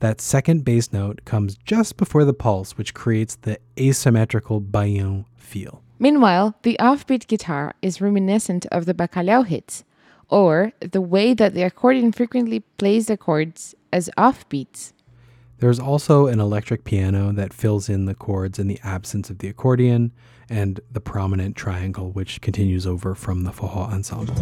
That 0.00 0.20
second 0.20 0.62
bass 0.62 0.92
note 0.92 1.24
comes 1.24 1.56
just 1.64 1.96
before 1.96 2.26
the 2.26 2.34
pulse, 2.34 2.76
which 2.76 2.92
creates 2.92 3.36
the 3.36 3.58
asymmetrical 3.78 4.60
baião 4.60 5.24
feel. 5.38 5.82
Meanwhile, 5.98 6.54
the 6.62 6.76
offbeat 6.78 7.26
guitar 7.26 7.74
is 7.82 8.00
reminiscent 8.00 8.66
of 8.66 8.86
the 8.86 8.94
bacalhau 8.94 9.44
hits, 9.44 9.84
or 10.28 10.72
the 10.80 11.00
way 11.00 11.34
that 11.34 11.54
the 11.54 11.62
accordion 11.62 12.12
frequently 12.12 12.60
plays 12.60 13.06
the 13.06 13.16
chords 13.16 13.74
as 13.92 14.08
offbeats. 14.16 14.92
There's 15.58 15.80
also 15.80 16.28
an 16.28 16.38
electric 16.38 16.84
piano 16.84 17.32
that 17.32 17.52
fills 17.52 17.88
in 17.88 18.04
the 18.04 18.14
chords 18.14 18.60
in 18.60 18.68
the 18.68 18.78
absence 18.84 19.28
of 19.28 19.38
the 19.38 19.48
accordion, 19.48 20.12
and 20.48 20.80
the 20.90 21.00
prominent 21.00 21.56
triangle, 21.56 22.10
which 22.12 22.40
continues 22.40 22.86
over 22.86 23.14
from 23.14 23.42
the 23.42 23.50
forró 23.50 23.92
ensemble. 23.92 24.34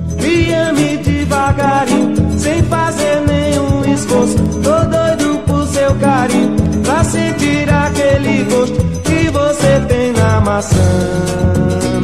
Você 9.37 9.87
tem 9.87 10.13
na 10.13 10.41
maçã 10.41 10.81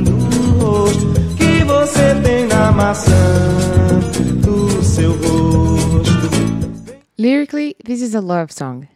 do 0.05 0.16
rosto. 0.59 1.07
Que 1.37 1.64
você 1.64 2.14
tem 2.22 2.47
na 2.47 2.70
maçã 2.70 3.11
do 4.45 4.83
seu 4.83 5.12
rosto. 5.12 6.28
Lyrically, 7.18 7.74
this 7.85 8.03
is 8.03 8.14
a 8.14 8.20
love 8.20 8.53
song. 8.53 8.87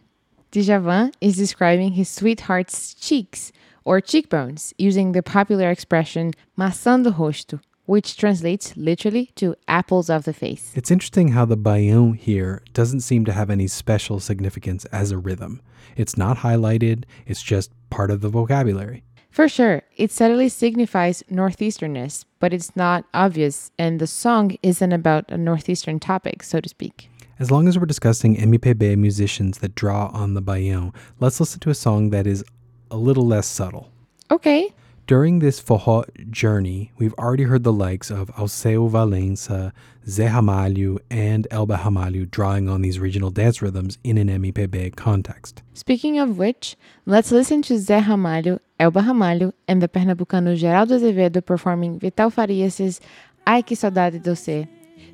Djavan 0.52 1.12
is 1.20 1.36
describing 1.36 1.92
his 1.92 2.08
sweetheart's 2.08 2.94
cheeks 3.00 3.52
or 3.86 4.02
cheekbones 4.04 4.74
using 4.78 5.12
the 5.12 5.22
popular 5.22 5.70
expression 5.70 6.30
maçã 6.56 7.00
do 7.02 7.10
rosto, 7.10 7.58
which 7.86 8.16
translates 8.16 8.76
literally 8.76 9.30
to 9.36 9.56
apples 9.66 10.10
of 10.10 10.24
the 10.24 10.32
face. 10.32 10.72
It's 10.74 10.90
interesting 10.90 11.28
how 11.28 11.44
the 11.44 11.56
baião 11.56 12.16
here 12.16 12.62
doesn't 12.74 13.00
seem 13.00 13.24
to 13.24 13.32
have 13.32 13.48
any 13.48 13.66
special 13.66 14.20
significance 14.20 14.84
as 14.86 15.10
a 15.10 15.18
rhythm. 15.18 15.62
It's 15.96 16.16
not 16.16 16.38
highlighted, 16.38 17.04
it's 17.26 17.42
just 17.42 17.70
part 17.90 18.10
of 18.10 18.20
the 18.20 18.28
vocabulary. 18.28 19.02
For 19.30 19.48
sure, 19.48 19.82
it 19.96 20.10
subtly 20.10 20.48
signifies 20.48 21.22
northeasternness, 21.30 22.24
but 22.40 22.54
it's 22.54 22.74
not 22.74 23.04
obvious, 23.12 23.70
and 23.78 24.00
the 24.00 24.06
song 24.06 24.56
isn't 24.62 24.92
about 24.92 25.30
a 25.30 25.36
northeastern 25.36 26.00
topic, 26.00 26.42
so 26.42 26.60
to 26.60 26.68
speak. 26.68 27.10
As 27.38 27.50
long 27.50 27.68
as 27.68 27.78
we're 27.78 27.84
discussing 27.84 28.36
MPB 28.36 28.96
musicians 28.96 29.58
that 29.58 29.74
draw 29.74 30.06
on 30.14 30.32
the 30.32 30.40
baião, 30.40 30.94
let's 31.20 31.38
listen 31.38 31.60
to 31.60 31.70
a 31.70 31.74
song 31.74 32.08
that 32.10 32.26
is 32.26 32.42
a 32.90 32.96
little 32.96 33.26
less 33.26 33.46
subtle. 33.46 33.90
Okay, 34.30 34.72
During 35.06 35.38
this 35.38 35.62
forró 35.62 36.04
journey, 36.32 36.90
we've 36.98 37.14
already 37.14 37.44
heard 37.44 37.62
the 37.62 37.72
likes 37.72 38.10
of 38.10 38.28
Alceu 38.34 38.90
Valença, 38.90 39.70
Zé 40.04 40.28
Ramalho, 40.28 40.98
and 41.08 41.46
Elba 41.52 41.76
Ramalho 41.76 42.28
drawing 42.28 42.68
on 42.68 42.82
these 42.82 42.98
regional 42.98 43.30
dance 43.30 43.62
rhythms 43.62 43.98
in 44.02 44.18
an 44.18 44.26
MPB 44.26 44.96
context. 44.96 45.62
Speaking 45.74 46.18
of 46.18 46.38
which, 46.38 46.76
let's 47.04 47.30
listen 47.30 47.62
to 47.62 47.74
Zé 47.74 48.02
Ramalho, 48.02 48.58
Elba 48.80 49.02
Ramalho, 49.02 49.52
and 49.68 49.80
the 49.80 49.86
Pernambucano 49.86 50.58
Geraldo 50.58 50.96
Azevedo 50.96 51.40
performing 51.40 52.00
Vital 52.00 52.28
Farias' 52.28 52.98
Ai 53.46 53.62
Que 53.62 53.76
Saudade 53.76 54.20
de 54.20 54.30
Você. 54.34 54.66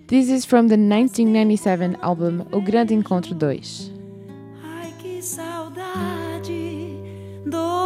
This 0.07 0.30
is 0.30 0.47
from 0.47 0.68
the 0.68 0.78
1997 0.78 1.97
album 1.97 2.49
O 2.51 2.62
Grande 2.62 2.93
Encontro 2.93 3.38
2. 3.38 3.90
Ai 4.64 4.90
que 4.99 5.20
saudade 5.20 6.97
doce. 7.45 7.82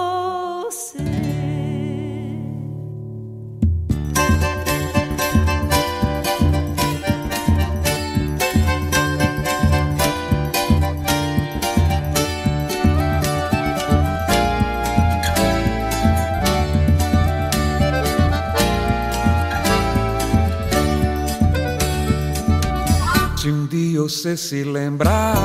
Você 24.16 24.34
se 24.34 24.64
lembrar, 24.64 25.44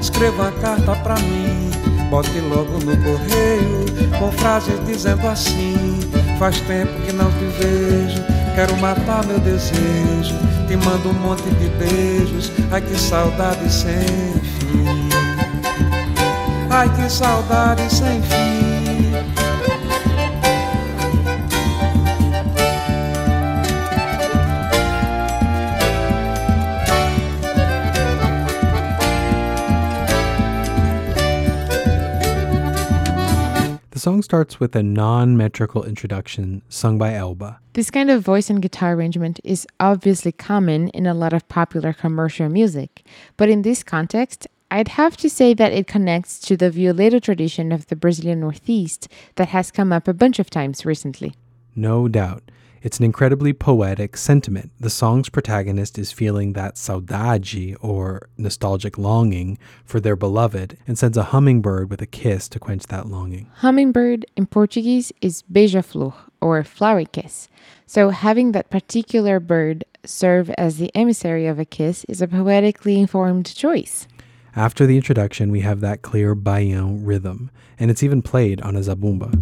escreva 0.00 0.48
a 0.48 0.52
carta 0.52 0.96
pra 0.96 1.14
mim. 1.20 1.70
Bote 2.10 2.40
logo 2.40 2.72
no 2.84 2.96
correio, 2.96 4.18
com 4.18 4.32
frases 4.32 4.74
dizendo 4.84 5.24
assim: 5.28 6.00
Faz 6.36 6.60
tempo 6.62 6.92
que 7.02 7.12
não 7.12 7.30
te 7.30 7.44
vejo, 7.60 8.20
quero 8.56 8.76
matar 8.78 9.24
meu 9.24 9.38
desejo. 9.38 10.34
Te 10.66 10.76
mando 10.76 11.10
um 11.10 11.12
monte 11.12 11.48
de 11.48 11.68
beijos, 11.78 12.50
ai 12.72 12.80
que 12.80 12.98
saudade 12.98 13.72
sem 13.72 14.32
fim. 14.42 15.08
Ai 16.70 16.88
que 16.96 17.08
saudade 17.08 17.82
sem 17.88 18.20
fim. 18.22 18.67
Song 34.08 34.22
starts 34.22 34.58
with 34.58 34.74
a 34.74 34.82
non 34.82 35.36
metrical 35.36 35.84
introduction 35.84 36.62
sung 36.70 36.96
by 36.96 37.12
Elba. 37.12 37.60
This 37.74 37.90
kind 37.90 38.10
of 38.10 38.22
voice 38.22 38.48
and 38.48 38.62
guitar 38.62 38.94
arrangement 38.94 39.38
is 39.44 39.66
obviously 39.80 40.32
common 40.32 40.88
in 41.00 41.06
a 41.06 41.12
lot 41.12 41.34
of 41.34 41.46
popular 41.48 41.92
commercial 41.92 42.48
music, 42.48 43.04
but 43.36 43.50
in 43.50 43.60
this 43.60 43.82
context, 43.82 44.46
I'd 44.70 44.96
have 44.96 45.18
to 45.18 45.28
say 45.28 45.52
that 45.52 45.72
it 45.74 45.86
connects 45.86 46.38
to 46.46 46.56
the 46.56 46.70
violeiro 46.70 47.20
tradition 47.20 47.70
of 47.70 47.88
the 47.88 47.96
Brazilian 47.96 48.40
Northeast 48.40 49.08
that 49.34 49.48
has 49.48 49.70
come 49.70 49.92
up 49.92 50.08
a 50.08 50.14
bunch 50.14 50.38
of 50.38 50.48
times 50.48 50.86
recently. 50.86 51.34
No 51.76 52.08
doubt. 52.08 52.47
It's 52.80 52.98
an 52.98 53.04
incredibly 53.04 53.52
poetic 53.52 54.16
sentiment. 54.16 54.70
The 54.78 54.90
song's 54.90 55.28
protagonist 55.28 55.98
is 55.98 56.12
feeling 56.12 56.52
that 56.52 56.76
saudade, 56.76 57.76
or 57.80 58.28
nostalgic 58.36 58.96
longing, 58.96 59.58
for 59.84 59.98
their 59.98 60.14
beloved, 60.14 60.78
and 60.86 60.96
sends 60.96 61.16
a 61.16 61.24
hummingbird 61.24 61.90
with 61.90 62.00
a 62.00 62.06
kiss 62.06 62.48
to 62.50 62.60
quench 62.60 62.86
that 62.86 63.06
longing. 63.06 63.50
Hummingbird 63.56 64.26
in 64.36 64.46
Portuguese 64.46 65.12
is 65.20 65.42
beija-flor, 65.52 66.14
or 66.40 66.62
flower 66.62 67.04
kiss. 67.04 67.48
So 67.86 68.10
having 68.10 68.52
that 68.52 68.70
particular 68.70 69.40
bird 69.40 69.84
serve 70.04 70.50
as 70.50 70.78
the 70.78 70.94
emissary 70.94 71.46
of 71.46 71.58
a 71.58 71.64
kiss 71.64 72.04
is 72.04 72.22
a 72.22 72.28
poetically 72.28 73.00
informed 73.00 73.52
choice. 73.54 74.06
After 74.54 74.86
the 74.86 74.96
introduction, 74.96 75.50
we 75.50 75.60
have 75.60 75.80
that 75.80 76.02
clear 76.02 76.36
baião 76.36 77.00
rhythm, 77.02 77.50
and 77.78 77.90
it's 77.90 78.02
even 78.02 78.22
played 78.22 78.60
on 78.62 78.76
a 78.76 78.80
zabumba. 78.80 79.32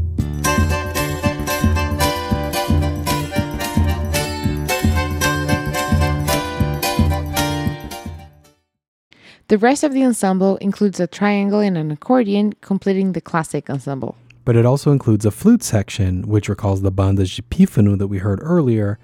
The 9.48 9.58
rest 9.58 9.84
of 9.84 9.92
the 9.92 10.02
ensemble 10.02 10.56
includes 10.56 10.98
a 10.98 11.06
triangle 11.06 11.60
and 11.60 11.78
an 11.78 11.92
accordion, 11.92 12.54
completing 12.62 13.12
the 13.12 13.20
classic 13.20 13.70
ensemble. 13.70 14.16
But 14.44 14.56
it 14.56 14.66
also 14.66 14.90
includes 14.90 15.24
a 15.24 15.30
flute 15.30 15.62
section, 15.62 16.26
which 16.26 16.48
recalls 16.48 16.82
the 16.82 16.90
banda 16.90 17.24
de 17.24 17.42
pífano 17.42 17.96
that 17.96 18.08
we 18.08 18.18
heard 18.18 18.40
earlier, 18.42 18.98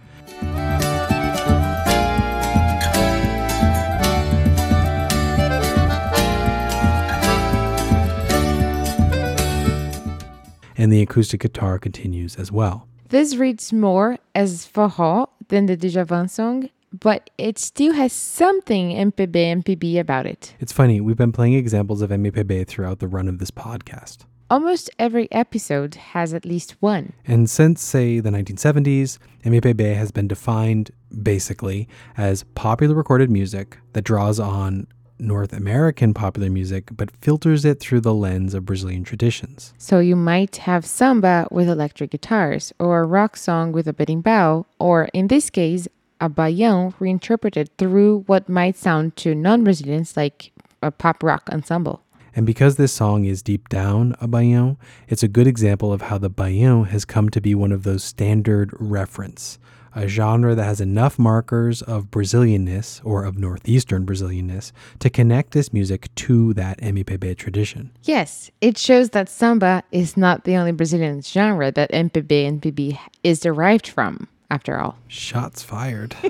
and 10.76 10.92
the 10.92 11.02
acoustic 11.02 11.42
guitar 11.42 11.78
continues 11.78 12.34
as 12.34 12.50
well. 12.50 12.88
This 13.10 13.36
reads 13.36 13.72
more 13.72 14.18
as 14.34 14.66
forró 14.66 15.28
than 15.46 15.66
the 15.66 15.76
Djavan 15.76 16.28
song, 16.28 16.68
but 16.92 17.30
it 17.38 17.58
still 17.58 17.92
has 17.92 18.12
something 18.12 18.90
MPB 18.90 19.62
MPB 19.62 19.98
about 19.98 20.26
it. 20.26 20.54
It's 20.60 20.72
funny, 20.72 21.00
we've 21.00 21.16
been 21.16 21.32
playing 21.32 21.54
examples 21.54 22.02
of 22.02 22.10
MPB 22.10 22.66
throughout 22.66 22.98
the 22.98 23.08
run 23.08 23.28
of 23.28 23.38
this 23.38 23.50
podcast. 23.50 24.18
Almost 24.50 24.90
every 24.98 25.32
episode 25.32 25.94
has 25.94 26.34
at 26.34 26.44
least 26.44 26.76
one. 26.80 27.14
And 27.26 27.48
since, 27.48 27.80
say, 27.80 28.20
the 28.20 28.28
1970s, 28.28 29.18
MPB 29.44 29.96
has 29.96 30.10
been 30.12 30.28
defined 30.28 30.90
basically 31.22 31.88
as 32.18 32.42
popular 32.54 32.94
recorded 32.94 33.30
music 33.30 33.78
that 33.94 34.02
draws 34.02 34.38
on 34.38 34.86
North 35.18 35.52
American 35.52 36.12
popular 36.12 36.50
music 36.50 36.90
but 36.96 37.10
filters 37.22 37.64
it 37.64 37.80
through 37.80 38.00
the 38.00 38.12
lens 38.12 38.54
of 38.54 38.66
Brazilian 38.66 39.04
traditions. 39.04 39.72
So 39.78 40.00
you 40.00 40.16
might 40.16 40.56
have 40.56 40.84
samba 40.84 41.46
with 41.50 41.68
electric 41.68 42.10
guitars, 42.10 42.72
or 42.78 43.00
a 43.00 43.06
rock 43.06 43.36
song 43.36 43.72
with 43.72 43.86
a 43.86 43.92
berimbau, 43.92 44.66
or 44.78 45.08
in 45.14 45.28
this 45.28 45.48
case, 45.48 45.86
a 46.22 46.30
baião 46.30 46.94
reinterpreted 47.00 47.68
through 47.76 48.22
what 48.28 48.48
might 48.48 48.76
sound 48.76 49.16
to 49.16 49.34
non 49.34 49.64
Brazilians 49.64 50.16
like 50.16 50.52
a 50.80 50.92
pop 50.92 51.20
rock 51.22 51.50
ensemble. 51.52 52.00
And 52.34 52.46
because 52.46 52.76
this 52.76 52.92
song 52.92 53.24
is 53.24 53.42
deep 53.42 53.68
down 53.68 54.14
a 54.20 54.28
baião, 54.28 54.76
it's 55.08 55.24
a 55.24 55.28
good 55.28 55.48
example 55.48 55.92
of 55.92 56.02
how 56.02 56.18
the 56.18 56.30
baião 56.30 56.86
has 56.86 57.04
come 57.04 57.28
to 57.30 57.40
be 57.40 57.56
one 57.56 57.72
of 57.72 57.82
those 57.82 58.04
standard 58.04 58.70
reference, 58.78 59.58
a 59.96 60.06
genre 60.06 60.54
that 60.54 60.64
has 60.64 60.80
enough 60.80 61.18
markers 61.18 61.82
of 61.82 62.12
Brazilianness 62.12 63.00
or 63.04 63.24
of 63.24 63.36
northeastern 63.36 64.06
Brazilianness 64.06 64.70
to 65.00 65.10
connect 65.10 65.50
this 65.50 65.72
music 65.72 66.08
to 66.14 66.54
that 66.54 66.80
MPB 66.80 67.36
tradition. 67.36 67.90
Yes, 68.04 68.48
it 68.60 68.78
shows 68.78 69.10
that 69.10 69.28
samba 69.28 69.82
is 69.90 70.16
not 70.16 70.44
the 70.44 70.56
only 70.56 70.72
Brazilian 70.72 71.20
genre 71.20 71.72
that 71.72 71.90
MPB 71.90 72.48
and 72.48 72.62
PB 72.62 72.96
is 73.24 73.40
derived 73.40 73.88
from, 73.88 74.28
after 74.52 74.78
all. 74.78 74.94
Shots 75.08 75.62
fired. 75.62 76.14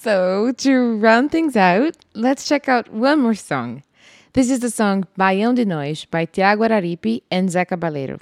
So, 0.00 0.52
to 0.58 0.96
round 0.98 1.32
things 1.32 1.56
out, 1.56 1.96
let's 2.14 2.46
check 2.46 2.68
out 2.68 2.90
one 2.92 3.20
more 3.20 3.34
song. 3.34 3.82
This 4.32 4.48
is 4.48 4.60
the 4.60 4.70
song 4.70 5.04
Baião 5.18 5.54
de 5.54 5.66
Nós 5.66 6.08
by 6.08 6.24
Tiago 6.24 6.62
Araripe 6.62 7.22
and 7.30 7.50
Zeca 7.50 7.76
Baleiro. 7.76 8.18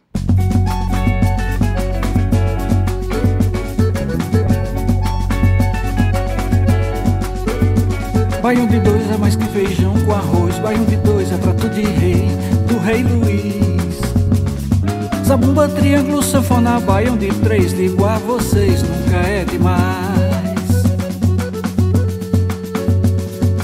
Baião 8.42 8.66
de 8.66 8.80
dois 8.80 9.10
é 9.10 9.16
mais 9.18 9.36
que 9.36 9.44
feijão 9.44 9.94
com 10.06 10.12
arroz. 10.12 10.58
Baião 10.58 10.84
de 10.86 10.96
dois 10.96 11.30
é 11.30 11.36
prato 11.36 11.68
de 11.68 11.82
rei, 11.82 12.26
do 12.66 12.78
rei 12.78 13.02
Luiz. 13.02 13.75
Zabumba, 15.26 15.68
triângulo, 15.68 16.22
sanfona, 16.22 16.78
baião 16.78 17.16
de 17.16 17.26
três. 17.40 17.74
Digo 17.74 18.04
a 18.04 18.16
vocês, 18.16 18.80
nunca 18.80 19.16
é 19.16 19.44
demais. 19.44 20.06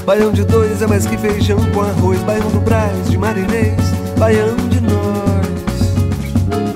Baião 0.05 0.33
de 0.33 0.43
dois 0.43 0.81
é 0.81 0.87
mais 0.87 1.05
que 1.05 1.17
feijão 1.17 1.57
com 1.73 1.79
arroz. 1.79 2.21
Baião 2.23 2.49
do 2.49 2.59
Brás, 2.59 3.09
de 3.09 3.17
marinês, 3.17 3.79
baião 4.17 4.57
de 4.67 4.81
nós. 4.81 5.05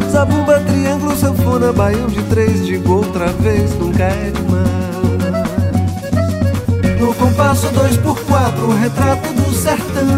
Zabumba, 0.09 0.61
triângulo, 0.61 1.17
sanfona, 1.17 1.73
baião 1.73 2.07
de 2.07 2.23
três. 2.23 2.65
Digo 2.65 2.93
outra 2.93 3.27
vez, 3.27 3.77
nunca 3.77 4.03
é 4.03 4.31
demais. 4.33 4.67
No 6.97 7.13
compasso 7.13 7.67
dois 7.73 7.97
por 7.97 8.17
quatro, 8.21 8.71
retrato 8.71 9.33
do 9.33 9.53
sertão. 9.53 10.17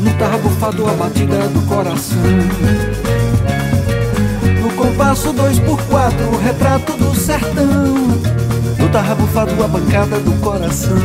No 0.00 0.14
tarbufado 0.18 0.88
a 0.88 0.94
batida 0.94 1.46
do 1.48 1.60
coração. 1.68 2.16
No 4.76 4.82
compasso 4.82 5.32
dois 5.32 5.58
por 5.60 5.82
quatro, 5.88 6.28
o 6.28 6.36
retrato 6.36 6.92
do 6.98 7.14
sertão. 7.14 7.94
No 8.78 8.92
tarbufado 8.92 9.64
a 9.64 9.68
bancada 9.68 10.20
do 10.20 10.38
coração. 10.42 10.96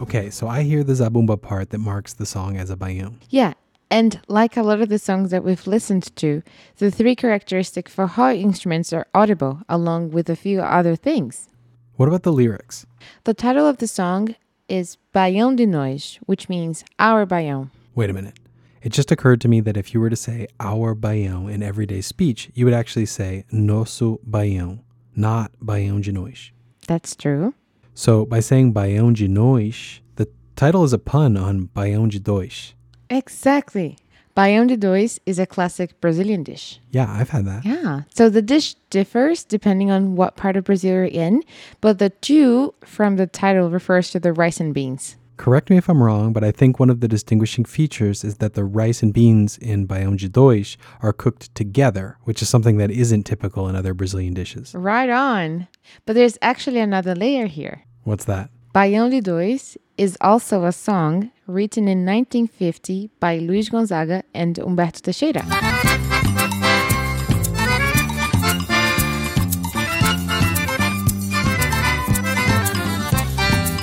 Okay, 0.00 0.28
so 0.30 0.48
I 0.48 0.64
hear 0.64 0.82
the 0.82 0.94
zabumba 0.94 1.36
part 1.36 1.70
that 1.70 1.78
marks 1.78 2.14
the 2.14 2.26
song 2.26 2.56
as 2.56 2.68
a 2.68 2.76
baião. 2.76 3.14
Yeah, 3.30 3.54
And 3.92 4.20
like 4.26 4.56
a 4.56 4.62
lot 4.64 4.80
of 4.80 4.88
the 4.88 4.98
songs 4.98 5.30
that 5.30 5.44
we've 5.44 5.68
listened 5.68 6.14
to, 6.16 6.42
the 6.78 6.90
three 6.90 7.14
characteristic 7.14 7.88
forró 7.88 8.36
instruments 8.36 8.92
are 8.92 9.06
audible, 9.14 9.60
along 9.68 10.10
with 10.10 10.28
a 10.28 10.34
few 10.34 10.60
other 10.60 10.96
things. 10.96 11.48
What 11.94 12.08
about 12.08 12.24
the 12.24 12.32
lyrics? 12.32 12.86
The 13.22 13.34
title 13.34 13.66
of 13.68 13.78
the 13.78 13.86
song 13.86 14.34
is 14.68 14.98
Baião 15.14 15.54
de 15.54 15.64
Nós, 15.64 16.18
which 16.26 16.48
means 16.48 16.84
our 16.98 17.24
Baião. 17.24 17.70
Wait 17.94 18.10
a 18.10 18.12
minute. 18.12 18.34
It 18.82 18.90
just 18.90 19.10
occurred 19.10 19.40
to 19.42 19.48
me 19.48 19.60
that 19.60 19.76
if 19.76 19.92
you 19.92 20.00
were 20.00 20.10
to 20.10 20.16
say 20.16 20.46
our 20.60 20.94
baião 20.94 21.52
in 21.52 21.62
everyday 21.62 22.00
speech, 22.00 22.50
you 22.54 22.64
would 22.64 22.74
actually 22.74 23.06
say 23.06 23.44
nosso 23.52 24.20
baião, 24.28 24.80
not 25.16 25.50
baião 25.62 26.00
de 26.00 26.12
nós. 26.12 26.50
That's 26.86 27.16
true. 27.16 27.54
So 27.94 28.24
by 28.24 28.40
saying 28.40 28.72
baião 28.72 29.12
de 29.12 29.28
nós, 29.28 30.00
the 30.16 30.28
title 30.56 30.84
is 30.84 30.92
a 30.92 30.98
pun 30.98 31.36
on 31.36 31.68
baião 31.74 32.08
de 32.08 32.18
dois. 32.20 32.74
Exactly. 33.10 33.96
Baião 34.38 34.68
de 34.68 34.76
Dois 34.76 35.18
is 35.26 35.40
a 35.40 35.46
classic 35.46 36.00
Brazilian 36.00 36.44
dish. 36.44 36.78
Yeah, 36.92 37.10
I've 37.10 37.30
had 37.30 37.44
that. 37.46 37.64
Yeah. 37.64 38.02
So 38.14 38.30
the 38.30 38.40
dish 38.40 38.74
differs 38.88 39.42
depending 39.42 39.90
on 39.90 40.14
what 40.14 40.36
part 40.36 40.56
of 40.56 40.62
Brazil 40.62 40.92
you're 40.92 41.04
in, 41.06 41.42
but 41.80 41.98
the 41.98 42.10
two 42.10 42.72
from 42.84 43.16
the 43.16 43.26
title 43.26 43.68
refers 43.68 44.12
to 44.12 44.20
the 44.20 44.32
rice 44.32 44.60
and 44.60 44.72
beans. 44.72 45.16
Correct 45.38 45.70
me 45.70 45.76
if 45.76 45.88
I'm 45.88 46.02
wrong, 46.02 46.32
but 46.32 46.42
I 46.42 46.50
think 46.50 46.80
one 46.80 46.90
of 46.90 47.00
the 47.00 47.06
distinguishing 47.06 47.64
features 47.64 48.24
is 48.24 48.38
that 48.38 48.54
the 48.54 48.64
rice 48.64 49.04
and 49.04 49.14
beans 49.14 49.56
in 49.56 49.86
baião 49.86 50.18
de 50.18 50.28
dois 50.28 50.76
are 51.00 51.12
cooked 51.12 51.54
together, 51.54 52.18
which 52.24 52.42
is 52.42 52.48
something 52.48 52.76
that 52.78 52.90
isn't 52.90 53.22
typical 53.22 53.68
in 53.68 53.76
other 53.76 53.94
Brazilian 53.94 54.34
dishes. 54.34 54.74
Right 54.74 55.08
on. 55.08 55.68
But 56.04 56.14
there's 56.16 56.38
actually 56.42 56.80
another 56.80 57.14
layer 57.14 57.46
here. 57.46 57.84
What's 58.02 58.24
that? 58.24 58.50
Baião 58.74 59.10
de 59.10 59.20
Dois 59.20 59.78
is 59.96 60.18
also 60.20 60.64
a 60.64 60.72
song 60.72 61.30
written 61.46 61.86
in 61.88 62.04
1950 62.04 63.10
by 63.20 63.38
Luiz 63.38 63.68
Gonzaga 63.68 64.24
and 64.34 64.56
Humberto 64.56 65.00
Teixeira. 65.00 65.44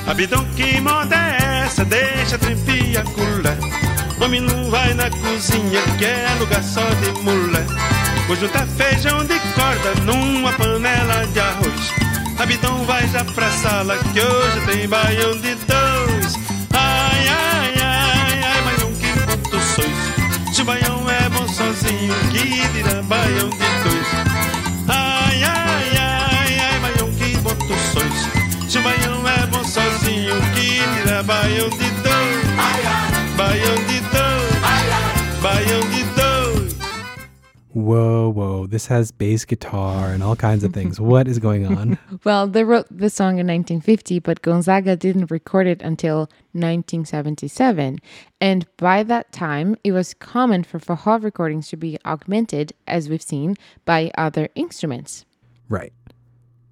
Abidão, 0.06 0.44
um 0.44 0.56
que 0.56 0.80
moda 0.80 1.45
Deixa 1.84 2.38
trempia 2.38 3.04
culé. 3.04 3.58
Homem 4.20 4.42
não 4.42 4.72
vai 4.72 4.94
na 4.94 5.10
cozinha, 5.10 5.82
que 5.98 6.06
é 6.06 6.36
lugar 6.40 6.64
só 6.64 6.82
de 6.82 7.12
mulher. 7.22 7.66
Vou 8.28 8.36
juntar 8.36 8.66
feijão 8.66 9.24
de 9.26 9.38
corda 9.54 9.94
numa 10.04 10.54
panela 10.54 11.28
de 11.28 11.40
arroz. 11.40 11.94
Abidão, 12.40 12.84
vai 12.86 13.08
já 13.10 13.24
pra 13.26 13.52
sala, 13.52 13.98
que 13.98 14.20
hoje 14.20 14.62
tem 14.66 14.88
baião 14.88 15.38
de 15.38 15.56
dois. 15.56 16.36
Ai, 16.74 17.28
ai, 17.28 17.74
ai, 17.82 18.44
ai, 18.44 18.62
baião, 18.64 18.94
que 18.94 19.20
ponto 19.26 19.60
sois. 19.60 20.56
Se 20.56 20.62
o 20.62 20.66
baião 20.66 21.10
é 21.10 21.30
bom 21.30 21.48
sozinho, 21.48 22.14
que 22.32 22.68
dirá 22.70 23.02
baião 23.04 23.50
de 23.50 23.58
dois. 23.58 23.85
Whoa, 37.76 38.30
whoa, 38.30 38.68
this 38.68 38.88
has 38.88 39.12
bass 39.12 39.44
guitar 39.44 40.08
and 40.12 40.24
all 40.24 40.38
kinds 40.38 40.64
of 40.64 40.72
things. 40.78 40.98
what 40.98 41.28
is 41.28 41.40
going 41.40 41.68
on? 41.68 41.98
Well, 42.24 42.48
they 42.48 42.64
wrote 42.64 42.88
the 42.90 43.10
song 43.10 43.34
in 43.38 43.48
1950, 43.48 44.20
but 44.20 44.42
Gonzaga 44.42 44.96
didn't 44.96 45.30
record 45.30 45.68
it 45.68 45.82
until 45.82 46.30
1977. 46.54 48.00
And 48.40 48.66
by 48.78 49.04
that 49.04 49.34
time, 49.34 49.76
it 49.84 49.92
was 49.92 50.14
common 50.14 50.64
for 50.64 50.80
forró 50.80 51.22
recordings 51.22 51.68
to 51.70 51.76
be 51.76 51.98
augmented, 52.06 52.72
as 52.88 53.10
we've 53.10 53.22
seen, 53.22 53.58
by 53.84 54.10
other 54.18 54.48
instruments. 54.56 55.26
Right. 55.68 55.92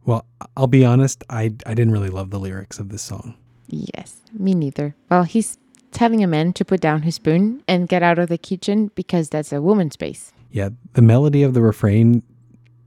Well, 0.05 0.25
I'll 0.55 0.67
be 0.67 0.85
honest, 0.85 1.21
I, 1.29 1.53
I 1.65 1.73
didn't 1.73 1.91
really 1.91 2.09
love 2.09 2.29
the 2.29 2.39
lyrics 2.39 2.79
of 2.79 2.87
this 2.87 3.01
song. 3.01 3.35
Yes, 3.67 4.21
me 4.31 4.53
neither. 4.53 4.95
Well, 5.09 5.23
he's 5.23 5.57
telling 5.91 6.23
a 6.23 6.27
man 6.27 6.53
to 6.53 6.63
put 6.63 6.79
down 6.79 7.01
his 7.01 7.15
spoon 7.15 7.61
and 7.67 7.89
get 7.89 8.03
out 8.03 8.19
of 8.19 8.29
the 8.29 8.37
kitchen 8.37 8.89
because 8.95 9.27
that's 9.27 9.51
a 9.51 9.61
woman's 9.61 9.95
space. 9.95 10.31
Yeah, 10.53 10.69
the 10.93 11.01
melody 11.01 11.41
of 11.41 11.55
the 11.55 11.63
refrain 11.63 12.21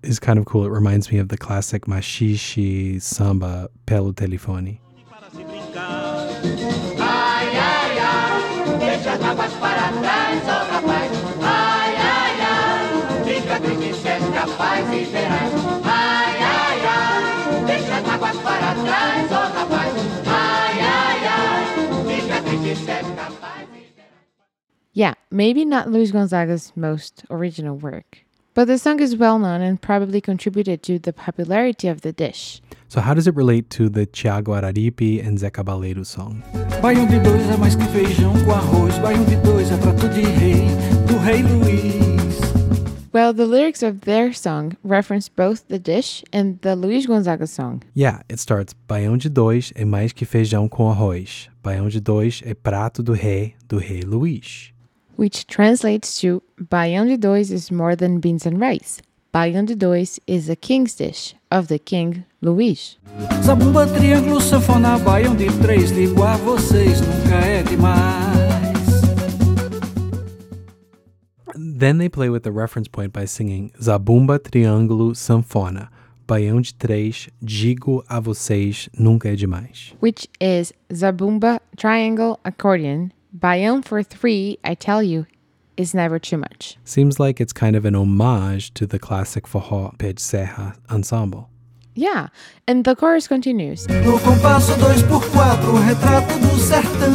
is 0.05 0.21
kind 0.21 0.39
of 0.39 0.45
cool. 0.45 0.65
It 0.65 0.71
reminds 0.71 1.11
me 1.11 1.19
of 1.19 1.31
the 1.31 1.37
classic 1.37 1.87
maxixe 1.87 3.03
samba 3.03 3.69
Pelo 3.87 4.13
Telefone. 4.13 4.79
Maybe 25.37 25.67
not 25.67 25.91
Luiz 25.91 26.13
Gonzaga's 26.13 26.73
most 26.75 27.23
original 27.29 27.77
work, 27.77 28.25
but 28.55 28.65
the 28.65 28.79
song 28.79 29.01
is 29.01 29.19
well 29.19 29.39
known 29.39 29.61
and 29.61 29.79
probably 29.79 30.19
contributed 30.19 30.83
to 30.85 30.99
the 30.99 31.13
popularity 31.13 31.89
of 31.89 32.01
the 32.01 32.11
dish. 32.11 32.63
So 32.89 33.03
how 33.03 33.13
does 33.13 33.27
it 33.27 33.35
relate 33.35 33.69
to 33.77 33.91
the 33.91 34.07
Tiago 34.07 34.55
Araripe 34.55 35.23
and 35.23 35.37
Zeca 35.37 35.63
Baleiro 35.63 36.07
song? 36.07 36.43
Baião 36.81 37.07
de 37.07 37.19
dois 37.21 37.51
é 37.51 37.57
mais 37.59 37.77
que 37.77 37.85
feijão 37.85 38.33
com 38.47 38.53
arroz. 38.53 38.99
Baião 38.99 39.27
de 39.27 39.37
dois 39.37 39.71
é 39.71 39.77
prato 39.77 40.09
de 40.09 40.23
rei, 40.23 40.65
do 41.07 41.19
rei 41.19 41.43
Luiz. 41.43 42.41
Well, 43.13 43.35
the 43.35 43.45
lyrics 43.45 43.83
of 43.83 44.07
their 44.07 44.33
song 44.33 44.75
reference 44.83 45.29
both 45.29 45.69
the 45.69 45.79
dish 45.79 46.25
and 46.33 46.55
the 46.63 46.75
Luiz 46.75 47.05
Gonzaga 47.05 47.47
song. 47.47 47.83
Yeah, 47.95 48.23
it 48.31 48.41
starts 48.41 48.75
Baião 48.89 49.19
de 49.19 49.29
dois 49.29 49.71
é 49.75 49.85
mais 49.85 50.15
que 50.15 50.25
feijão 50.25 50.67
com 50.67 50.89
arroz. 50.91 51.51
Baião 51.63 51.91
de 51.91 52.01
dois 52.01 52.41
é 52.43 52.55
prato 52.55 53.03
do 53.03 53.13
rei, 53.13 53.55
do 53.69 53.77
rei 53.77 54.01
Luís. 54.01 54.75
Which 55.17 55.47
translates 55.47 56.21
to 56.21 56.43
Baião 56.61 57.07
de 57.07 57.17
Dois 57.17 57.51
is 57.51 57.71
more 57.71 57.97
than 57.97 58.19
beans 58.21 58.47
and 58.47 58.59
rice. 58.61 59.01
Baião 59.33 59.65
de 59.67 59.75
Dois 59.75 60.19
is 60.27 60.49
a 60.49 60.57
king's 60.57 60.95
dish 60.95 61.35
of 61.51 61.69
the 61.69 61.79
king 61.79 62.25
Luís. 62.43 62.97
Zabumba, 63.43 63.87
triângulo, 63.87 64.41
sanfona, 64.41 64.99
baião 64.99 65.35
de 65.37 65.47
três. 65.61 65.91
Ligo 65.91 66.23
a 66.23 66.37
vocês, 66.37 67.01
nunca 67.01 67.37
é 67.45 67.63
demais. 67.63 68.17
Then 71.79 71.99
they 71.99 72.09
play 72.09 72.31
with 72.31 72.43
the 72.43 72.51
reference 72.53 72.89
point 72.89 73.13
by 73.13 73.27
singing 73.27 73.71
Zabumba, 73.83 74.39
triângulo, 74.39 75.15
sanfona. 75.15 75.91
Baião 76.27 76.61
de 76.61 76.75
três, 76.75 77.29
digo 77.41 78.03
a 78.09 78.19
vocês, 78.19 78.89
nunca 78.99 79.29
é 79.29 79.37
demais. 79.37 79.95
which 80.01 80.29
is 80.41 80.73
Zabumba, 80.93 81.61
triangle, 81.77 82.39
accordion. 82.45 83.11
Baião 83.37 83.85
for 83.85 84.03
three, 84.03 84.59
I 84.65 84.75
tell 84.75 85.03
you, 85.03 85.27
is 85.77 85.95
never 85.95 86.19
too 86.19 86.39
much. 86.39 86.79
Seems 86.85 87.21
like 87.21 87.39
it's 87.39 87.53
kind 87.53 87.77
of 87.77 87.85
an 87.85 87.95
homage 87.95 88.73
to 88.75 88.87
the 88.87 88.99
classic 88.99 89.47
forró 89.47 89.95
Pé 89.99 90.15
de 90.15 90.23
Serra 90.23 90.75
ensemble. 90.91 91.51
Yeah, 91.95 92.29
and 92.67 92.85
the 92.85 92.95
chorus 92.95 93.29
continues. 93.29 93.87
No 93.89 94.19
compasso 94.21 94.75
dois 94.79 95.03
por 95.03 95.23
quatro, 95.31 95.75
retrato 95.77 96.39
do 96.39 96.59
sertão. 96.59 97.13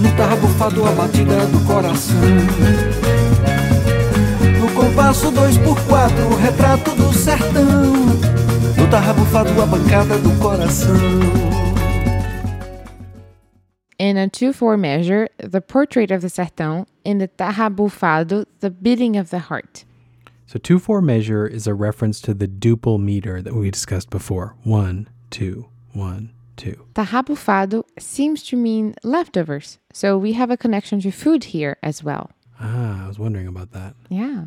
No 0.00 0.16
tarrabufado 0.16 0.84
a 0.86 0.92
batida 0.92 1.46
do 1.46 1.66
coração. 1.66 2.16
No 4.60 4.70
compasso 4.74 5.30
dois 5.32 5.58
por 5.58 5.80
quatro, 5.86 6.36
retrato 6.36 6.94
do 6.94 7.12
sertão. 7.12 7.66
No 8.76 8.90
tarrabufado 8.90 9.62
a 9.62 9.66
bancada 9.66 10.18
do 10.18 10.30
coração. 10.40 11.57
In 13.98 14.16
a 14.16 14.28
2-4 14.28 14.78
measure, 14.78 15.28
the 15.38 15.60
portrait 15.60 16.12
of 16.12 16.22
the 16.22 16.28
sertão, 16.28 16.86
in 17.04 17.18
the 17.18 17.26
tarrabufado, 17.26 18.46
the 18.60 18.70
beating 18.70 19.16
of 19.16 19.30
the 19.30 19.40
heart. 19.40 19.84
So 20.46 20.60
2-4 20.60 21.02
measure 21.02 21.48
is 21.48 21.66
a 21.66 21.74
reference 21.74 22.20
to 22.22 22.32
the 22.32 22.46
duple 22.46 23.02
meter 23.02 23.42
that 23.42 23.54
we 23.54 23.70
discussed 23.72 24.08
before. 24.08 24.54
One, 24.62 25.08
two, 25.30 25.68
one, 25.92 26.32
two. 26.56 26.86
Tarrabufado 26.94 27.82
seems 27.98 28.44
to 28.44 28.56
mean 28.56 28.94
leftovers, 29.02 29.78
so 29.92 30.16
we 30.16 30.34
have 30.34 30.50
a 30.50 30.56
connection 30.56 31.00
to 31.00 31.10
food 31.10 31.44
here 31.44 31.76
as 31.82 32.04
well. 32.04 32.30
Ah, 32.60 33.04
I 33.04 33.08
was 33.08 33.18
wondering 33.18 33.48
about 33.48 33.72
that. 33.72 33.94
Yeah. 34.08 34.46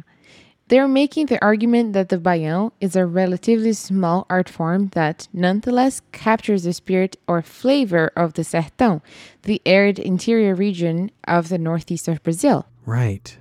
They're 0.72 0.88
making 0.88 1.26
the 1.26 1.44
argument 1.44 1.92
that 1.92 2.08
the 2.08 2.18
baião 2.18 2.72
is 2.80 2.96
a 2.96 3.06
relatively 3.06 3.74
small 3.74 4.26
art 4.30 4.48
form 4.48 4.88
that 4.94 5.28
nonetheless 5.34 6.02
captures 6.14 6.64
the 6.64 6.72
spirit 6.72 7.18
or 7.28 7.42
flavor 7.42 8.10
of 8.16 8.36
the 8.36 8.44
sertão, 8.44 9.02
the 9.44 9.62
arid 9.66 10.00
interior 10.00 10.56
region 10.56 11.12
of 11.28 11.50
the 11.50 11.58
northeast 11.58 12.08
of 12.08 12.24
Brazil. 12.24 12.68
Right. 12.86 13.38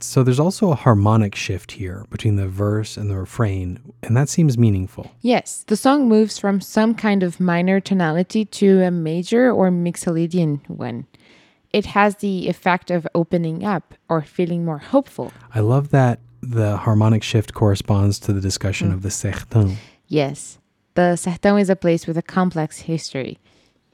So 0.00 0.24
there's 0.24 0.40
also 0.40 0.72
a 0.72 0.74
harmonic 0.74 1.36
shift 1.36 1.70
here 1.70 2.04
between 2.10 2.34
the 2.34 2.48
verse 2.48 2.96
and 2.96 3.08
the 3.08 3.16
refrain, 3.16 3.78
and 4.02 4.16
that 4.16 4.28
seems 4.28 4.58
meaningful. 4.58 5.12
Yes, 5.20 5.64
the 5.68 5.76
song 5.76 6.08
moves 6.08 6.36
from 6.36 6.60
some 6.60 6.96
kind 6.96 7.22
of 7.22 7.38
minor 7.38 7.78
tonality 7.78 8.44
to 8.44 8.82
a 8.82 8.90
major 8.90 9.52
or 9.52 9.70
mixolydian 9.70 10.68
one. 10.68 11.06
It 11.72 11.86
has 11.86 12.16
the 12.16 12.48
effect 12.48 12.90
of 12.90 13.06
opening 13.14 13.64
up 13.64 13.94
or 14.08 14.22
feeling 14.22 14.64
more 14.64 14.78
hopeful. 14.78 15.32
I 15.54 15.60
love 15.60 15.90
that 15.90 16.18
the 16.42 16.76
harmonic 16.78 17.22
shift 17.22 17.54
corresponds 17.54 18.18
to 18.20 18.32
the 18.32 18.40
discussion 18.40 18.88
hmm. 18.88 18.94
of 18.94 19.02
the 19.02 19.08
sertão. 19.08 19.76
Yes, 20.08 20.58
the 20.94 21.14
Sertão 21.16 21.60
is 21.60 21.68
a 21.68 21.76
place 21.76 22.06
with 22.06 22.16
a 22.16 22.22
complex 22.22 22.80
history. 22.80 23.38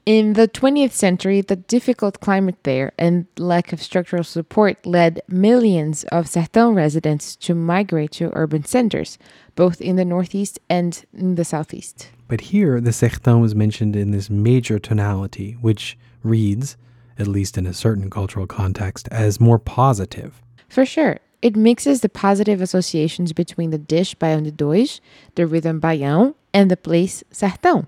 In 0.05 0.33
the 0.33 0.47
20th 0.47 0.91
century, 0.91 1.41
the 1.41 1.55
difficult 1.55 2.19
climate 2.19 2.57
there 2.63 2.91
and 2.97 3.25
lack 3.37 3.71
of 3.71 3.81
structural 3.81 4.23
support 4.23 4.85
led 4.85 5.21
millions 5.27 6.03
of 6.05 6.25
Sertão 6.25 6.75
residents 6.75 7.35
to 7.37 7.55
migrate 7.55 8.11
to 8.11 8.31
urban 8.33 8.65
centers, 8.65 9.17
both 9.55 9.79
in 9.79 9.95
the 9.95 10.05
northeast 10.05 10.59
and 10.69 11.05
in 11.13 11.35
the 11.35 11.45
southeast. 11.45 12.09
But 12.27 12.41
here, 12.41 12.81
the 12.81 12.91
sertão 12.91 13.45
is 13.45 13.53
mentioned 13.53 13.95
in 13.95 14.11
this 14.11 14.29
major 14.29 14.79
tonality, 14.79 15.53
which 15.61 15.97
reads, 16.23 16.77
at 17.19 17.27
least 17.27 17.57
in 17.57 17.65
a 17.65 17.73
certain 17.73 18.09
cultural 18.09 18.47
context, 18.47 19.07
as 19.11 19.39
more 19.39 19.59
positive. 19.59 20.41
For 20.67 20.85
sure, 20.85 21.19
it 21.43 21.57
mixes 21.57 21.99
the 21.99 22.07
positive 22.07 22.61
associations 22.61 23.33
between 23.33 23.69
the 23.69 23.77
dish 23.77 24.15
Baião 24.15 24.45
de 24.45 24.51
Dois, 24.51 25.01
the 25.35 25.45
rhythm 25.45 25.79
Baião, 25.79 26.35
and 26.53 26.71
the 26.71 26.77
place 26.77 27.21
Sertão. 27.33 27.85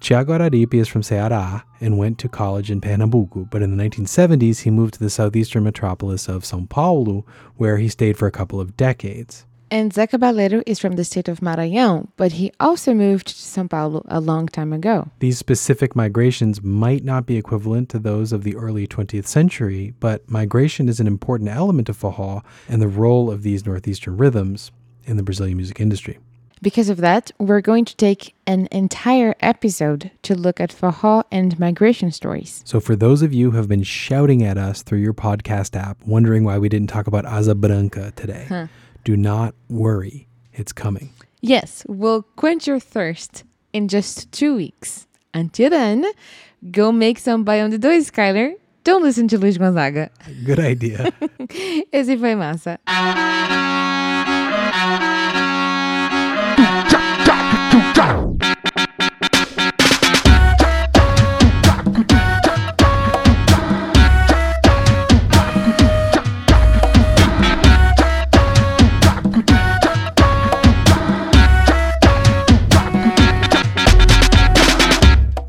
Tiago 0.00 0.36
Araripe 0.36 0.74
is 0.74 0.88
from 0.88 1.02
Ceará 1.02 1.62
and 1.80 1.96
went 1.96 2.18
to 2.18 2.28
college 2.28 2.68
in 2.68 2.80
Pernambuco, 2.80 3.48
but 3.48 3.62
in 3.62 3.74
the 3.74 3.82
1970s 3.82 4.62
he 4.62 4.70
moved 4.70 4.94
to 4.94 5.00
the 5.00 5.08
southeastern 5.08 5.62
metropolis 5.62 6.28
of 6.28 6.42
São 6.42 6.68
Paulo, 6.68 7.24
where 7.56 7.78
he 7.78 7.88
stayed 7.88 8.18
for 8.18 8.26
a 8.26 8.32
couple 8.32 8.60
of 8.60 8.76
decades. 8.76 9.46
And 9.70 9.92
Zeca 9.92 10.18
Baleiro 10.18 10.62
is 10.64 10.78
from 10.78 10.92
the 10.94 11.02
state 11.04 11.26
of 11.28 11.40
Maranhão, 11.40 12.06
but 12.16 12.32
he 12.32 12.52
also 12.60 12.94
moved 12.94 13.26
to 13.26 13.34
São 13.34 13.68
Paulo 13.68 14.04
a 14.06 14.20
long 14.20 14.46
time 14.46 14.72
ago. 14.72 15.10
These 15.18 15.38
specific 15.38 15.96
migrations 15.96 16.62
might 16.62 17.02
not 17.02 17.26
be 17.26 17.36
equivalent 17.36 17.88
to 17.88 17.98
those 17.98 18.32
of 18.32 18.44
the 18.44 18.54
early 18.54 18.86
20th 18.86 19.26
century, 19.26 19.92
but 19.98 20.30
migration 20.30 20.88
is 20.88 21.00
an 21.00 21.08
important 21.08 21.50
element 21.50 21.88
of 21.88 21.98
forró 21.98 22.44
and 22.68 22.80
the 22.80 22.86
role 22.86 23.28
of 23.28 23.42
these 23.42 23.66
northeastern 23.66 24.16
rhythms 24.16 24.70
in 25.04 25.16
the 25.16 25.24
Brazilian 25.24 25.56
music 25.56 25.80
industry. 25.80 26.18
Because 26.62 26.88
of 26.88 26.98
that, 26.98 27.32
we're 27.38 27.60
going 27.60 27.84
to 27.84 27.96
take 27.96 28.34
an 28.46 28.66
entire 28.70 29.34
episode 29.40 30.10
to 30.22 30.34
look 30.34 30.58
at 30.60 30.70
forró 30.70 31.24
and 31.30 31.58
migration 31.58 32.10
stories. 32.12 32.62
So, 32.64 32.80
for 32.80 32.96
those 32.96 33.20
of 33.20 33.34
you 33.34 33.50
who 33.50 33.56
have 33.58 33.68
been 33.68 33.82
shouting 33.82 34.42
at 34.42 34.56
us 34.56 34.82
through 34.82 35.00
your 35.00 35.12
podcast 35.12 35.76
app, 35.76 35.98
wondering 36.06 36.44
why 36.44 36.56
we 36.56 36.68
didn't 36.68 36.88
talk 36.88 37.06
about 37.08 37.26
Asa 37.26 37.54
Branca 37.56 38.12
today, 38.16 38.46
Huh. 38.48 38.66
Do 39.06 39.16
not 39.16 39.54
worry. 39.70 40.26
It's 40.52 40.72
coming. 40.72 41.10
Yes, 41.40 41.84
we'll 41.88 42.22
quench 42.34 42.66
your 42.66 42.80
thirst 42.80 43.44
in 43.72 43.86
just 43.86 44.32
two 44.32 44.56
weeks. 44.56 45.06
Until 45.32 45.70
then, 45.70 46.04
go 46.72 46.90
make 46.90 47.20
some 47.20 47.44
Baião 47.44 47.70
de 47.70 47.78
Dois, 47.78 48.10
Skyler. 48.10 48.54
Don't 48.82 49.04
listen 49.04 49.28
to 49.28 49.38
Luiz 49.38 49.58
Gonzaga. 49.58 50.10
Good 50.44 50.58
idea. 50.58 51.12
Esse 51.92 52.16
foi 52.18 52.34
massa. 52.34 52.80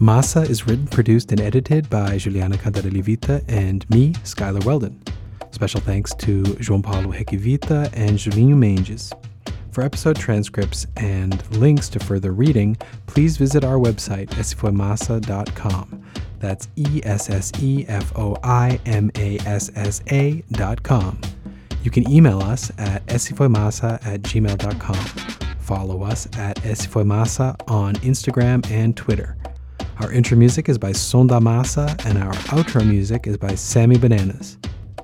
Massa 0.08 0.43
is 0.43 0.66
written, 0.66 0.88
produced, 0.88 1.34
and 1.34 1.41
edited 1.41 1.89
by 1.89 2.18
Juliana 2.18 2.55
Cantarelli-Vita 2.55 3.43
and 3.49 3.86
me, 3.89 4.14
Skylar 4.24 4.64
Weldon. 4.64 5.03
Special 5.51 5.82
thanks 5.82 6.14
to 6.14 6.43
João 6.43 6.82
Paulo 6.82 7.12
Requivita 7.12 7.89
and 7.91 8.18
Julinho 8.18 8.55
Manges. 8.55 9.12
For 9.72 9.84
episode 9.84 10.16
transcripts 10.16 10.88
and 10.95 11.45
links 11.58 11.89
to 11.89 11.99
further 11.99 12.32
reading, 12.32 12.78
please 13.05 13.36
visit 13.36 13.66
our 13.66 13.76
website, 13.76 14.30
essefoimassa.com. 14.30 16.05
That's 16.39 16.70
E 16.78 17.01
S 17.03 17.30
S 17.30 17.51
E 17.62 17.84
F 17.89 18.18
O 18.18 18.38
I 18.45 18.80
M 18.86 19.12
A 19.18 19.39
S 19.39 19.72
S 19.76 20.01
A 20.10 20.41
dot 20.53 20.84
com. 20.84 21.20
You 21.84 21.91
can 21.91 22.10
email 22.10 22.39
us 22.39 22.72
at 22.78 23.05
essefoimassa 23.08 23.95
at 24.05 24.22
gmail.com. 24.22 25.05
Follow 25.60 26.03
us 26.03 26.28
at 26.38 26.55
essefoimassa 26.62 27.58
on 27.70 27.95
Instagram 27.95 28.66
and 28.72 28.95
Twitter. 28.95 29.36
Our 29.99 30.11
intro 30.11 30.37
music 30.37 30.69
is 30.69 30.77
by 30.77 30.91
Sonda 30.91 31.41
Massa, 31.41 31.95
and 32.05 32.19
our 32.19 32.33
outro 32.53 32.87
music 32.87 33.25
is 33.25 33.35
by 33.35 33.55
Sammy 33.55 33.97
Bananas. 33.97 34.59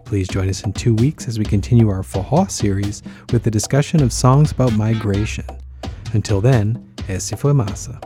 Please 0.05 0.27
join 0.27 0.47
us 0.47 0.63
in 0.63 0.71
two 0.71 0.93
weeks 0.93 1.27
as 1.27 1.39
we 1.39 1.45
continue 1.45 1.89
our 1.89 2.03
Forró 2.03 2.49
series 2.49 3.01
with 3.31 3.41
the 3.41 3.49
discussion 3.49 4.03
of 4.03 4.13
songs 4.13 4.51
about 4.51 4.73
migration. 4.73 5.45
Until 6.13 6.41
then, 6.41 6.93
esse 7.09 7.31
foi 7.31 7.53
massa. 7.53 7.99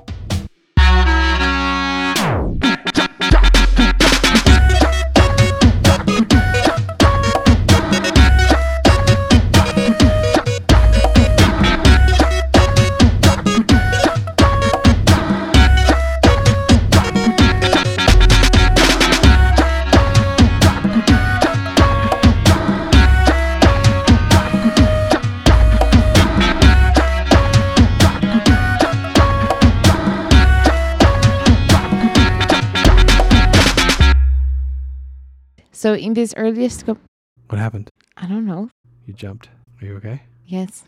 So, 35.78 35.94
in 35.94 36.16
this 36.16 36.34
earliest. 36.38 36.88
What 36.88 37.60
happened? 37.60 37.92
I 38.18 38.26
don't 38.26 38.48
know. 38.48 38.72
You 39.06 39.14
jumped. 39.14 39.50
Are 39.80 39.86
you 39.86 39.96
okay? 39.98 40.24
Yes. 40.48 40.84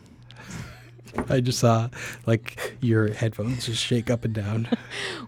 I 1.28 1.38
just 1.38 1.60
saw 1.60 1.90
like 2.26 2.76
your 2.80 3.12
headphones 3.12 3.66
just 3.66 3.80
shake 3.80 4.10
up 4.10 4.24
and 4.24 4.34
down. 4.34 4.68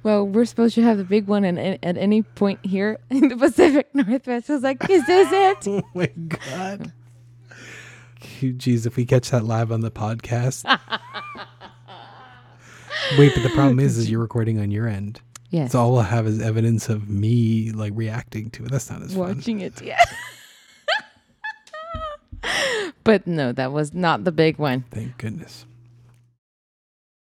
Well, 0.03 0.27
we're 0.27 0.47
supposed 0.47 0.75
to 0.75 0.83
have 0.83 0.99
the 0.99 1.05
big 1.05 1.29
one, 1.29 1.45
and, 1.45 1.61
at 1.61 1.97
any 1.97 2.23
point 2.23 2.59
here 2.67 2.99
in 3.09 3.29
the 3.29 3.37
Pacific 3.37 3.95
Northwest, 3.95 4.51
I 4.51 4.55
was 4.55 4.65
like, 4.65 4.91
"Is 4.91 5.07
this 5.07 5.29
it?" 5.33 5.69
oh 5.69 5.83
my 5.95 6.07
god! 6.09 6.91
Geez, 8.57 8.85
if 8.85 8.97
we 8.97 9.05
catch 9.07 9.31
that 9.31 9.45
live 9.45 9.71
on 9.71 9.81
the 9.81 9.93
podcast. 9.93 10.65
Wait, 13.17 13.33
but 13.33 13.45
the 13.45 13.55
problem 13.55 13.79
is, 13.79 13.97
is 13.97 14.11
you're 14.11 14.19
recording 14.19 14.59
on 14.59 14.73
your 14.73 14.89
end. 14.89 15.21
Yes. 15.53 15.73
So 15.73 15.81
all 15.81 15.93
we'll 15.93 16.01
have 16.01 16.27
is 16.27 16.41
evidence 16.41 16.89
of 16.89 17.11
me 17.11 17.73
like 17.73 17.93
reacting 17.95 18.49
to 18.53 18.65
it. 18.65 18.71
That's 18.71 18.91
not 18.91 19.03
as 19.03 19.13
fun. 19.13 19.37
Watching 19.37 19.61
it, 19.61 19.83
yeah. 19.83 20.03
but 23.05 23.27
no, 23.27 23.53
that 23.53 23.71
was 23.71 23.93
not 23.93 24.25
the 24.25 24.33
big 24.33 24.57
one. 24.57 24.87
Thank 24.91 25.19
goodness. 25.19 25.67